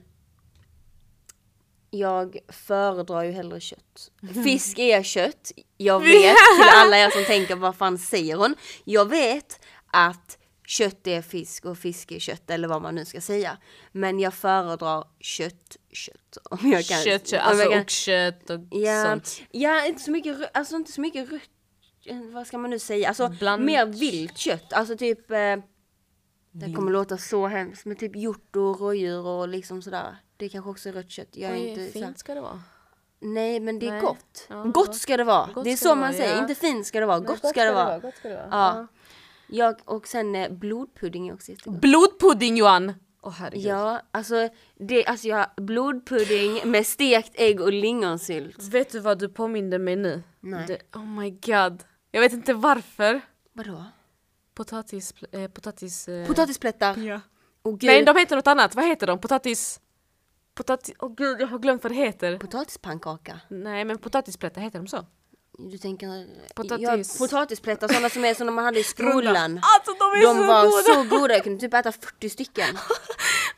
jag 1.91 2.39
föredrar 2.49 3.23
ju 3.23 3.31
hellre 3.33 3.61
kött. 3.61 4.11
Fisk 4.45 4.79
är 4.79 5.03
kött, 5.03 5.53
jag 5.77 6.01
vet 6.13 6.37
till 6.37 6.69
alla 6.75 6.99
er 6.99 7.11
som 7.11 7.25
tänker 7.25 7.57
vad 7.57 7.77
fan 7.77 7.99
säger 7.99 8.37
hon? 8.37 8.55
Jag 8.85 9.09
vet 9.09 9.61
att 9.93 10.39
kött 10.67 11.07
är 11.07 11.23
fisk 11.23 11.65
och 11.65 11.79
fisk 11.79 12.13
är 12.13 12.19
kött 12.19 12.51
eller 12.51 12.69
vad 12.69 12.83
man 12.83 12.95
nu 12.95 13.05
ska 13.05 13.21
säga. 13.21 13.57
Men 13.93 14.21
jag 14.21 14.35
föredrar 14.35 15.05
kött, 15.21 15.77
kött. 15.93 16.37
Om 16.51 16.73
jag 16.73 16.85
kan, 16.85 17.03
Kött, 17.03 17.29
kött, 17.29 17.41
alltså 17.41 17.71
kan- 17.71 17.81
oxkött 17.83 18.51
och 18.51 18.61
Ja, 18.71 19.05
sånt. 19.05 19.41
ja 19.51 19.87
inte 19.87 20.03
så 20.03 20.11
mycket, 20.11 20.57
alltså 20.57 20.77
inte 20.77 20.93
så 20.93 21.01
mycket 21.01 21.33
rött, 21.33 21.43
eh, 22.07 22.17
vad 22.33 22.47
ska 22.47 22.59
man 22.59 22.71
nu 22.71 22.79
säga, 22.79 23.09
alltså 23.09 23.29
Bland- 23.29 23.65
mer 23.65 23.87
vilt 23.87 24.39
kött, 24.39 24.73
alltså 24.73 24.97
typ 24.97 25.31
eh, 25.31 25.57
det 26.53 26.73
kommer 26.75 26.91
låta 26.93 27.19
så 27.19 27.47
hemskt 27.47 27.85
men 27.87 27.97
typ 27.97 28.17
hjort 28.17 28.57
och 28.57 28.81
rådjur 28.81 29.27
och 29.27 29.49
liksom 29.49 29.83
sådär. 29.83 30.17
Det 30.37 30.49
kanske 30.49 30.71
också 30.71 30.89
är 30.89 30.93
rött 30.93 31.11
kött. 31.11 31.29
Jag 31.31 31.51
är 31.51 31.55
Oj, 31.55 31.69
inte 31.69 31.87
så 31.87 31.93
fint 31.93 32.19
ska 32.19 32.35
det 32.35 32.41
vara. 32.41 32.63
Nej 33.21 33.61
men 33.61 33.79
det 33.79 33.87
är 33.87 33.91
Nej. 33.91 34.01
gott. 34.01 34.47
Ja, 34.49 34.63
gott 34.63 34.75
gott. 34.75 34.97
ska 34.97 35.17
det 35.17 35.25
vara. 35.25 35.51
Gott 35.55 35.65
det 35.65 35.73
är 35.73 35.77
så 35.77 35.89
man 35.89 35.99
vara, 35.99 36.13
säger. 36.13 36.35
ja. 36.35 36.41
Inte 36.41 36.55
fint 36.55 36.87
ska 36.87 37.01
det 37.01 37.07
vara. 37.07 37.21
Gott 37.21 37.49
ska 37.49 37.65
det 37.65 37.73
vara. 37.73 37.99
Gott 37.99 38.17
ska 38.17 38.29
det 38.29 38.35
vara. 38.35 38.49
Ja. 38.51 38.87
Jag, 39.49 39.77
och 39.85 40.07
sen 40.07 40.35
eh, 40.35 40.51
blodpudding 40.53 41.29
är 41.29 41.35
också 41.35 41.51
jättegott. 41.53 41.81
Blodpudding 41.81 42.57
Johan! 42.57 42.93
Åh 43.23 43.33
herregud. 43.33 43.67
Ja, 43.67 44.03
alltså, 44.11 44.49
det, 44.75 45.07
alltså 45.07 45.29
jag, 45.29 45.47
blodpudding 45.57 46.71
med 46.71 46.87
stekt 46.87 47.33
ägg 47.35 47.61
och 47.61 47.73
lingonsylt. 47.73 48.63
Vet 48.63 48.93
du 48.93 49.01
vad 49.01 49.19
du 49.19 49.29
påminde 49.29 49.79
mig 49.79 49.97
nu? 49.97 50.23
Nej. 50.41 50.65
Det, 50.67 50.97
oh 50.99 51.07
my 51.07 51.31
god. 51.31 51.85
Jag 52.11 52.21
vet 52.21 52.33
inte 52.33 52.55
varför. 52.55 53.21
Vadå? 53.53 53.85
Potatis... 54.55 55.15
Eh, 55.33 55.49
potatis... 55.51 56.09
Eh, 56.09 56.27
Potatisplättar. 56.27 56.97
Ja. 56.97 57.21
Gud. 57.65 57.83
Nej, 57.83 58.05
de 58.05 58.17
heter 58.17 58.37
något 58.37 58.47
annat. 58.47 58.75
Vad 58.75 58.85
heter 58.85 59.07
de? 59.07 59.19
Potatis... 59.19 59.81
Potatis... 60.57 60.95
Åh 60.99 61.15
gud, 61.17 61.41
jag 61.41 61.47
har 61.47 61.59
glömt 61.59 61.83
vad 61.83 61.93
det 61.93 61.97
heter. 61.97 62.39
Potatispannkaka. 62.39 63.41
Nej, 63.49 63.85
men 63.85 63.99
potatisplättar, 63.99 64.61
heter 64.61 64.79
de 64.79 64.87
så? 64.89 65.07
Du 65.59 65.79
tänker... 65.79 66.27
Potatis. 66.55 67.17
Ja, 67.21 67.25
potatisplättar, 67.27 67.89
sådana 67.89 68.09
som 68.11 68.25
är 68.25 68.35
som 68.35 68.55
man 68.55 68.65
hade 68.65 68.79
i 68.81 68.85
skolan. 68.85 69.61
Alltså 69.63 69.93
de 69.99 70.05
är 70.19 70.23
De 70.23 70.37
så 70.37 70.47
var 70.47 70.65
goda! 70.65 70.83
så 71.11 71.17
goda, 71.19 71.35
jag 71.35 71.45
kunde 71.45 71.61
typ 71.61 71.75
äta 71.75 71.93
40 71.93 72.31
stycken. 72.31 72.79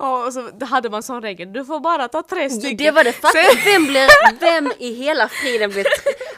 Ja, 0.01 0.26
och 0.26 0.32
så 0.32 0.64
hade 0.64 0.90
man 0.90 1.03
sån 1.03 1.22
regel, 1.22 1.53
du 1.53 1.64
får 1.64 1.80
bara 1.80 2.09
ta 2.09 2.22
tre 2.22 2.51
stycken. 2.51 2.76
Det 2.76 2.90
var 2.90 3.05
det 3.05 3.12
fattiga. 3.22 3.42
Vem, 3.64 3.84
blir, 3.84 4.38
vem 4.40 4.72
i 4.78 4.92
hela 4.92 5.28
friden 5.28 5.70
blir 5.70 5.86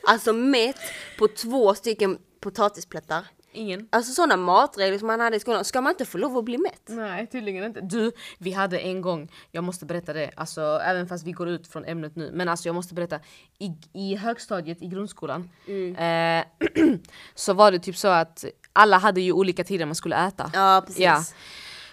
alltså 0.02 0.32
mätt 0.32 0.76
på 1.18 1.28
två 1.28 1.74
stycken 1.74 2.18
potatisplättar? 2.40 3.26
Ingen. 3.52 3.88
Alltså 3.92 4.12
sådana 4.12 4.36
matregler 4.36 4.98
som 4.98 5.06
man 5.06 5.20
hade 5.20 5.36
i 5.36 5.40
skolan, 5.40 5.64
ska 5.64 5.80
man 5.80 5.90
inte 5.90 6.04
få 6.04 6.18
lov 6.18 6.38
att 6.38 6.44
bli 6.44 6.58
mätt? 6.58 6.82
Nej, 6.86 7.26
tydligen 7.26 7.64
inte. 7.64 7.80
Du, 7.80 8.12
vi 8.38 8.52
hade 8.52 8.78
en 8.78 9.00
gång, 9.00 9.32
jag 9.50 9.64
måste 9.64 9.86
berätta 9.86 10.12
det, 10.12 10.30
alltså 10.36 10.60
även 10.84 11.08
fast 11.08 11.26
vi 11.26 11.32
går 11.32 11.48
ut 11.48 11.66
från 11.66 11.84
ämnet 11.84 12.16
nu, 12.16 12.30
men 12.34 12.48
alltså 12.48 12.68
jag 12.68 12.74
måste 12.74 12.94
berätta. 12.94 13.20
I, 13.58 13.70
i 13.92 14.16
högstadiet 14.16 14.82
i 14.82 14.86
grundskolan 14.86 15.50
eh, 15.98 16.44
så 17.34 17.52
var 17.52 17.72
det 17.72 17.78
typ 17.78 17.96
så 17.96 18.08
att 18.08 18.44
alla 18.72 18.98
hade 18.98 19.20
ju 19.20 19.32
olika 19.32 19.64
tider 19.64 19.86
man 19.86 19.94
skulle 19.94 20.26
äta. 20.26 20.50
Ja, 20.54 20.82
precis. 20.86 21.02
Ja, 21.02 21.24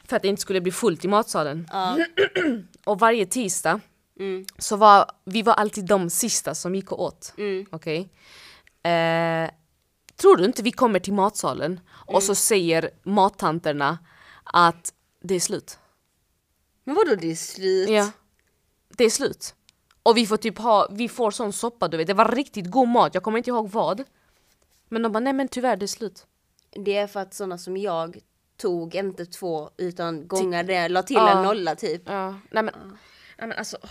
för 0.03 0.15
att 0.15 0.21
det 0.21 0.27
inte 0.27 0.41
skulle 0.41 0.61
bli 0.61 0.71
fullt 0.71 1.05
i 1.05 1.07
matsalen. 1.07 1.67
och 2.85 2.99
varje 2.99 3.25
tisdag 3.25 3.79
så 4.57 4.75
var 4.75 5.05
vi 5.25 5.41
var 5.41 5.53
alltid 5.53 5.85
de 5.85 6.09
sista 6.09 6.55
som 6.55 6.75
gick 6.75 6.91
och 6.91 7.01
åt. 7.01 7.33
Okej? 7.69 8.09
Eh, 8.83 9.49
tror 10.17 10.37
du 10.37 10.45
inte 10.45 10.63
vi 10.63 10.71
kommer 10.71 10.99
till 10.99 11.13
matsalen 11.13 11.79
och 11.89 12.23
så 12.23 12.35
säger 12.35 12.89
mattanterna 13.03 13.97
att 14.43 14.93
det 15.21 15.35
är 15.35 15.39
slut? 15.39 15.79
Men 16.83 16.95
vadå 16.95 17.15
det 17.15 17.31
är 17.31 17.35
slut? 17.35 17.89
Ja. 17.89 18.11
Det 18.89 19.03
är 19.03 19.09
slut. 19.09 19.55
Och 20.03 20.17
vi 20.17 20.27
får 20.27 20.37
typ 20.37 20.57
ha, 20.57 20.87
vi 20.91 21.09
får 21.09 21.31
sån 21.31 21.53
soppa 21.53 21.87
du 21.87 21.97
vet, 21.97 22.07
det 22.07 22.13
var 22.13 22.31
riktigt 22.31 22.71
god 22.71 22.87
mat, 22.87 23.13
jag 23.13 23.23
kommer 23.23 23.37
inte 23.37 23.49
ihåg 23.49 23.69
vad. 23.69 24.03
Men 24.89 25.01
de 25.01 25.11
bara 25.11 25.19
nej 25.19 25.33
men 25.33 25.47
tyvärr 25.47 25.77
det 25.77 25.85
är 25.85 25.87
slut. 25.87 26.25
Det 26.85 26.97
är 26.97 27.07
för 27.07 27.19
att 27.19 27.33
sådana 27.33 27.57
som 27.57 27.77
jag 27.77 28.17
tog 28.57 28.95
inte 28.95 29.25
två 29.25 29.69
utan 29.77 30.27
gångade, 30.27 30.89
la 30.89 31.03
till 31.03 31.17
en 31.17 31.43
nolla 31.43 31.75
typ. 31.75 32.01
Ja, 32.05 32.35
nej 32.51 32.63
men, 32.63 32.73
nej, 33.37 33.47
men 33.47 33.51
alltså. 33.51 33.77
åh. 33.83 33.89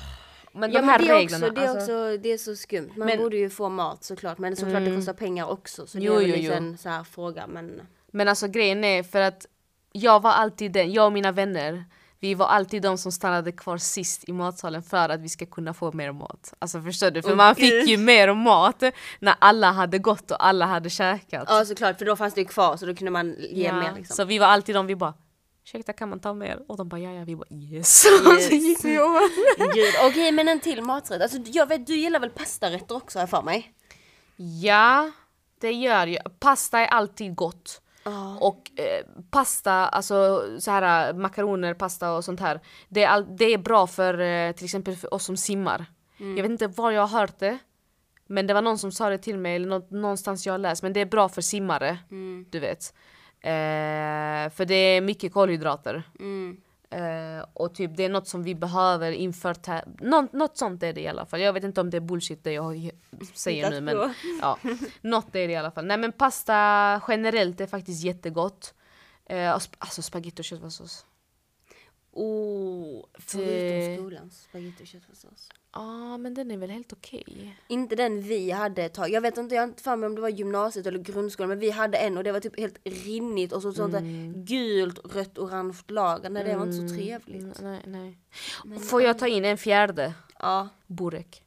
Men 0.57 0.73
Ja 0.73 0.81
de 0.81 0.87
men 0.87 0.89
här 0.91 0.99
det 0.99 1.05
är, 1.09 1.15
reglerna. 1.15 1.47
också, 1.47 1.55
det 1.55 1.65
är 1.67 1.69
alltså, 1.69 1.81
också 2.09 2.23
det 2.23 2.33
är 2.33 2.39
så 2.39 2.57
skumt. 2.57 2.91
Man 2.97 3.07
Men- 3.07 3.19
borde 3.19 3.37
ju 3.37 3.51
få 3.51 3.69
mat 3.69 4.05
såklart 4.05 4.39
men 4.39 4.57
såklart 4.57 4.85
det 4.85 4.97
kostar 4.97 5.13
pengar 5.13 5.47
också 5.51 5.87
så 5.87 5.99
det 5.99 6.05
Jo, 6.05 6.13
är 6.15 6.19
väl 6.33 6.45
jo, 6.45 6.53
en 6.53 6.79
så 6.79 6.89
här 6.89 7.05
fråga 7.05 7.47
men 7.47 7.81
Men 8.13 8.29
alltså 8.29 8.49
grejen 8.49 8.85
är 8.85 9.03
för 9.03 9.21
att 9.21 9.47
jag 9.93 10.23
var 10.23 10.31
alltid 10.33 10.73
den, 10.73 10.93
jag 10.93 11.07
och 11.07 11.13
mina 11.13 11.33
vänner, 11.33 11.85
vi 12.21 12.35
var 12.35 12.47
alltid 12.47 12.83
de 12.83 12.99
som 12.99 13.13
stannade 13.13 13.53
kvar 13.53 13.79
sist 13.79 14.29
i 14.29 14.33
matsalen 14.33 14.83
för 14.83 15.09
att 15.09 15.21
vi 15.21 15.29
ska 15.29 15.47
kunna 15.47 15.75
få 15.75 15.93
mer 15.93 16.13
mat. 16.13 16.55
Alltså 16.59 16.81
förstår 16.83 17.11
du? 17.11 17.23
För 17.23 17.31
Åh, 17.31 17.37
man 17.37 17.55
gud. 17.55 17.71
fick 17.71 17.89
ju 17.89 17.97
mer 17.97 18.35
mat 18.35 18.83
när 19.21 19.35
alla 19.39 19.73
hade 19.73 19.99
gått 19.99 20.31
och 20.31 20.47
alla 20.47 20.67
hade 20.67 20.91
käkat. 20.91 21.45
ja 21.49 21.65
såklart 21.65 21.99
för 21.99 22.05
då 22.05 22.17
fanns 22.17 22.35
det 22.35 22.41
ju 22.41 22.47
kvar 22.47 22.77
så 22.77 22.87
då 22.87 22.95
kunde 22.95 23.11
man 23.11 23.37
ge 23.51 23.67
Ja, 23.67 23.81
mer 23.81 23.93
liksom. 23.97 24.17
Så 24.17 24.25
vi 24.25 24.39
var 24.39 24.47
alltid 24.47 24.75
de, 24.75 24.87
vi 24.87 24.97
bara 24.97 25.15
Ursäkta 25.67 25.93
kan 25.93 26.09
man 26.09 26.21
ta 26.21 26.35
mer? 26.35 26.63
Och 26.69 26.77
de 26.77 26.89
bara 26.89 27.01
ja 27.01 27.13
ja, 27.13 27.25
vi 27.25 27.37
bara 27.37 27.47
yes. 27.51 28.07
Yes. 28.07 28.47
så 28.49 28.55
gick 28.55 28.85
vi 28.85 28.95
Gud, 29.75 29.95
Okej 30.09 30.33
men 30.33 30.49
en 30.49 30.61
till 30.61 30.83
maträtt. 30.83 31.23
Alltså 31.23 31.39
jag 31.45 31.67
vet 31.67 31.87
du 31.87 31.97
gillar 31.97 32.21
väl 32.21 32.31
pastarätter 32.31 32.97
också 32.97 33.19
jag 33.19 33.31
för 33.31 33.43
mig? 33.43 33.73
Ja, 34.37 35.11
det 35.61 35.73
gör 35.73 36.07
jag. 36.07 36.41
Pasta 36.41 36.79
är 36.79 36.87
alltid 36.87 37.35
gott. 37.35 37.81
Ja. 38.05 38.39
Och 38.41 38.71
eh, 38.81 39.07
pasta, 39.31 39.73
alltså 39.73 40.45
så 40.61 40.71
här 40.71 41.13
makaroner, 41.15 41.75
pasta 41.75 42.13
och 42.13 42.25
sånt 42.25 42.41
här. 42.41 42.61
Det 42.89 43.03
är, 43.05 43.09
all, 43.09 43.37
det 43.37 43.45
är 43.45 43.59
bra 43.59 43.87
för 43.87 44.21
eh, 44.21 44.53
till 44.53 44.65
exempel 44.65 44.97
för 44.97 45.15
oss 45.15 45.25
som 45.25 45.37
simmar. 45.37 45.87
Jag 46.37 46.43
vet 46.43 46.51
inte 46.51 46.67
var 46.67 46.91
jag 46.91 47.07
har 47.07 47.21
hört 47.21 47.39
det. 47.39 47.59
Men 48.27 48.47
det 48.47 48.55
var 48.55 48.63
någon 48.63 48.79
som 48.79 48.93
sa 48.93 49.09
det 49.09 49.19
till 49.19 49.39
mig, 49.39 49.57
eller 49.57 49.69
nå- 49.69 49.87
någonstans 49.91 50.47
jag 50.47 50.53
har 50.53 50.59
läst. 50.59 50.83
Men 50.83 50.93
det 50.93 51.01
är 51.01 51.07
bra 51.07 51.29
för 51.29 51.43
simmare, 51.43 51.99
du 52.51 52.59
vet. 52.61 52.95
Eh, 53.47 54.51
för 54.51 54.65
det 54.65 54.75
är 54.75 55.01
mycket 55.01 55.33
kolhydrater. 55.33 56.03
Mm. 56.19 56.61
Eh, 56.91 57.45
och 57.53 57.75
typ 57.75 57.97
det 57.97 58.05
är 58.05 58.09
något 58.09 58.29
som 58.29 58.43
vi 58.43 58.55
behöver 58.55 59.13
inför 59.13 59.55
tä- 59.55 59.85
något, 60.01 60.33
något 60.33 60.57
sånt 60.57 60.83
är 60.83 60.93
det 60.93 61.01
i 61.01 61.09
alla 61.09 61.27
fall. 61.27 61.41
Jag 61.41 61.53
vet 61.53 61.65
inte 61.65 61.81
om 61.81 61.91
det 61.91 61.97
är 61.97 62.01
bullshit 62.01 62.45
det 62.45 62.53
jag 62.53 62.91
säger 63.35 63.71
nu 63.71 63.81
men 63.81 64.15
ja, 64.41 64.59
något 65.01 65.35
är 65.35 65.47
det 65.47 65.53
i 65.53 65.57
alla 65.57 65.71
fall. 65.71 65.87
Nej 65.87 65.97
men 65.99 66.13
pasta 66.13 67.01
generellt 67.09 67.61
är 67.61 67.67
faktiskt 67.67 68.05
jättegott. 68.05 68.75
Eh, 69.27 69.53
och 69.53 69.59
sp- 69.61 69.75
alltså 69.79 70.03
spagetti 70.03 70.41
och 70.41 70.45
köttfärssås. 70.45 71.07
Oh, 72.13 73.05
förutom 73.19 73.49
Det- 73.49 73.97
skolans 73.99 74.43
spagetti 74.43 74.83
och 74.83 74.87
köttfärssås. 74.87 75.49
Ja, 75.77 76.19
men 76.19 76.35
den 76.35 76.51
är 76.51 76.57
väl 76.57 76.71
helt 76.71 76.93
okej. 76.93 77.57
Inte 77.69 77.97
den 77.97 78.23
vi 78.23 78.51
hade 78.51 78.83
ett 78.83 78.95
tag. 78.95 79.11
Jag 79.11 79.21
vet 79.21 79.39
inte, 79.39 79.55
jag 79.55 79.63
har 79.63 79.69
inte 79.69 79.83
för 79.83 79.97
mig 79.97 80.07
om 80.07 80.15
det 80.15 80.21
var 80.21 80.29
gymnasiet 80.29 80.87
eller 80.87 80.99
grundskolan, 80.99 81.49
men 81.49 81.59
vi 81.59 81.71
hade 81.71 81.99
en 81.99 82.19
och 82.19 82.25
det 82.25 82.33
var 82.33 82.41
typ 82.41 82.59
helt 82.59 82.79
rinnigt 82.85 83.53
och 83.53 83.63
så 83.63 83.73
sånt 83.73 83.93
där 83.93 84.33
gult, 84.45 85.15
rött, 85.15 85.39
orange 85.39 85.77
lager. 85.89 86.31
Nej, 86.31 86.45
det 86.45 86.57
var 86.57 86.67
inte 86.67 86.89
så 86.89 86.95
trevligt. 86.95 87.61
Mm, 87.61 87.79
nej, 87.87 88.17
nej. 88.65 88.79
Får 88.79 89.03
jag 89.03 89.19
ta 89.19 89.27
in 89.27 89.45
en 89.45 89.59
fjärde? 89.59 90.15
Ja. 90.39 90.69
Burek. 90.87 91.43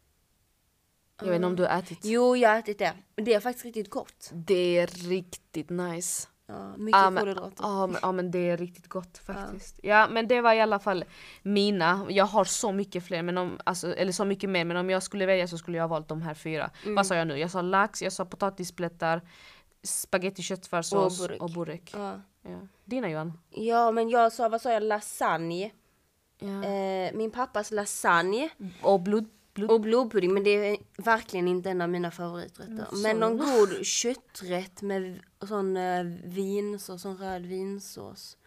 Jag 1.19 1.27
vet 1.27 1.35
inte 1.35 1.47
om 1.47 1.55
du 1.55 1.63
har 1.63 1.79
ätit. 1.79 1.99
Jo, 2.03 2.35
jag 2.35 2.49
har 2.49 2.59
ätit 2.59 2.79
det. 2.79 2.93
Det 3.15 3.33
är 3.33 3.39
faktiskt 3.39 3.65
riktigt 3.65 3.89
gott. 3.89 4.29
Det 4.33 4.77
är 4.77 4.87
riktigt 4.87 5.69
nice. 5.69 6.27
Ja, 6.51 6.77
mycket 6.77 6.99
Ja 7.01 7.09
men, 7.09 7.21
kolhydrater. 7.21 7.63
ja, 7.63 7.87
men, 7.87 7.97
ja 8.01 8.11
men 8.11 8.31
det 8.31 8.49
är 8.49 8.57
riktigt 8.57 8.87
gott 8.87 9.17
faktiskt. 9.17 9.79
Ja. 9.83 10.07
men 10.11 10.27
det 10.27 10.41
var 10.41 10.53
i 10.53 10.61
alla 10.61 10.79
fall 10.79 11.05
mina. 11.41 12.05
Jag 12.09 12.25
har 12.25 12.43
så 12.45 12.71
mycket 12.71 13.03
fler, 13.03 13.21
men 13.23 13.37
om, 13.37 13.59
alltså, 13.63 13.95
eller 13.95 14.11
så 14.11 14.25
mycket 14.25 14.49
mer 14.49 14.65
men 14.65 14.77
om 14.77 14.89
jag 14.89 15.03
skulle 15.03 15.25
välja 15.25 15.47
så 15.47 15.57
skulle 15.57 15.77
jag 15.77 15.83
ha 15.83 15.87
valt 15.87 16.07
de 16.07 16.21
här 16.21 16.33
fyra. 16.33 16.69
Mm. 16.83 16.95
Vad 16.95 17.05
sa 17.07 17.15
jag 17.15 17.27
nu? 17.27 17.37
Jag 17.37 17.51
sa 17.51 17.61
lax, 17.61 18.01
jag 18.01 18.13
sa 18.13 18.25
potatisplättar, 18.25 19.21
spaghetti 19.83 20.41
köttfärssås 20.41 21.19
Och 21.21 21.27
burek. 21.27 21.41
och 21.41 21.49
burek. 21.49 21.91
Ja. 21.95 22.21
Ja. 22.41 22.59
Dina 22.85 23.09
Johan? 23.09 23.33
ja, 23.49 23.91
men 23.91 24.09
jag 24.09 24.31
sa, 24.31 24.49
vad 24.49 24.61
sa 24.61 24.71
jag, 24.71 24.83
lasagne. 24.83 25.71
Ja. 26.39 26.63
Eh, 26.63 27.11
min 27.13 27.31
pappas 27.31 27.71
lasagne 27.71 28.49
Och 28.81 28.99
blod, 29.01 29.29
blod. 29.59 29.71
och 29.71 29.81
blodpudding, 29.81 30.33
men 30.33 30.43
det 30.43 30.49
är 30.49 30.77
verkligen 30.97 31.47
inte 31.47 31.69
en 31.69 31.81
av 31.81 31.89
mina 31.89 32.11
favoriträtter. 32.11 32.87
Men 33.03 33.17
någon 33.17 33.37
god 33.57 33.85
kötträtt 33.85 34.81
med 34.81 35.19
sån 35.47 35.77
eh, 35.77 36.03
vinsås, 36.23 37.01
sån 37.01 37.17
röd 37.17 37.45
vinsås. 37.45 38.37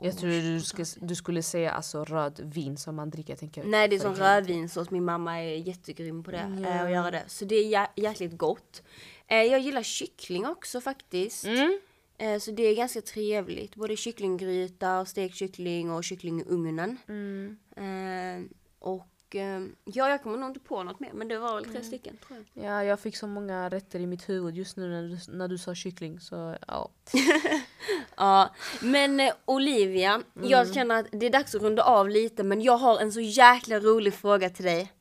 jag 0.00 0.18
trodde 0.18 0.40
du, 0.40 0.60
skulle, 0.60 0.86
du 1.00 1.14
skulle 1.14 1.42
säga 1.42 1.70
alltså 1.70 2.04
röd 2.04 2.40
vin 2.54 2.76
som 2.76 2.96
man 2.96 3.10
dricker. 3.10 3.32
Jag 3.32 3.40
tänker, 3.40 3.64
Nej 3.64 3.88
det 3.88 3.96
är 3.96 4.00
helvete. 4.00 4.22
rödvinsås, 4.36 4.90
min 4.90 5.04
mamma 5.04 5.38
är 5.42 5.56
jättegrym 5.56 6.22
på 6.22 6.30
det, 6.30 6.62
eh, 6.66 6.82
att 6.82 6.90
göra 6.90 7.10
det. 7.10 7.24
Så 7.26 7.44
det 7.44 7.54
är 7.54 7.64
jä- 7.64 7.88
jäkligt 7.96 8.38
gott. 8.38 8.82
Eh, 9.26 9.42
jag 9.42 9.60
gillar 9.60 9.82
kyckling 9.82 10.46
också 10.46 10.80
faktiskt. 10.80 11.44
Mm. 11.44 11.80
Eh, 12.18 12.38
så 12.38 12.50
det 12.50 12.62
är 12.62 12.76
ganska 12.76 13.00
trevligt. 13.00 13.74
Både 13.74 13.96
kycklinggryta, 13.96 15.04
stekt 15.04 15.34
kyckling 15.34 15.90
och 15.90 16.04
kyckling 16.04 16.40
i 16.40 16.44
ugnen. 16.44 16.96
Mm. 17.08 17.58
Eh, 17.76 18.50
och 19.28 19.36
eh, 19.36 19.62
ja, 19.84 20.08
jag 20.08 20.22
kommer 20.22 20.38
nog 20.38 20.50
inte 20.50 20.60
på 20.60 20.82
något 20.82 21.00
mer 21.00 21.10
men 21.12 21.28
det 21.28 21.38
var 21.38 21.54
väl 21.54 21.64
tre 21.72 21.82
stycken 21.82 22.16
tror 22.26 22.44
jag. 22.54 22.64
Ja, 22.64 22.84
jag 22.84 23.00
fick 23.00 23.16
så 23.16 23.26
många 23.26 23.68
rätter 23.68 24.00
i 24.00 24.06
mitt 24.06 24.28
huvud 24.28 24.56
just 24.56 24.76
nu 24.76 24.88
när 24.88 25.02
du, 25.02 25.32
när 25.38 25.48
du 25.48 25.58
sa 25.58 25.74
kyckling. 25.74 26.20
Så 26.20 26.56
ja. 26.68 26.90
Ja, 28.16 28.54
men 28.80 29.20
eh, 29.20 29.32
Olivia, 29.44 30.14
Mm. 30.36 30.48
jag 30.50 30.74
känner 30.74 31.00
att 31.00 31.06
det 31.12 31.26
är 31.26 31.30
dags 31.30 31.54
att 31.54 31.62
runda 31.62 31.82
av 31.82 32.08
lite 32.08 32.42
men 32.42 32.62
jag 32.62 32.76
har 32.78 32.98
en 33.00 33.12
så 33.12 33.20
jäkla 33.20 33.80
rolig 33.80 34.14
fråga 34.14 34.50
till 34.50 34.64
dig. 34.64 34.92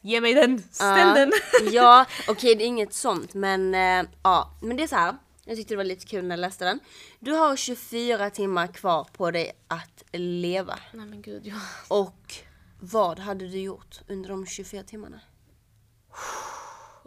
Ge 0.00 0.20
mig 0.20 0.34
den! 0.34 0.62
Ställ 0.70 0.98
Ja. 0.98 1.14
den! 1.14 1.32
ja, 1.72 2.06
okej 2.28 2.54
det 2.54 2.64
är 2.64 2.66
inget 2.66 2.94
sånt 2.94 3.34
men 3.34 3.74
eh, 3.74 4.10
ja, 4.22 4.50
men 4.62 4.76
det 4.76 4.82
är 4.82 4.86
så 4.86 4.96
här. 4.96 5.16
Jag 5.44 5.56
tyckte 5.56 5.72
det 5.74 5.76
var 5.78 5.84
lite 5.84 6.06
kul 6.06 6.24
när 6.24 6.30
jag 6.36 6.40
läste 6.40 6.64
den. 6.64 6.80
Du 7.18 7.32
har 7.32 7.56
24 7.56 8.30
timmar 8.30 8.66
kvar 8.66 9.06
på 9.12 9.30
dig 9.30 9.52
att 9.68 10.04
leva. 10.12 10.78
Nej 10.92 11.06
men 11.06 11.22
gud, 11.22 11.46
ja. 11.46 11.54
Och 11.88 12.34
vad 12.80 13.18
hade 13.18 13.48
du 13.48 13.58
gjort 13.60 14.00
under 14.08 14.28
de 14.28 14.46
24 14.46 14.82
timmarna? 14.82 15.20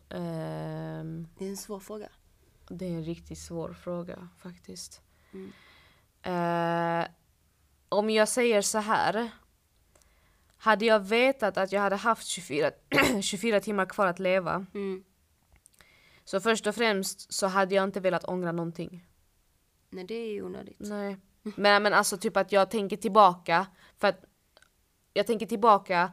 Ehm, 0.09 1.27
Det 1.37 1.45
är 1.45 1.49
en 1.49 1.57
svår 1.57 1.79
fråga. 1.79 2.09
det 2.69 2.85
är 2.85 2.89
en 2.91 3.03
riktigt 3.03 3.37
svår 3.39 3.73
fråga 3.73 4.27
faktiskt. 4.37 5.01
Eh, 6.21 7.03
om 7.89 8.09
jag 8.09 8.27
säger 8.29 8.61
så 8.61 8.77
här. 8.77 9.29
Hade 10.57 10.85
jag 10.85 10.99
vetat 10.99 11.57
att 11.57 11.71
jag 11.71 11.81
hade 11.81 11.95
haft 11.95 12.27
24, 12.27 12.71
24 13.21 13.59
timmar 13.59 13.85
kvar 13.85 14.07
att 14.07 14.19
leva. 14.19 14.65
Mm. 14.73 15.03
Så 16.25 16.39
först 16.39 16.67
och 16.67 16.75
främst 16.75 17.33
så 17.33 17.47
hade 17.47 17.75
jag 17.75 17.83
inte 17.83 17.99
velat 17.99 18.23
ångra 18.25 18.51
någonting. 18.51 19.07
Nej 19.89 20.03
det 20.03 20.13
är 20.13 20.31
ju 20.33 20.43
onödigt. 20.43 20.77
Nej. 20.79 21.17
Men, 21.41 21.83
men 21.83 21.93
alltså 21.93 22.17
typ 22.17 22.37
att 22.37 22.51
jag 22.51 22.69
tänker 22.71 22.97
tillbaka. 22.97 23.67
För 23.97 24.07
att 24.07 24.25
jag 25.13 25.27
tänker 25.27 25.45
tillbaka 25.45 26.11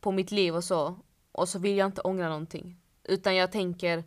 på 0.00 0.12
mitt 0.12 0.30
liv 0.30 0.54
och 0.54 0.64
så. 0.64 0.98
Och 1.32 1.48
så 1.48 1.58
vill 1.58 1.76
jag 1.76 1.86
inte 1.86 2.00
ångra 2.00 2.28
någonting. 2.28 2.80
Utan 3.04 3.36
jag 3.36 3.52
tänker 3.52 4.04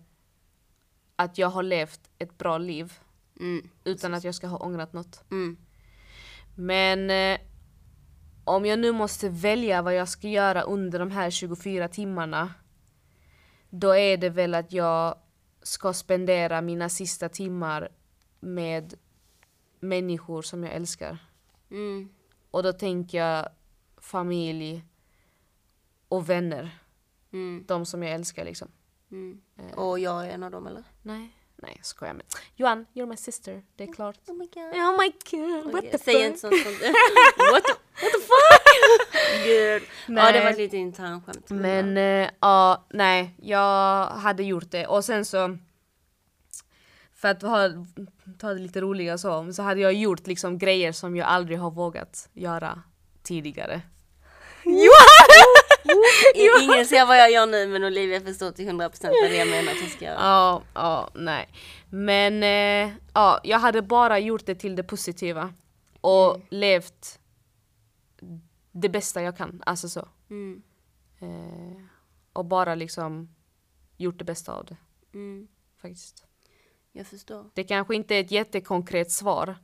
att 1.15 1.37
jag 1.37 1.47
har 1.47 1.63
levt 1.63 2.09
ett 2.17 2.37
bra 2.37 2.57
liv. 2.57 2.93
Mm. 3.39 3.69
Utan 3.83 4.13
att 4.13 4.23
jag 4.23 4.35
ska 4.35 4.47
ha 4.47 4.57
ångrat 4.57 4.93
något. 4.93 5.23
Mm. 5.31 5.57
Men 6.55 7.09
eh, 7.09 7.39
om 8.43 8.65
jag 8.65 8.79
nu 8.79 8.91
måste 8.91 9.29
välja 9.29 9.81
vad 9.81 9.95
jag 9.95 10.09
ska 10.09 10.27
göra 10.27 10.61
under 10.61 10.99
de 10.99 11.11
här 11.11 11.29
24 11.29 11.87
timmarna. 11.87 12.53
Då 13.69 13.95
är 13.95 14.17
det 14.17 14.29
väl 14.29 14.53
att 14.53 14.71
jag 14.71 15.15
ska 15.61 15.93
spendera 15.93 16.61
mina 16.61 16.89
sista 16.89 17.29
timmar 17.29 17.89
med 18.39 18.93
människor 19.79 20.41
som 20.41 20.63
jag 20.63 20.73
älskar. 20.73 21.17
Mm. 21.71 22.09
Och 22.51 22.63
då 22.63 22.73
tänker 22.73 23.17
jag 23.17 23.49
familj 24.01 24.83
och 26.07 26.29
vänner. 26.29 26.79
Mm. 27.33 27.63
De 27.67 27.85
som 27.85 28.03
jag 28.03 28.13
älskar 28.13 28.45
liksom. 28.45 28.67
Mm. 29.11 29.41
Och 29.75 29.99
jag 29.99 30.25
är 30.25 30.29
en 30.29 30.43
av 30.43 30.51
dem 30.51 30.67
eller? 30.67 30.83
Nej, 31.01 31.35
nej 31.55 31.73
jag 31.77 31.85
skojar 31.85 32.13
med. 32.13 32.25
Johan, 32.55 32.85
you're 32.93 33.05
my 33.05 33.17
sister. 33.17 33.63
Det 33.75 33.83
är 33.83 33.93
klart. 33.93 34.17
Oh 34.27 34.35
my 34.35 34.47
god. 34.53 34.63
Oh 34.63 34.97
my 34.97 35.11
god, 35.31 35.73
what 35.73 35.91
the 35.91 35.97
Säg 35.97 36.13
fuck? 36.13 36.23
inte 36.23 36.39
sånt. 36.39 36.53
sånt. 36.63 36.81
what, 37.51 37.63
the, 37.63 37.73
what 38.01 38.11
the 38.11 38.19
fuck? 38.19 39.45
Gud. 39.45 39.83
Ja 40.07 40.31
det 40.31 40.43
var 40.43 40.53
lite 40.57 40.77
internskämt. 40.77 41.49
Men 41.49 41.97
eh, 41.97 42.29
ja, 42.39 42.85
nej, 42.89 43.35
jag 43.41 44.05
hade 44.07 44.43
gjort 44.43 44.71
det. 44.71 44.87
Och 44.87 45.05
sen 45.05 45.25
så, 45.25 45.57
för 47.13 47.27
att 47.27 47.41
ha, 47.41 47.69
ta 48.39 48.53
det 48.53 48.59
lite 48.59 48.81
roliga 48.81 49.17
så, 49.17 49.53
så 49.53 49.61
hade 49.61 49.81
jag 49.81 49.93
gjort 49.93 50.27
liksom 50.27 50.57
grejer 50.57 50.91
som 50.91 51.15
jag 51.15 51.27
aldrig 51.27 51.59
har 51.59 51.71
vågat 51.71 52.29
göra 52.33 52.83
tidigare. 53.23 53.81
I- 56.35 56.63
Ingen 56.63 56.85
ser 56.85 57.05
vad 57.05 57.17
jag 57.17 57.31
gör 57.31 57.45
nu 57.47 57.67
men 57.67 57.83
Olivia 57.83 58.21
förstår 58.21 58.51
till 58.51 58.69
100% 58.69 58.79
vad 58.81 59.11
det 59.11 59.35
är 59.35 59.39
jag 59.39 59.47
menar 59.47 59.71
att 59.71 59.79
hon 59.79 59.89
ska 59.89 60.05
göra. 60.05 60.15
Ja, 60.19 60.61
ja, 60.73 61.09
nej. 61.13 61.49
Men 61.89 62.43
eh, 62.43 62.93
ja, 63.13 63.39
jag 63.43 63.59
hade 63.59 63.81
bara 63.81 64.19
gjort 64.19 64.45
det 64.45 64.55
till 64.55 64.75
det 64.75 64.83
positiva. 64.83 65.53
Och 66.01 66.39
levt 66.49 67.19
det 68.71 68.89
bästa 68.89 69.21
jag 69.21 69.37
kan, 69.37 69.63
alltså 69.65 69.89
så. 69.89 70.07
Mm. 70.29 70.61
Eh, 71.19 71.81
och 72.33 72.45
bara 72.45 72.75
liksom 72.75 73.35
gjort 73.97 74.17
det 74.17 74.23
bästa 74.23 74.53
av 74.53 74.65
det, 74.65 74.77
Mm. 75.13 75.47
faktiskt. 75.81 76.25
Jag 76.91 77.07
förstår. 77.07 77.45
Det 77.53 77.63
kanske 77.63 77.95
inte 77.95 78.15
är 78.15 78.19
ett 78.21 78.31
jättekonkret 78.31 79.11
svar. 79.11 79.55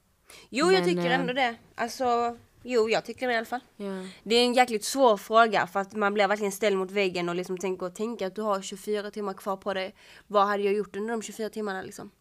Jo 0.49 0.65
jag 0.71 0.73
Men, 0.73 0.83
tycker 0.89 1.09
eh, 1.09 1.19
ändå 1.19 1.33
det. 1.33 1.55
Alltså, 1.75 2.37
jo 2.63 2.89
jag 2.89 3.05
tycker 3.05 3.27
det 3.27 3.33
i 3.33 3.37
alla 3.37 3.45
fall. 3.45 3.59
Ja. 3.77 3.85
Det 4.23 4.35
är 4.35 4.45
en 4.45 4.53
jäkligt 4.53 4.83
svår 4.85 5.17
fråga 5.17 5.67
för 5.67 5.79
att 5.79 5.93
man 5.93 6.13
blir 6.13 6.27
verkligen 6.27 6.51
ställd 6.51 6.77
mot 6.77 6.91
väggen 6.91 7.29
och 7.29 7.35
liksom 7.35 7.57
tänker 7.57 7.85
och 7.85 7.95
tänker 7.95 8.27
att 8.27 8.35
du 8.35 8.41
har 8.41 8.61
24 8.61 9.11
timmar 9.11 9.33
kvar 9.33 9.57
på 9.57 9.73
dig. 9.73 9.95
Vad 10.27 10.47
hade 10.47 10.63
jag 10.63 10.73
gjort 10.73 10.95
under 10.95 11.11
de 11.11 11.21
24 11.21 11.49
timmarna 11.49 11.81
liksom? 11.81 12.11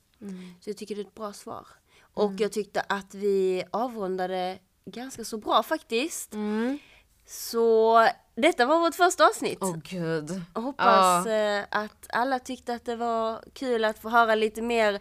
Så 0.61 0.71
jag 0.71 0.77
tycker 0.77 0.95
det 0.95 1.01
är 1.01 1.05
ett 1.07 1.15
bra 1.15 1.33
svar. 1.33 1.67
Och 2.15 2.33
jag 2.39 2.53
tyckte 2.53 2.81
att 2.81 3.15
vi 3.15 3.65
avrundade 3.71 4.59
ganska 4.85 5.25
så 5.25 5.39
bra 5.39 5.63
faktiskt. 5.63 6.35
Mm. 6.35 6.79
Så 7.27 8.09
detta 8.35 8.67
var 8.67 8.79
vårt 8.79 8.95
första 8.95 9.27
avsnitt. 9.27 9.59
Åh 9.61 9.77
gud. 9.85 10.43
Jag 10.55 10.61
hoppas 10.63 11.27
Ja. 11.27 11.31
eh, 11.33 11.65
att 11.71 12.07
alla 12.09 12.39
tyckte 12.39 12.75
att 12.75 12.85
det 12.85 12.97
var 12.97 13.45
kul 13.53 13.85
att 13.85 13.99
få 13.99 14.09
höra 14.09 14.35
lite 14.35 14.63
mer 14.63 15.01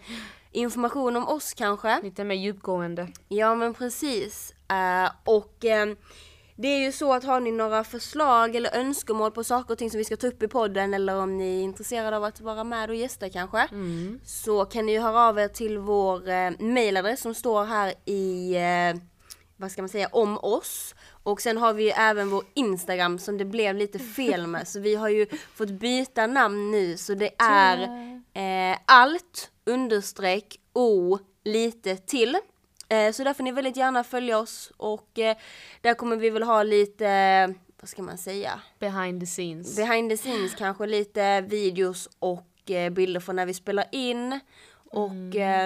information 0.52 1.16
om 1.16 1.28
oss 1.28 1.54
kanske. 1.54 2.02
Lite 2.04 2.24
mer 2.24 2.36
djupgående. 2.36 3.08
Ja 3.28 3.56
men 3.56 3.74
precis. 3.74 4.54
Eh, 4.68 5.11
och 5.24 5.66
eh, 5.66 5.86
det 6.57 6.68
är 6.68 6.80
ju 6.80 6.91
så 6.91 7.13
att 7.13 7.24
har 7.24 7.39
ni 7.39 7.51
några 7.51 7.84
förslag 7.84 8.55
eller 8.55 8.76
önskemål 8.76 9.32
på 9.32 9.43
saker 9.43 9.74
och 9.74 9.78
ting 9.78 9.91
som 9.91 9.97
vi 9.97 10.03
ska 10.03 10.18
ta 10.18 10.28
upp 10.28 10.43
i 10.43 10.47
podden 10.47 10.93
eller 10.93 11.16
om 11.16 11.38
ni 11.38 11.59
är 11.59 11.63
intresserade 11.63 12.18
av 12.18 12.24
att 12.24 12.41
vara 12.41 12.63
med 12.63 12.89
och 12.89 12.95
gästa 12.95 13.30
kanske. 13.30 13.68
Så 14.26 14.66
kan 14.66 14.86
ni 14.86 14.91
ju 14.91 14.99
höra 14.99 15.22
av 15.22 15.39
er 15.39 15.47
till 15.47 15.78
vår 15.78 16.30
eh, 16.30 16.51
mailadress 16.59 17.22
som 17.22 17.34
står 17.36 17.66
här 17.66 17.93
i, 18.05 18.55
eh, 18.55 19.01
vad 19.57 19.72
ska 19.72 19.82
man 19.82 19.89
säga, 19.89 20.09
om 20.11 20.38
oss. 20.38 20.95
Och 21.24 21.41
sen 21.41 21.57
har 21.57 21.74
vi 21.74 21.84
ju 21.84 21.89
även 21.89 22.30
vår 22.30 22.43
Instagram 22.53 23.20
som 23.20 23.38
det 23.38 23.45
blev 23.45 23.76
lite 23.76 23.99
fel 23.99 24.47
med. 24.47 24.68
Så 24.68 24.80
vi 24.80 24.95
har 24.95 25.09
ju 25.09 25.28
fått 25.55 25.70
byta 25.70 26.28
namn 26.28 26.72
nu 26.72 26.97
så 26.97 27.13
det 27.13 27.32
är 27.38 27.80
eh, 28.34 28.78
allt 28.86 29.51
understreck 29.66 30.59
o 30.74 31.20
lite 31.43 31.95
till. 31.97 32.38
Eh, 32.96 33.12
så 33.12 33.24
där 33.24 33.34
får 33.34 33.43
ni 33.43 33.52
väldigt 33.52 33.78
gärna 33.78 34.04
följa 34.04 34.38
oss 34.39 34.72
och 34.78 35.20
eh, 35.20 35.38
där 35.82 35.93
kommer 35.93 36.16
vi 36.16 36.30
väl 36.30 36.43
ha 36.43 36.64
lite, 36.64 37.54
vad 37.82 37.89
ska 37.89 38.02
man 38.02 38.18
säga, 38.18 38.60
Behind 38.80 39.20
the 39.22 39.26
scenes. 39.26 39.76
behind 39.76 40.10
the 40.12 40.18
scenes 40.18 40.56
kanske 40.56 40.86
lite 40.86 41.41
videos 41.41 42.10
och 42.20 42.72
eh, 42.72 42.89
bilder 42.89 43.20
från 43.20 43.36
när 43.36 43.46
vi 43.46 43.54
spelar 43.54 43.86
in. 43.91 44.39
Och 44.91 45.12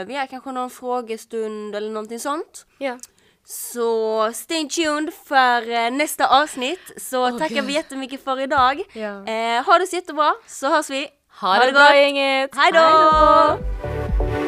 vi 0.08 0.16
har 0.16 0.28
kanske 0.28 0.52
någon 0.52 0.70
frågestund 0.70 1.76
eller 1.76 1.90
någonting 1.92 2.20
sånt. 2.20 2.66
ja. 2.78 2.98
Så 3.46 4.32
stay 4.34 4.70
tuned 4.70 5.14
för 5.26 5.92
nästa 5.92 6.42
avsnitt. 6.44 6.80
Så 6.98 7.24
Åh, 7.24 7.38
tackar 7.38 7.56
Gud. 7.56 7.66
vi 7.66 7.74
jättemycket 7.74 8.24
för 8.24 8.40
idag. 8.40 8.80
Eh, 8.96 9.66
ha 9.66 9.78
det 9.80 9.88
så 9.88 9.96
jättebra 9.96 10.34
så 10.48 10.68
hörs 10.70 10.90
vi. 10.90 11.08
Ha, 11.42 11.66
det 11.66 11.72
bra 11.72 11.96
gänget! 11.96 12.50
Hej 12.56 12.72
då! 12.74 14.39